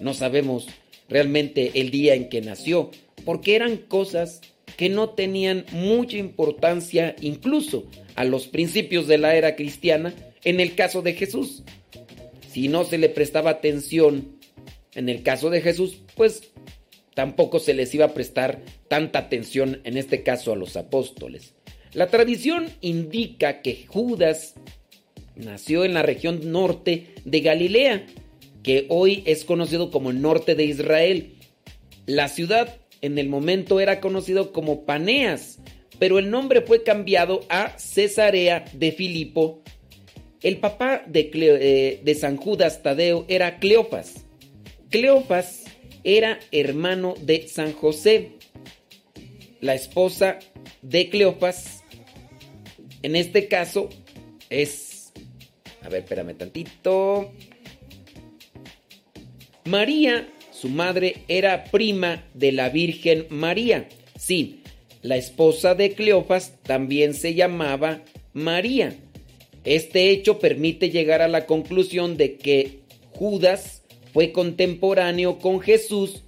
No 0.01 0.13
sabemos 0.13 0.67
realmente 1.07 1.71
el 1.75 1.89
día 1.89 2.15
en 2.15 2.27
que 2.27 2.41
nació, 2.41 2.91
porque 3.23 3.55
eran 3.55 3.77
cosas 3.77 4.41
que 4.75 4.89
no 4.89 5.11
tenían 5.11 5.65
mucha 5.71 6.17
importancia 6.17 7.15
incluso 7.21 7.85
a 8.15 8.25
los 8.25 8.47
principios 8.47 9.07
de 9.07 9.17
la 9.17 9.33
era 9.33 9.55
cristiana 9.55 10.13
en 10.43 10.59
el 10.59 10.75
caso 10.75 11.01
de 11.01 11.13
Jesús. 11.13 11.63
Si 12.51 12.67
no 12.67 12.83
se 12.83 12.97
le 12.97 13.07
prestaba 13.07 13.49
atención 13.51 14.42
en 14.95 15.09
el 15.09 15.23
caso 15.23 15.49
de 15.49 15.61
Jesús, 15.61 16.01
pues 16.15 16.51
tampoco 17.13 17.59
se 17.59 17.73
les 17.73 17.93
iba 17.93 18.05
a 18.05 18.13
prestar 18.13 18.61
tanta 18.87 19.19
atención 19.19 19.81
en 19.83 19.97
este 19.97 20.23
caso 20.23 20.53
a 20.53 20.55
los 20.55 20.75
apóstoles. 20.75 21.53
La 21.93 22.07
tradición 22.07 22.69
indica 22.81 23.61
que 23.61 23.85
Judas 23.87 24.55
nació 25.35 25.85
en 25.85 25.93
la 25.93 26.01
región 26.01 26.51
norte 26.51 27.07
de 27.23 27.41
Galilea, 27.41 28.05
que 28.63 28.85
hoy 28.89 29.23
es 29.25 29.45
conocido 29.45 29.91
como 29.91 30.09
el 30.09 30.21
norte 30.21 30.55
de 30.55 30.65
Israel. 30.65 31.33
La 32.05 32.29
ciudad 32.29 32.77
en 33.01 33.17
el 33.17 33.29
momento 33.29 33.79
era 33.79 33.99
conocido 33.99 34.51
como 34.51 34.85
Paneas, 34.85 35.59
pero 35.99 36.19
el 36.19 36.31
nombre 36.31 36.61
fue 36.61 36.83
cambiado 36.83 37.41
a 37.49 37.77
Cesarea 37.77 38.65
de 38.73 38.91
Filipo. 38.91 39.61
El 40.41 40.57
papá 40.57 41.03
de, 41.05 41.29
eh, 41.33 42.01
de 42.03 42.15
San 42.15 42.37
Judas 42.37 42.81
Tadeo 42.81 43.25
era 43.27 43.59
Cleofas. 43.59 44.22
Cleofas 44.93 45.63
era 46.03 46.39
hermano 46.51 47.15
de 47.19 47.47
San 47.47 47.73
José. 47.73 48.33
La 49.59 49.73
esposa 49.73 50.37
de 50.83 51.09
Cleofas, 51.09 51.83
en 53.01 53.15
este 53.15 53.47
caso, 53.47 53.89
es... 54.51 55.11
A 55.81 55.89
ver, 55.89 56.03
espérame 56.03 56.37
tantito. 56.37 57.31
María, 59.65 60.27
su 60.51 60.69
madre, 60.69 61.23
era 61.27 61.63
prima 61.63 62.25
de 62.35 62.51
la 62.51 62.69
Virgen 62.69 63.25
María. 63.31 63.89
Sí, 64.15 64.61
la 65.01 65.17
esposa 65.17 65.73
de 65.73 65.93
Cleofas 65.93 66.59
también 66.61 67.15
se 67.15 67.33
llamaba 67.33 68.03
María. 68.33 68.95
Este 69.63 70.11
hecho 70.11 70.37
permite 70.37 70.91
llegar 70.91 71.23
a 71.23 71.27
la 71.27 71.47
conclusión 71.47 72.15
de 72.15 72.35
que 72.35 72.81
Judas 73.15 73.82
fue 74.13 74.31
contemporáneo 74.31 75.39
con 75.39 75.59
Jesús 75.59 76.23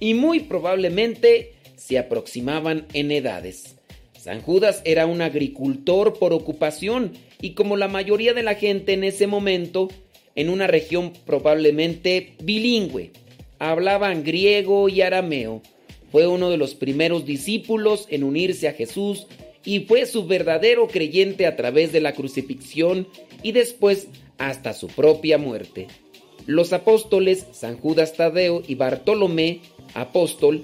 y 0.00 0.14
muy 0.14 0.40
probablemente 0.40 1.54
se 1.76 1.98
aproximaban 1.98 2.86
en 2.92 3.12
edades. 3.12 3.76
San 4.18 4.42
Judas 4.42 4.82
era 4.84 5.06
un 5.06 5.22
agricultor 5.22 6.18
por 6.18 6.32
ocupación 6.32 7.12
y 7.40 7.50
como 7.50 7.76
la 7.76 7.88
mayoría 7.88 8.34
de 8.34 8.42
la 8.42 8.56
gente 8.56 8.92
en 8.92 9.04
ese 9.04 9.28
momento, 9.28 9.88
en 10.34 10.50
una 10.50 10.66
región 10.66 11.12
probablemente 11.24 12.34
bilingüe. 12.42 13.12
Hablaban 13.60 14.24
griego 14.24 14.88
y 14.88 15.02
arameo. 15.02 15.62
Fue 16.10 16.26
uno 16.26 16.50
de 16.50 16.56
los 16.56 16.74
primeros 16.74 17.24
discípulos 17.24 18.06
en 18.10 18.24
unirse 18.24 18.66
a 18.66 18.72
Jesús 18.72 19.26
y 19.64 19.80
fue 19.80 20.06
su 20.06 20.26
verdadero 20.26 20.88
creyente 20.88 21.46
a 21.46 21.54
través 21.54 21.92
de 21.92 22.00
la 22.00 22.12
crucifixión 22.12 23.06
y 23.42 23.52
después 23.52 24.08
hasta 24.38 24.72
su 24.72 24.88
propia 24.88 25.38
muerte. 25.38 25.86
Los 26.48 26.72
apóstoles 26.72 27.46
San 27.52 27.76
Judas 27.76 28.14
Tadeo 28.14 28.62
y 28.66 28.74
Bartolomé, 28.74 29.60
apóstol, 29.92 30.62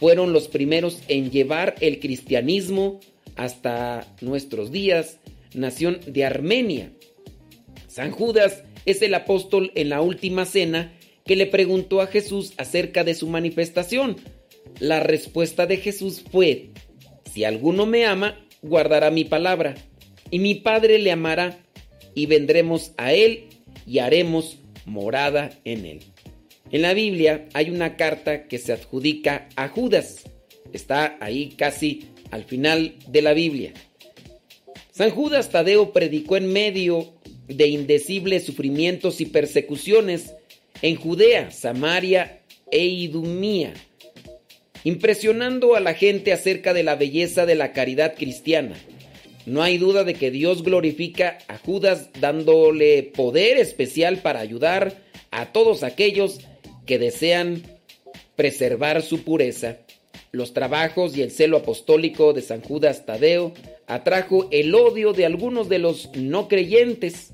fueron 0.00 0.32
los 0.32 0.48
primeros 0.48 1.02
en 1.08 1.30
llevar 1.30 1.74
el 1.80 2.00
cristianismo 2.00 3.00
hasta 3.36 4.10
nuestros 4.22 4.72
días, 4.72 5.20
nación 5.52 6.00
de 6.06 6.24
Armenia. 6.24 6.90
San 7.86 8.12
Judas 8.12 8.64
es 8.86 9.02
el 9.02 9.12
apóstol 9.12 9.72
en 9.74 9.90
la 9.90 10.00
última 10.00 10.46
cena 10.46 10.94
que 11.26 11.36
le 11.36 11.44
preguntó 11.44 12.00
a 12.00 12.06
Jesús 12.06 12.54
acerca 12.56 13.04
de 13.04 13.12
su 13.12 13.28
manifestación. 13.28 14.16
La 14.80 15.00
respuesta 15.00 15.66
de 15.66 15.76
Jesús 15.76 16.24
fue, 16.32 16.70
si 17.30 17.44
alguno 17.44 17.84
me 17.84 18.06
ama, 18.06 18.40
guardará 18.62 19.10
mi 19.10 19.26
palabra, 19.26 19.74
y 20.30 20.38
mi 20.38 20.54
Padre 20.54 20.98
le 20.98 21.12
amará, 21.12 21.58
y 22.14 22.24
vendremos 22.24 22.92
a 22.96 23.12
él 23.12 23.48
y 23.86 23.98
haremos 23.98 24.60
morada 24.86 25.50
en 25.64 25.84
él. 25.84 26.00
En 26.70 26.82
la 26.82 26.94
Biblia 26.94 27.46
hay 27.52 27.70
una 27.70 27.96
carta 27.96 28.48
que 28.48 28.58
se 28.58 28.72
adjudica 28.72 29.48
a 29.56 29.68
Judas. 29.68 30.24
Está 30.72 31.16
ahí 31.20 31.50
casi 31.50 32.06
al 32.30 32.44
final 32.44 32.94
de 33.06 33.22
la 33.22 33.34
Biblia. 33.34 33.72
San 34.90 35.10
Judas 35.10 35.50
Tadeo 35.50 35.92
predicó 35.92 36.36
en 36.36 36.52
medio 36.52 37.12
de 37.46 37.68
indecibles 37.68 38.44
sufrimientos 38.44 39.20
y 39.20 39.26
persecuciones 39.26 40.34
en 40.82 40.96
Judea, 40.96 41.50
Samaria 41.50 42.40
e 42.70 42.84
Idumía, 42.84 43.74
impresionando 44.84 45.76
a 45.76 45.80
la 45.80 45.94
gente 45.94 46.32
acerca 46.32 46.72
de 46.74 46.82
la 46.82 46.96
belleza 46.96 47.46
de 47.46 47.54
la 47.54 47.72
caridad 47.72 48.14
cristiana. 48.16 48.76
No 49.46 49.62
hay 49.62 49.78
duda 49.78 50.02
de 50.02 50.14
que 50.14 50.32
Dios 50.32 50.64
glorifica 50.64 51.38
a 51.46 51.56
Judas 51.56 52.10
dándole 52.20 53.04
poder 53.04 53.58
especial 53.58 54.18
para 54.18 54.40
ayudar 54.40 54.98
a 55.30 55.52
todos 55.52 55.84
aquellos 55.84 56.40
que 56.84 56.98
desean 56.98 57.62
preservar 58.34 59.02
su 59.02 59.22
pureza. 59.22 59.78
Los 60.32 60.52
trabajos 60.52 61.16
y 61.16 61.22
el 61.22 61.30
celo 61.30 61.58
apostólico 61.58 62.32
de 62.32 62.42
San 62.42 62.60
Judas 62.60 63.06
Tadeo 63.06 63.54
atrajo 63.86 64.48
el 64.50 64.74
odio 64.74 65.12
de 65.12 65.26
algunos 65.26 65.68
de 65.68 65.78
los 65.78 66.10
no 66.16 66.48
creyentes. 66.48 67.32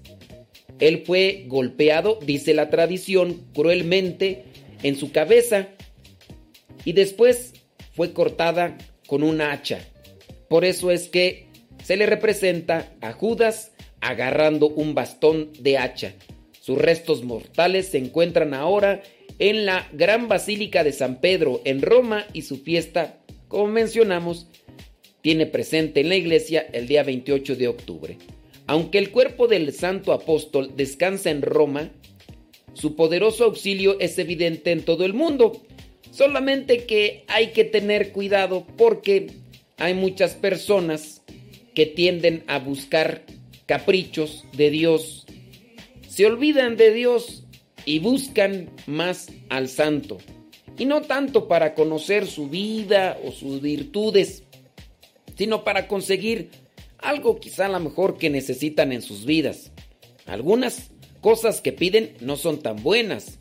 Él 0.81 1.05
fue 1.07 1.45
golpeado, 1.49 2.19
dice 2.25 2.53
la 2.53 2.69
tradición, 2.69 3.47
cruelmente 3.55 4.45
en 4.83 4.97
su 4.97 5.13
cabeza 5.13 5.69
y 6.85 6.93
después 6.93 7.55
fue 7.95 8.13
cortada 8.13 8.77
con 9.07 9.23
un 9.23 9.41
hacha. 9.41 9.81
Por 10.49 10.65
eso 10.67 10.91
es 10.91 11.09
que 11.09 11.52
se 11.83 11.97
le 11.97 12.07
representa 12.07 12.93
a 13.01 13.13
Judas 13.13 13.73
agarrando 14.01 14.69
un 14.69 14.95
bastón 14.95 15.51
de 15.59 15.79
hacha. 15.79 16.15
Sus 16.61 16.79
restos 16.79 17.25
mortales 17.25 17.89
se 17.89 17.99
encuentran 17.99 18.55
ahora 18.55 19.03
en 19.39 19.67
la 19.67 19.89
Gran 19.93 20.29
Basílica 20.29 20.85
de 20.85 20.93
San 20.93 21.21
Pedro 21.21 21.61
en 21.65 21.83
Roma 21.83 22.27
y 22.33 22.43
su 22.43 22.59
fiesta, 22.59 23.19
como 23.49 23.67
mencionamos, 23.67 24.47
tiene 25.23 25.47
presente 25.47 26.01
en 26.01 26.09
la 26.09 26.17
iglesia 26.17 26.67
el 26.73 26.87
día 26.87 27.03
28 27.03 27.57
de 27.57 27.69
octubre. 27.69 28.19
Aunque 28.67 28.99
el 28.99 29.11
cuerpo 29.11 29.49
del 29.49 29.73
santo 29.73 30.13
apóstol 30.13 30.73
descansa 30.77 31.31
en 31.31 31.43
Roma, 31.43 31.91
su 32.75 32.97
poderoso 32.97 33.45
auxilio 33.45 33.99
es 34.01 34.19
evidente 34.19 34.71
en 34.71 34.83
todo 34.83 35.05
el 35.05 35.15
mundo. 35.15 35.63
Solamente 36.11 36.85
que 36.85 37.25
hay 37.29 37.49
que 37.49 37.65
tener 37.65 38.13
cuidado 38.13 38.67
porque 38.77 39.29
hay 39.79 39.95
muchas 39.95 40.35
personas 40.35 41.22
que 41.75 41.87
tienden 41.87 42.45
a 42.47 42.59
buscar 42.59 43.25
caprichos 43.67 44.45
de 44.53 44.71
Dios, 44.71 45.27
se 46.09 46.27
olvidan 46.27 46.77
de 46.77 46.93
Dios 46.93 47.45
y 47.85 47.99
buscan 47.99 48.71
más 48.87 49.29
al 49.49 49.69
santo. 49.69 50.19
Y 50.79 50.85
no 50.85 51.03
tanto 51.03 51.49
para 51.49 51.75
conocer 51.75 52.27
su 52.27 52.49
vida 52.49 53.19
o 53.25 53.33
sus 53.33 53.61
virtudes, 53.61 54.45
sino 55.37 55.65
para 55.65 55.89
conseguir 55.89 56.51
algo 56.99 57.39
quizá 57.41 57.67
a 57.67 57.71
lo 57.71 57.81
mejor 57.81 58.17
que 58.17 58.31
necesitan 58.31 58.93
en 58.93 59.03
sus 59.03 59.25
vidas. 59.25 59.73
Algunas 60.27 60.91
cosas 61.21 61.61
que 61.61 61.73
piden 61.73 62.15
no 62.21 62.37
son 62.37 62.61
tan 62.61 62.83
buenas. 62.83 63.39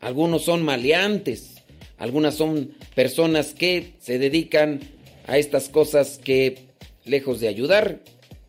Algunos 0.00 0.44
son 0.44 0.64
maleantes. 0.64 1.56
Algunas 1.98 2.34
son 2.34 2.74
personas 2.94 3.54
que 3.54 3.94
se 3.98 4.18
dedican 4.18 4.80
a 5.26 5.38
estas 5.38 5.68
cosas 5.68 6.18
que 6.22 6.66
lejos 7.06 7.40
de 7.40 7.48
ayudar, 7.48 8.00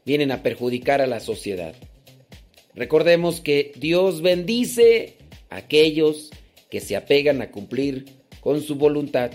vienen 0.05 0.31
a 0.31 0.43
perjudicar 0.43 1.01
a 1.01 1.07
la 1.07 1.19
sociedad. 1.19 1.75
Recordemos 2.75 3.41
que 3.41 3.71
Dios 3.77 4.21
bendice 4.21 5.15
a 5.49 5.57
aquellos 5.57 6.31
que 6.69 6.81
se 6.81 6.95
apegan 6.95 7.41
a 7.41 7.51
cumplir 7.51 8.05
con 8.41 8.61
su 8.61 8.75
voluntad. 8.75 9.31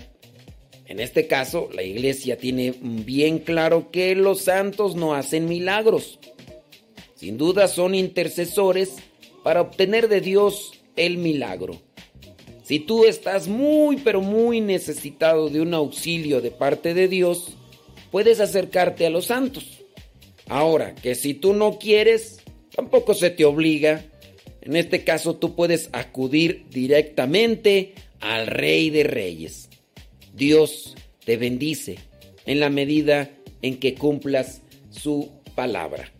En 0.85 0.99
este 0.99 1.27
caso, 1.27 1.69
la 1.73 1.83
iglesia 1.83 2.37
tiene 2.37 2.73
bien 2.81 3.39
claro 3.39 3.91
que 3.91 4.15
los 4.15 4.41
santos 4.41 4.95
no 4.95 5.13
hacen 5.13 5.47
milagros. 5.47 6.19
Sin 7.15 7.37
duda 7.37 7.67
son 7.67 7.95
intercesores 7.95 8.95
para 9.43 9.61
obtener 9.61 10.07
de 10.09 10.21
Dios 10.21 10.73
el 10.95 11.17
milagro. 11.17 11.81
Si 12.63 12.79
tú 12.79 13.05
estás 13.05 13.47
muy, 13.47 13.97
pero 13.97 14.21
muy 14.21 14.61
necesitado 14.61 15.49
de 15.49 15.61
un 15.61 15.73
auxilio 15.73 16.41
de 16.41 16.51
parte 16.51 16.93
de 16.93 17.07
Dios, 17.07 17.57
puedes 18.13 18.39
acercarte 18.39 19.07
a 19.07 19.09
los 19.09 19.25
santos. 19.25 19.65
Ahora, 20.47 20.93
que 20.93 21.15
si 21.15 21.33
tú 21.33 21.53
no 21.53 21.79
quieres, 21.79 22.41
tampoco 22.75 23.15
se 23.15 23.31
te 23.31 23.43
obliga. 23.43 24.05
En 24.61 24.75
este 24.75 25.03
caso, 25.03 25.37
tú 25.37 25.55
puedes 25.55 25.89
acudir 25.93 26.67
directamente 26.69 27.95
al 28.19 28.45
Rey 28.45 28.91
de 28.91 29.03
Reyes. 29.03 29.67
Dios 30.31 30.93
te 31.25 31.37
bendice 31.37 31.97
en 32.45 32.59
la 32.59 32.69
medida 32.69 33.31
en 33.63 33.79
que 33.79 33.95
cumplas 33.95 34.61
su 34.91 35.31
palabra. 35.55 36.11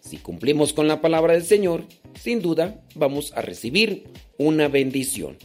Si 0.00 0.18
cumplimos 0.18 0.74
con 0.74 0.86
la 0.86 1.00
palabra 1.00 1.32
del 1.32 1.44
Señor, 1.44 1.86
sin 2.20 2.42
duda 2.42 2.84
vamos 2.94 3.32
a 3.34 3.40
recibir 3.40 4.04
una 4.36 4.68
bendición. 4.68 5.38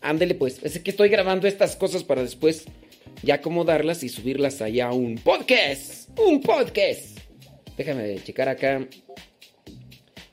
Ándele 0.00 0.34
pues, 0.34 0.58
es 0.64 0.80
que 0.80 0.90
estoy 0.90 1.08
grabando 1.08 1.46
estas 1.46 1.76
cosas 1.76 2.02
para 2.02 2.22
después 2.22 2.64
ya 3.22 3.36
acomodarlas 3.36 4.02
y 4.02 4.08
subirlas 4.08 4.60
allá 4.60 4.88
a 4.88 4.92
un 4.92 5.16
podcast. 5.16 6.08
Un 6.18 6.40
podcast. 6.40 7.18
Déjame 7.76 8.22
checar 8.22 8.48
acá 8.48 8.86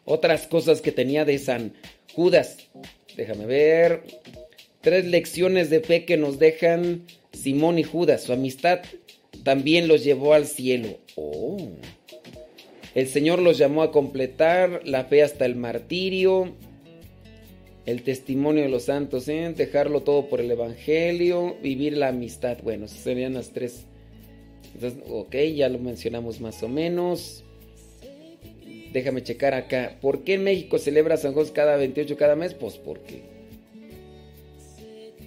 otras 0.05 0.47
cosas 0.47 0.81
que 0.81 0.91
tenía 0.91 1.25
de 1.25 1.37
San 1.39 1.73
Judas. 2.13 2.57
Déjame 3.15 3.45
ver. 3.45 4.03
Tres 4.81 5.05
lecciones 5.05 5.69
de 5.69 5.81
fe 5.81 6.05
que 6.05 6.17
nos 6.17 6.39
dejan 6.39 7.05
Simón 7.33 7.77
y 7.79 7.83
Judas. 7.83 8.23
Su 8.23 8.33
amistad 8.33 8.81
también 9.43 9.87
los 9.87 10.03
llevó 10.03 10.33
al 10.33 10.47
cielo. 10.47 10.99
Oh. 11.15 11.57
El 12.93 13.07
Señor 13.07 13.39
los 13.39 13.57
llamó 13.57 13.83
a 13.83 13.91
completar 13.91 14.81
la 14.83 15.05
fe 15.05 15.23
hasta 15.23 15.45
el 15.45 15.55
martirio, 15.55 16.55
el 17.85 18.03
testimonio 18.03 18.63
de 18.63 18.69
los 18.69 18.83
santos, 18.83 19.27
¿eh? 19.27 19.53
dejarlo 19.55 20.01
todo 20.01 20.27
por 20.27 20.39
el 20.39 20.51
Evangelio, 20.51 21.55
vivir 21.61 21.97
la 21.97 22.09
amistad. 22.09 22.57
Bueno, 22.63 22.87
serían 22.87 23.33
las 23.33 23.51
tres. 23.51 23.85
ok, 25.07 25.35
ya 25.55 25.69
lo 25.69 25.79
mencionamos 25.79 26.39
más 26.41 26.61
o 26.63 26.69
menos. 26.69 27.43
Déjame 28.93 29.23
checar 29.23 29.53
acá. 29.53 29.97
¿Por 30.01 30.23
qué 30.23 30.35
en 30.35 30.43
México 30.43 30.77
celebra 30.77 31.17
San 31.17 31.33
José 31.33 31.53
cada 31.53 31.77
28 31.77 32.17
cada 32.17 32.35
mes? 32.35 32.53
Pues 32.53 32.77
porque. 32.77 33.21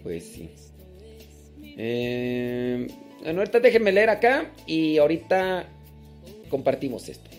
Pues 0.02 0.24
sí. 0.24 0.50
Eh, 1.76 2.86
bueno, 3.22 3.40
ahorita 3.40 3.60
déjenme 3.60 3.90
leer 3.90 4.10
acá 4.10 4.52
y 4.66 4.98
ahorita 4.98 5.66
compartimos 6.50 7.08
esto. 7.08 7.30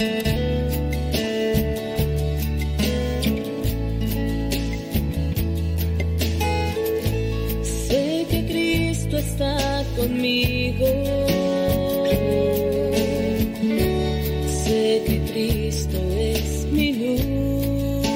Sé 0.00 0.06
que 8.30 8.46
Cristo 8.48 9.18
está 9.18 9.84
conmigo. 9.98 10.86
Sé 14.64 15.02
que 15.06 15.20
Cristo 15.30 15.98
es 16.18 16.64
mi 16.72 16.94
luz. 16.94 18.06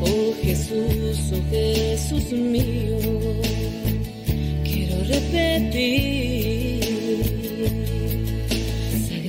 Oh 0.00 0.34
Jesús, 0.42 1.32
oh 1.34 1.42
Jesús 1.50 2.32
mío, 2.32 2.96
quiero 4.64 5.04
repetir. 5.04 6.53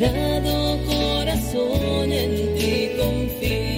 Sagrado 0.06 0.78
corazón, 0.86 2.12
en 2.12 2.56
ti 2.56 2.92
confío. 2.96 3.75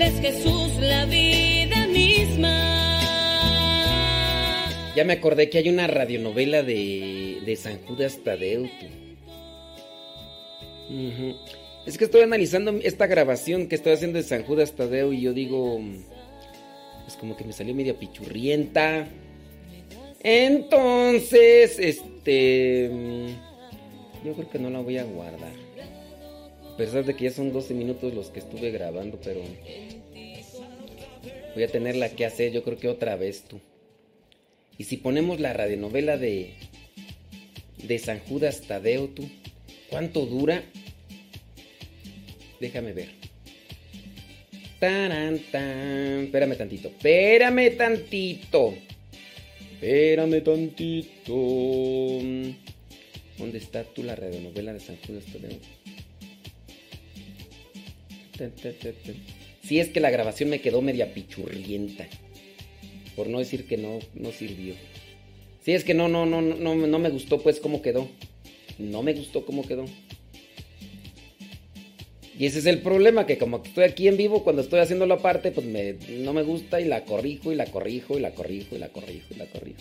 Eres 0.00 0.18
Jesús, 0.18 0.78
la 0.80 1.04
vida 1.04 1.86
misma. 1.88 3.00
Ya 4.96 5.04
me 5.04 5.12
acordé 5.12 5.50
que 5.50 5.58
hay 5.58 5.68
una 5.68 5.86
radionovela 5.88 6.62
de, 6.62 7.42
de 7.44 7.56
San 7.56 7.84
Judas 7.84 8.18
Tadeo. 8.24 8.66
Es 11.84 11.98
que 11.98 12.04
estoy 12.04 12.22
analizando 12.22 12.70
esta 12.82 13.06
grabación 13.06 13.68
que 13.68 13.74
estoy 13.74 13.92
haciendo 13.92 14.16
de 14.16 14.24
San 14.24 14.42
Judas 14.44 14.72
Tadeo 14.72 15.12
y 15.12 15.20
yo 15.20 15.34
digo, 15.34 15.78
pues 17.04 17.18
como 17.18 17.36
que 17.36 17.44
me 17.44 17.52
salió 17.52 17.74
media 17.74 17.98
pichurrienta. 17.98 19.06
Entonces, 20.20 21.78
este... 21.78 22.90
Yo 24.24 24.32
creo 24.32 24.48
que 24.48 24.58
no 24.58 24.70
la 24.70 24.80
voy 24.80 24.96
a 24.96 25.04
guardar. 25.04 25.52
A 26.72 26.76
pesar 26.78 27.04
de 27.04 27.14
que 27.14 27.24
ya 27.24 27.30
son 27.30 27.52
12 27.52 27.74
minutos 27.74 28.14
los 28.14 28.30
que 28.30 28.38
estuve 28.38 28.70
grabando, 28.70 29.20
pero... 29.22 29.42
Voy 31.54 31.64
a 31.64 31.68
tenerla 31.68 32.10
que 32.10 32.24
hacer, 32.24 32.52
yo 32.52 32.62
creo 32.62 32.78
que 32.78 32.88
otra 32.88 33.16
vez 33.16 33.42
tú. 33.42 33.60
Y 34.78 34.84
si 34.84 34.96
ponemos 34.96 35.40
la 35.40 35.52
radionovela 35.52 36.16
de... 36.16 36.54
De 37.76 37.98
San 37.98 38.20
Judas 38.20 38.62
Tadeo, 38.62 39.08
tú. 39.08 39.28
¿Cuánto 39.88 40.26
dura? 40.26 40.62
Déjame 42.60 42.92
ver. 42.92 43.08
Taran, 44.78 45.38
tan. 45.50 46.24
Espérame 46.24 46.56
tantito. 46.56 46.88
Espérame 46.88 47.76
tantito. 47.76 48.74
Espérame 49.72 50.42
tantito. 50.42 51.34
¿Dónde 53.38 53.58
está 53.58 53.84
tú 53.84 54.02
la 54.02 54.14
radionovela 54.14 54.72
de 54.72 54.80
San 54.80 54.96
Judas 54.98 55.24
Tadeo? 55.26 55.58
Si 59.70 59.78
es 59.78 59.90
que 59.90 60.00
la 60.00 60.10
grabación 60.10 60.50
me 60.50 60.60
quedó 60.60 60.82
media 60.82 61.14
pichurrienta. 61.14 62.08
Por 63.14 63.28
no 63.28 63.38
decir 63.38 63.68
que 63.68 63.76
no, 63.76 64.00
no 64.14 64.32
sirvió. 64.32 64.74
Si 65.64 65.70
es 65.70 65.84
que 65.84 65.94
no, 65.94 66.08
no, 66.08 66.26
no, 66.26 66.42
no, 66.42 66.74
no 66.74 66.98
me 66.98 67.08
gustó 67.08 67.40
pues 67.40 67.60
cómo 67.60 67.80
quedó. 67.80 68.08
No 68.80 69.04
me 69.04 69.12
gustó 69.12 69.46
cómo 69.46 69.64
quedó. 69.64 69.84
Y 72.36 72.46
ese 72.46 72.58
es 72.58 72.66
el 72.66 72.80
problema, 72.80 73.26
que 73.26 73.38
como 73.38 73.62
estoy 73.62 73.84
aquí 73.84 74.08
en 74.08 74.16
vivo, 74.16 74.42
cuando 74.42 74.60
estoy 74.60 74.80
haciendo 74.80 75.06
la 75.06 75.18
parte, 75.18 75.52
pues 75.52 75.64
no 75.64 76.32
me 76.32 76.42
gusta 76.42 76.80
y 76.80 76.86
la 76.86 77.04
corrijo 77.04 77.52
y 77.52 77.54
la 77.54 77.66
corrijo 77.66 78.18
y 78.18 78.20
la 78.20 78.32
corrijo 78.34 78.74
y 78.74 78.78
la 78.80 78.88
corrijo 78.88 79.26
y 79.30 79.34
la 79.36 79.46
corrijo. 79.46 79.78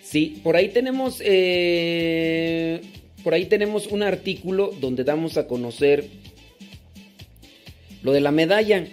Sí, 0.00 0.40
por 0.44 0.54
ahí 0.54 0.68
tenemos, 0.68 1.20
eh, 1.24 2.82
por 3.24 3.34
ahí 3.34 3.46
tenemos 3.46 3.88
un 3.88 4.04
artículo 4.04 4.70
donde 4.80 5.02
damos 5.02 5.36
a 5.38 5.48
conocer 5.48 6.08
lo 8.02 8.12
de 8.12 8.20
la 8.20 8.30
medalla. 8.30 8.86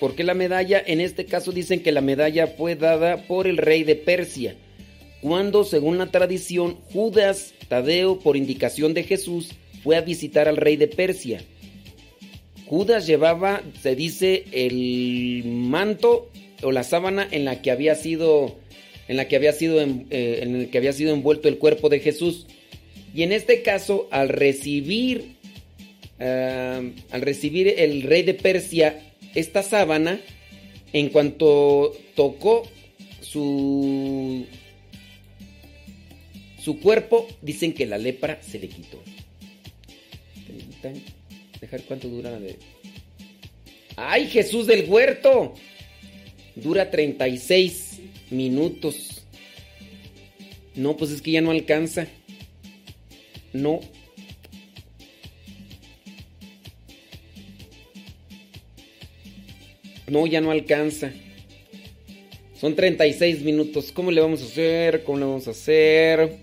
Porque 0.00 0.24
la 0.24 0.34
medalla, 0.34 0.82
en 0.84 1.00
este 1.00 1.24
caso 1.24 1.52
dicen 1.52 1.82
que 1.82 1.92
la 1.92 2.00
medalla 2.00 2.46
fue 2.46 2.76
dada 2.76 3.26
por 3.26 3.46
el 3.46 3.56
rey 3.56 3.84
de 3.84 3.94
Persia, 3.94 4.56
cuando 5.22 5.64
según 5.64 5.98
la 5.98 6.10
tradición 6.10 6.76
Judas 6.92 7.54
Tadeo, 7.68 8.18
por 8.18 8.36
indicación 8.36 8.92
de 8.92 9.04
Jesús, 9.04 9.52
fue 9.82 9.96
a 9.96 10.00
visitar 10.00 10.48
al 10.48 10.56
rey 10.56 10.76
de 10.76 10.88
Persia. 10.88 11.42
Judas 12.66 13.06
llevaba, 13.06 13.62
se 13.82 13.94
dice, 13.94 14.44
el 14.52 15.42
manto 15.44 16.30
o 16.62 16.72
la 16.72 16.82
sábana 16.82 17.26
en 17.30 17.44
la 17.44 17.62
que 17.62 17.70
había 17.70 17.94
sido, 17.94 18.56
en 19.06 19.16
la 19.16 19.28
que 19.28 19.36
había 19.36 19.52
sido, 19.52 19.80
eh, 19.80 20.40
en 20.42 20.56
el 20.56 20.70
que 20.70 20.78
había 20.78 20.92
sido 20.92 21.14
envuelto 21.14 21.48
el 21.48 21.58
cuerpo 21.58 21.88
de 21.88 22.00
Jesús. 22.00 22.46
Y 23.14 23.22
en 23.22 23.32
este 23.32 23.62
caso, 23.62 24.08
al 24.10 24.28
recibir, 24.28 25.33
al 26.18 27.20
recibir 27.20 27.74
el 27.78 28.02
rey 28.02 28.22
de 28.22 28.34
Persia 28.34 29.14
esta 29.34 29.62
sábana, 29.62 30.20
en 30.92 31.08
cuanto 31.08 31.92
tocó 32.14 32.68
su 33.20 34.46
su 36.64 36.80
cuerpo, 36.80 37.28
dicen 37.42 37.74
que 37.74 37.84
la 37.84 37.98
lepra 37.98 38.40
se 38.42 38.58
le 38.58 38.68
quitó. 38.68 39.02
Dejar 41.60 41.82
cuánto 41.82 42.08
dura 42.08 42.30
la 42.30 42.40
de. 42.40 42.56
¡Ay, 43.96 44.28
Jesús 44.28 44.66
del 44.66 44.88
huerto! 44.88 45.54
Dura 46.56 46.90
36 46.90 48.00
minutos. 48.30 49.24
No, 50.74 50.96
pues 50.96 51.10
es 51.10 51.20
que 51.20 51.32
ya 51.32 51.42
no 51.42 51.50
alcanza. 51.50 52.06
No. 53.52 53.80
No, 60.14 60.28
ya 60.28 60.40
no 60.40 60.52
alcanza. 60.52 61.10
Son 62.60 62.76
36 62.76 63.42
minutos. 63.42 63.90
¿Cómo 63.90 64.12
le 64.12 64.20
vamos 64.20 64.42
a 64.42 64.44
hacer? 64.44 65.02
¿Cómo 65.02 65.18
le 65.18 65.24
vamos 65.24 65.48
a 65.48 65.50
hacer? 65.50 66.36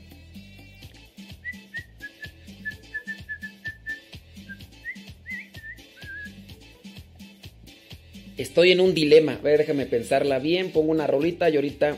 Estoy 8.35 8.73
en 8.73 8.81
un 8.81 8.93
dilema. 8.93 9.35
A 9.35 9.37
ver, 9.37 9.59
déjame 9.59 9.85
pensarla 9.85 10.39
bien. 10.39 10.73
Pongo 10.73 10.91
una 10.91 11.07
rolita 11.07 11.49
y 11.49 11.55
ahorita. 11.55 11.95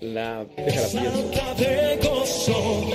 La. 0.00 0.44
Déjala 0.56 1.54
de 1.54 1.98
gozo, 2.02 2.90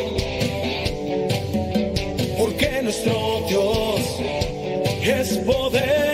porque 2.37 2.81
nuestro 2.83 3.45
Dios 3.47 4.19
es 5.01 5.37
poderoso. 5.37 6.04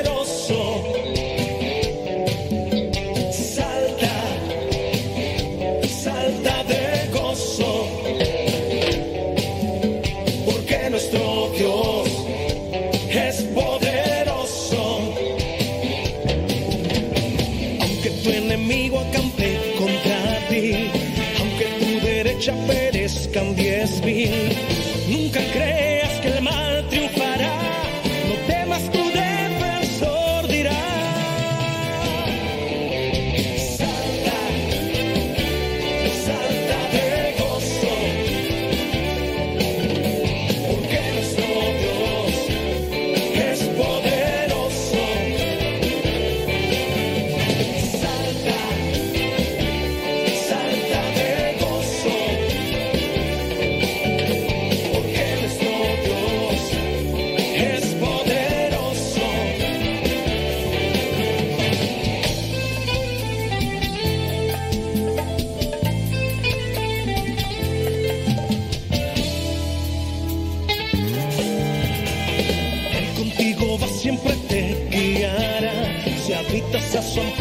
some 77.12 77.41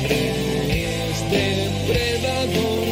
Es 0.11 1.21
depredador 1.31 2.90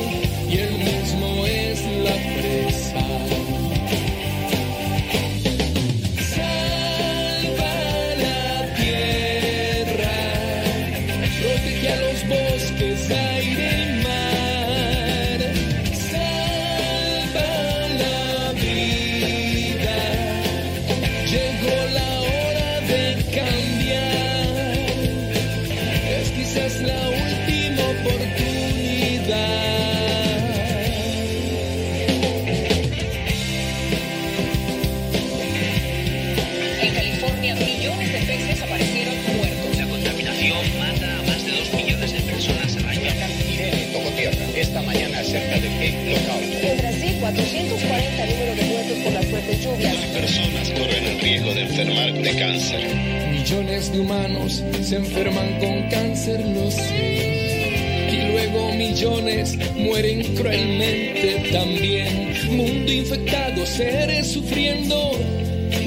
440 47.32 48.26
número 48.26 48.56
de 48.56 48.64
muertos 48.64 48.98
por 49.04 49.14
las 49.14 49.26
fuertes 49.26 49.64
lluvias. 49.64 49.96
Personas 49.96 50.70
corren 50.72 51.06
el 51.06 51.20
riesgo 51.20 51.54
de 51.54 51.62
enfermar 51.62 52.14
de 52.14 52.36
cáncer. 52.40 52.96
Millones 53.32 53.92
de 53.92 54.00
humanos 54.00 54.64
se 54.82 54.96
enferman 54.96 55.60
con 55.60 55.90
cáncer, 55.90 56.44
lo 56.48 56.72
sé. 56.72 58.10
Y 58.12 58.32
luego 58.32 58.74
millones 58.74 59.58
mueren 59.76 60.24
cruelmente 60.36 61.50
también. 61.52 62.34
Mundo 62.50 62.92
infectado, 62.92 63.64
seres 63.64 64.32
sufriendo. 64.32 65.12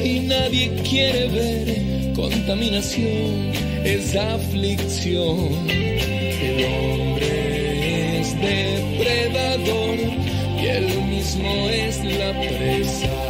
Y 0.04 0.20
nadie 0.20 0.70
quiere 0.88 1.26
ver 1.26 2.12
contaminación, 2.14 3.50
es 3.82 4.14
aflicción. 4.14 5.68
El 5.68 6.64
hombre 6.66 8.20
es 8.20 8.32
depredador 8.40 9.91
y 10.62 10.66
él 10.66 11.02
mismo 11.02 11.68
es 11.68 12.04
la 12.04 12.32
presa. 12.32 13.21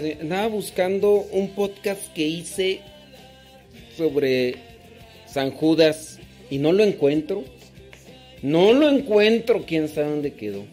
Dios 0.00 0.16
mío. 0.16 0.22
Andaba 0.22 0.48
buscando 0.48 1.26
un 1.32 1.50
podcast 1.50 2.12
que 2.12 2.26
hice 2.26 2.80
sobre 3.96 4.56
San 5.26 5.50
Judas 5.50 6.18
y 6.50 6.58
no 6.58 6.72
lo 6.72 6.84
encuentro. 6.84 7.44
No 8.42 8.72
lo 8.72 8.88
encuentro. 8.88 9.64
Quién 9.66 9.88
sabe 9.88 10.08
dónde 10.08 10.32
quedó. 10.32 10.64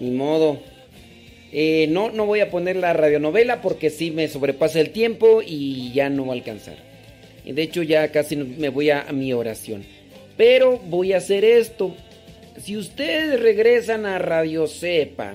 Ni 0.00 0.10
modo. 0.10 0.60
Eh, 1.50 1.86
no, 1.88 2.10
no 2.10 2.26
voy 2.26 2.40
a 2.40 2.50
poner 2.50 2.76
la 2.76 2.92
radionovela 2.92 3.62
porque 3.62 3.88
sí 3.88 4.10
me 4.10 4.28
sobrepasa 4.28 4.80
el 4.80 4.90
tiempo 4.90 5.40
y 5.44 5.92
ya 5.92 6.10
no 6.10 6.26
va 6.26 6.34
a 6.34 6.36
alcanzar. 6.36 6.76
De 7.44 7.62
hecho 7.62 7.82
ya 7.82 8.12
casi 8.12 8.36
me 8.36 8.68
voy 8.68 8.90
a, 8.90 9.02
a 9.02 9.12
mi 9.12 9.32
oración. 9.32 9.84
Pero 10.36 10.78
voy 10.78 11.14
a 11.14 11.18
hacer 11.18 11.44
esto. 11.44 11.94
Si 12.62 12.76
ustedes 12.76 13.40
regresan 13.40 14.04
a 14.04 14.18
Radio 14.18 14.66
Cepa 14.66 15.34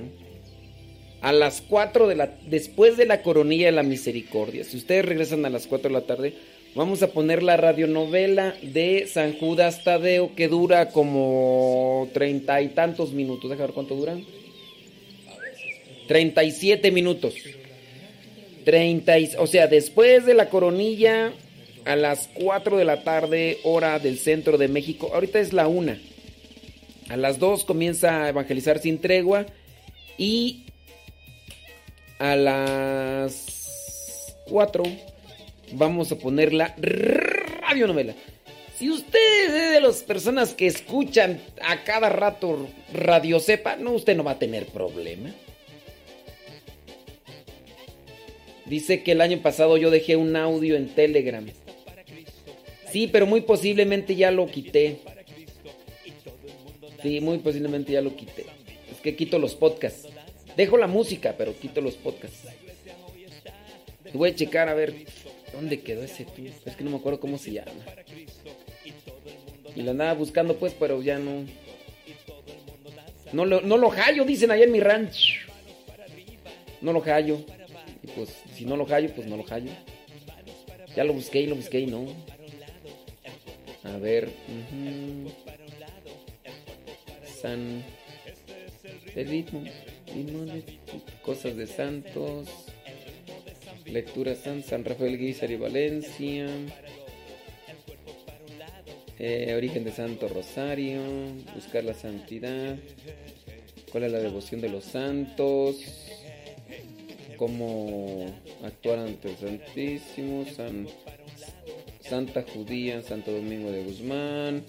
a 1.24 1.32
las 1.32 1.62
4 1.62 2.08
de 2.08 2.16
la 2.16 2.36
después 2.46 2.98
de 2.98 3.06
la 3.06 3.22
coronilla 3.22 3.68
de 3.68 3.72
la 3.72 3.82
misericordia, 3.84 4.64
si 4.66 4.78
ustedes 4.78 5.06
regresan 5.06 5.46
a 5.46 5.50
las 5.50 5.68
4 5.68 5.90
de 5.90 5.94
la 5.94 6.02
tarde, 6.06 6.34
vamos 6.76 7.02
a 7.02 7.08
poner 7.08 7.42
la 7.42 7.56
radionovela 7.56 8.56
de 8.62 9.08
San 9.08 9.34
Judas 9.40 9.84
Tadeo 9.86 10.36
que 10.36 10.50
dura 10.50 10.90
como 10.90 12.10
treinta 12.14 12.62
y 12.62 12.68
tantos 12.70 13.14
minutos. 13.14 13.50
Déjame 13.50 13.68
ver 13.68 13.74
cuánto 13.74 13.96
duran. 13.96 14.26
37 16.08 16.92
minutos. 16.92 17.36
30, 18.66 19.20
y- 19.20 19.30
o 19.38 19.48
sea, 19.48 19.68
después 19.68 20.26
de 20.26 20.34
la 20.34 20.50
coronilla 20.50 21.32
a 21.86 21.96
las 21.96 22.30
4 22.34 22.78
de 22.78 22.86
la 22.86 23.04
tarde, 23.04 23.60
hora 23.64 24.00
del 24.00 24.18
centro 24.18 24.58
de 24.58 24.68
México. 24.68 25.12
Ahorita 25.14 25.40
es 25.40 25.54
la 25.54 25.68
una. 25.68 26.00
A 27.10 27.18
las 27.18 27.40
2 27.40 27.64
comienza 27.66 28.24
a 28.26 28.30
evangelizar 28.30 28.80
sin 28.80 29.00
tregua. 29.00 29.46
Y 30.18 30.63
a 32.20 32.36
las 32.36 33.54
4 34.50 34.84
vamos 35.74 36.12
a 36.12 36.16
poner 36.18 36.54
la 36.54 36.76
radionovela. 36.78 38.14
Si 38.78 38.90
usted 38.90 39.46
es 39.46 39.74
de 39.74 39.82
las 39.82 40.04
personas 40.04 40.54
que 40.54 40.68
escuchan 40.68 41.40
a 41.62 41.84
cada 41.84 42.10
rato 42.10 42.68
Radio 42.92 43.40
Sepa, 43.40 43.76
no, 43.76 43.92
usted 43.94 44.16
no 44.16 44.24
va 44.24 44.32
a 44.32 44.40
tener 44.40 44.66
problema. 44.66 45.34
Dice 48.66 49.04
que 49.04 49.12
el 49.12 49.22
año 49.22 49.40
pasado 49.42 49.78
yo 49.78 49.92
dejé 49.92 50.16
un 50.16 50.36
audio 50.36 50.76
en 50.76 50.90
Telegram. 50.90 51.46
Sí, 52.92 53.08
pero 53.08 53.26
muy 53.26 53.42
posiblemente 53.42 54.16
ya 54.16 54.32
lo 54.32 54.48
quité. 54.48 55.00
Sí, 57.02 57.20
muy 57.20 57.40
posiblemente 57.40 57.92
ya 57.92 58.02
lo 58.02 58.16
quité. 58.16 58.46
Es 58.92 59.02
que 59.02 59.16
quito 59.16 59.38
los 59.38 59.56
podcasts. 59.56 60.08
Dejo 60.56 60.78
la 60.78 60.88
música, 60.88 61.36
pero 61.38 61.58
quito 61.58 61.82
los 61.82 61.96
podcasts. 61.96 62.48
Voy 64.14 64.30
a 64.30 64.36
checar 64.36 64.70
a 64.70 64.74
ver 64.74 64.94
dónde 65.52 65.82
quedó 65.82 66.04
ese 66.04 66.26
tú. 66.26 66.44
Es 66.66 66.76
que 66.76 66.84
no 66.84 66.92
me 66.92 66.98
acuerdo 66.98 67.20
cómo 67.20 67.38
se 67.38 67.52
llama. 67.52 67.72
Y 69.76 69.82
lo 69.82 69.92
andaba 69.92 70.14
buscando 70.14 70.56
pues, 70.58 70.76
pero 70.80 71.02
ya 71.02 71.18
no. 71.18 71.46
No 73.32 73.46
lo, 73.46 73.62
no 73.62 73.78
lo 73.78 73.90
hallo, 73.90 74.26
dicen 74.26 74.52
allá 74.52 74.66
en 74.66 74.72
mi 74.72 74.80
ranch. 74.80 75.48
No 76.82 76.94
lo 76.94 77.02
hallo. 77.02 77.40
Y 78.04 78.08
pues, 78.08 78.30
si 78.56 78.66
no 78.66 78.78
lo 78.78 78.86
hallo, 78.86 79.10
pues 79.16 79.28
no 79.28 79.38
lo 79.38 79.44
hallo. 79.44 79.72
Ya 80.96 81.04
lo 81.04 81.14
busqué 81.14 81.42
y 81.42 81.48
lo 81.48 81.56
busqué 81.56 81.80
y 81.80 81.88
no. 81.88 82.06
A 83.84 83.98
ver. 83.98 84.30
San. 87.42 87.84
El 89.16 89.28
ritmo. 89.28 89.64
Cosas 91.24 91.56
de 91.56 91.68
santos. 91.68 92.48
Lectura 93.86 94.36
San, 94.36 94.64
San 94.64 94.86
Rafael 94.86 95.18
Guizar 95.18 95.52
y 95.52 95.58
Valencia. 95.58 96.48
Eh, 99.20 99.54
origen 99.56 99.84
de 99.84 99.92
Santo 99.92 100.28
Rosario. 100.28 101.02
Buscar 101.56 101.84
la 101.84 101.94
santidad. 101.94 102.76
¿Cuál 103.92 104.06
es 104.06 104.12
la 104.12 104.20
devoción 104.20 104.60
de 104.60 104.70
los 104.70 104.84
santos? 104.84 105.78
Cómo 107.38 108.26
actuar 108.64 109.00
ante 109.00 109.30
el 109.30 109.38
Santísimo. 109.38 110.46
San, 110.46 110.88
Santa 112.02 112.44
Judía, 112.44 113.02
Santo 113.02 113.32
Domingo 113.32 113.72
de 113.72 113.84
Guzmán. 113.84 114.64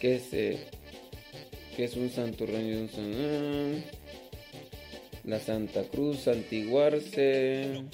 ¿Qué 0.00 0.16
es, 0.16 0.32
eh, 0.32 0.58
qué 1.76 1.84
es 1.84 1.96
un 1.96 2.10
santo 2.10 2.46
reino 2.46 2.76
de 2.76 2.82
un 2.82 2.88
La 5.28 5.38
Santa 5.38 5.82
Cruz, 5.84 6.20
santiguarse. 6.20 7.84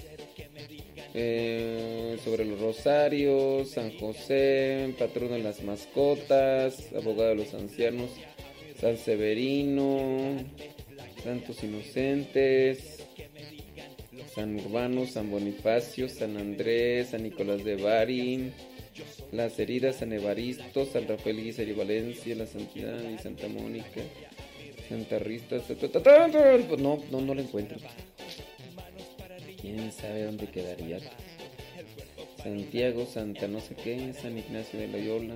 Eh, 1.16 2.16
sobre 2.24 2.44
los 2.44 2.60
rosarios, 2.60 3.70
San 3.70 3.96
José, 3.98 4.94
patrono 4.96 5.34
de 5.34 5.42
las 5.42 5.62
mascotas, 5.62 6.92
abogado 6.92 7.30
de 7.30 7.34
los 7.36 7.54
ancianos, 7.54 8.10
San 8.80 8.96
Severino, 8.96 10.36
Santos 11.22 11.62
Inocentes, 11.62 13.04
San 14.32 14.56
Urbano, 14.56 15.04
San 15.06 15.30
Bonifacio, 15.30 16.08
San 16.08 16.36
Andrés, 16.36 17.10
San 17.10 17.24
Nicolás 17.24 17.64
de 17.64 17.76
Bari, 17.76 18.52
las 19.32 19.58
heridas, 19.58 19.96
San 19.96 20.12
Evaristo, 20.12 20.86
San 20.86 21.08
Rafael 21.08 21.42
Guizar 21.42 21.68
y 21.68 21.72
Valencia, 21.72 22.34
la 22.36 22.46
Santidad 22.46 23.00
y 23.08 23.18
Santa 23.18 23.48
Mónica, 23.48 24.02
Santa 24.88 25.18
Rita, 25.18 25.58
ta, 25.60 25.74
ta, 25.74 25.88
ta, 25.88 26.02
ta, 26.02 26.30
ta, 26.30 26.58
pues 26.68 26.80
no, 26.80 27.02
no, 27.10 27.20
no 27.20 27.34
lo 27.34 27.40
encuentro. 27.40 27.78
¿Quién 29.60 29.90
sabe 29.92 30.24
dónde 30.24 30.46
quedaría? 30.46 30.98
Santiago, 32.42 33.06
Santa 33.06 33.48
no 33.48 33.60
sé 33.60 33.74
qué, 33.74 34.12
San 34.12 34.36
Ignacio 34.36 34.78
de 34.78 34.88
Loyola, 34.88 35.34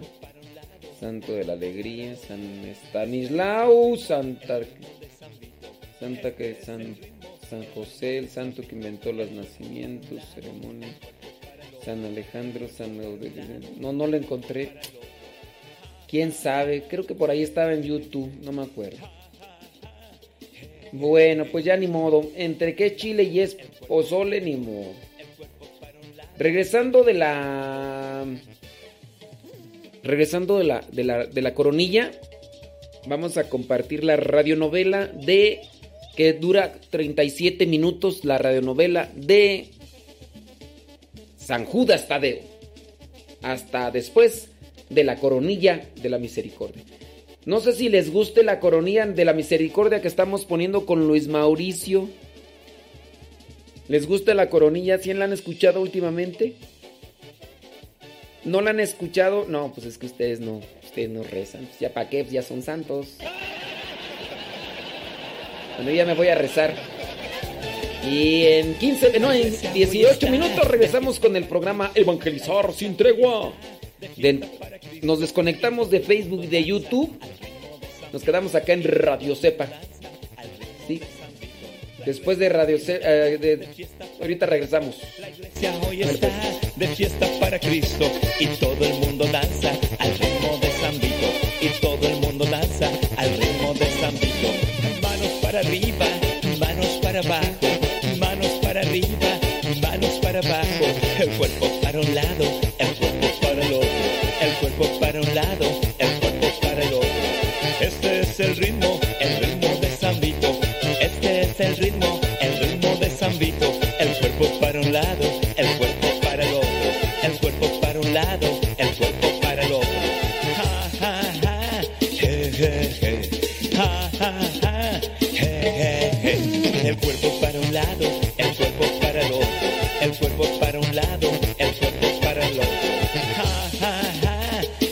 Santo 1.00 1.32
de 1.32 1.44
la 1.44 1.54
Alegría, 1.54 2.14
San 2.16 2.40
Estanislao, 2.66 3.96
Santa 3.96 4.60
Santa 5.98 6.36
que 6.36 6.54
San 6.54 6.96
San 7.48 7.64
José, 7.74 8.18
el 8.18 8.28
santo 8.28 8.62
que 8.62 8.74
inventó 8.74 9.10
los 9.10 9.30
nacimientos, 9.30 10.22
ceremonias, 10.34 10.94
San 11.82 12.04
Alejandro, 12.04 12.68
San. 12.68 12.98
No, 13.80 13.92
no 13.92 14.06
lo 14.06 14.16
encontré. 14.16 14.74
¿Quién 16.06 16.32
sabe? 16.32 16.84
Creo 16.88 17.06
que 17.06 17.14
por 17.14 17.30
ahí 17.30 17.42
estaba 17.42 17.72
en 17.72 17.82
YouTube, 17.82 18.30
no 18.42 18.52
me 18.52 18.62
acuerdo. 18.62 18.98
Bueno, 20.92 21.46
pues 21.50 21.64
ya 21.64 21.76
ni 21.76 21.86
modo. 21.86 22.30
Entre 22.36 22.74
qué 22.74 22.96
chile 22.96 23.24
y 23.24 23.40
es 23.40 23.56
pozole, 23.86 24.40
ni 24.40 24.56
modo. 24.56 24.92
Regresando 26.38 27.02
de 27.02 27.14
la. 27.14 28.24
Regresando 30.02 30.58
de 30.58 30.64
la, 30.64 30.84
de 30.92 31.04
la, 31.04 31.26
de 31.26 31.42
la 31.42 31.54
coronilla, 31.54 32.12
vamos 33.06 33.36
a 33.36 33.48
compartir 33.48 34.04
la 34.04 34.16
radionovela 34.16 35.06
de. 35.06 35.60
que 36.16 36.32
dura 36.32 36.74
37 36.90 37.66
minutos. 37.66 38.24
La 38.24 38.38
radionovela 38.38 39.10
de. 39.14 39.70
San 41.36 41.64
Judas 41.64 42.08
Tadeo. 42.08 42.40
Hasta 43.42 43.90
después 43.90 44.48
de 44.90 45.04
la 45.04 45.16
coronilla 45.16 45.88
de 46.00 46.08
la 46.08 46.18
misericordia. 46.18 46.82
No 47.48 47.60
sé 47.60 47.72
si 47.72 47.88
les 47.88 48.12
guste 48.12 48.42
la 48.42 48.60
coronilla 48.60 49.06
de 49.06 49.24
la 49.24 49.32
misericordia 49.32 50.02
que 50.02 50.08
estamos 50.08 50.44
poniendo 50.44 50.84
con 50.84 51.08
Luis 51.08 51.28
Mauricio. 51.28 52.10
¿Les 53.88 54.06
gusta 54.06 54.34
la 54.34 54.50
coronilla? 54.50 54.98
¿Sí 54.98 55.14
la 55.14 55.24
han 55.24 55.32
escuchado 55.32 55.80
últimamente? 55.80 56.56
¿No 58.44 58.60
la 58.60 58.68
han 58.68 58.80
escuchado? 58.80 59.46
No, 59.48 59.72
pues 59.74 59.86
es 59.86 59.96
que 59.96 60.04
ustedes 60.04 60.40
no, 60.40 60.60
ustedes 60.84 61.08
no 61.08 61.22
rezan. 61.22 61.64
Pues 61.64 61.80
ya 61.80 61.94
para 61.94 62.10
qué, 62.10 62.22
Pues 62.22 62.32
ya 62.34 62.42
son 62.42 62.60
santos. 62.60 63.16
Bueno, 65.76 65.90
ya 65.90 66.04
me 66.04 66.12
voy 66.12 66.28
a 66.28 66.34
rezar. 66.34 66.74
Y 68.06 68.44
en 68.44 68.74
15, 68.74 69.20
no, 69.20 69.32
en 69.32 69.56
18 69.72 70.28
minutos 70.28 70.68
regresamos 70.68 71.18
con 71.18 71.34
el 71.34 71.44
programa 71.44 71.92
Evangelizar 71.94 72.74
sin 72.74 72.94
tregua. 72.94 73.54
De- 74.16 74.40
nos 75.02 75.20
desconectamos 75.20 75.90
de 75.90 76.00
Facebook 76.00 76.44
y 76.44 76.46
de 76.48 76.64
YouTube. 76.64 77.18
Nos 78.12 78.22
quedamos 78.22 78.54
acá 78.54 78.72
en 78.72 78.84
Radio 78.84 79.34
Cepa. 79.34 79.66
Sí. 80.86 81.00
Después 82.06 82.38
de 82.38 82.48
Radio 82.48 82.78
Cepa. 82.78 83.06
ahorita 84.20 84.46
regresamos. 84.46 84.96
iglesia 85.18 85.74
hoy 85.88 86.02
está 86.02 86.30
de 86.76 86.88
fiesta 86.88 87.26
para 87.40 87.58
Cristo 87.58 88.10
y 88.40 88.46
todo 88.46 88.84
el 88.84 88.94
mundo 88.94 89.26
danza 89.26 89.72
al 89.98 90.10
ritmo 90.18 90.58
de 90.60 90.70
San 90.72 90.94
Vito 91.00 91.28
y 91.60 91.68
todo 91.80 92.06
el 92.08 92.16
mundo 92.20 92.44
danza 92.46 92.90
al 93.16 93.30
ritmo 93.36 93.74
de 93.74 93.86
San 94.00 94.14
Vito. 94.14 94.48
Manos 95.02 95.32
para 95.42 95.60
arriba, 95.60 96.06
manos 96.58 96.98
para 97.02 97.18
abajo, 97.20 97.66
manos 98.18 98.52
para 98.62 98.80
arriba, 98.80 99.40
manos 99.82 100.18
para 100.22 100.38
abajo, 100.38 100.84
el 101.20 101.30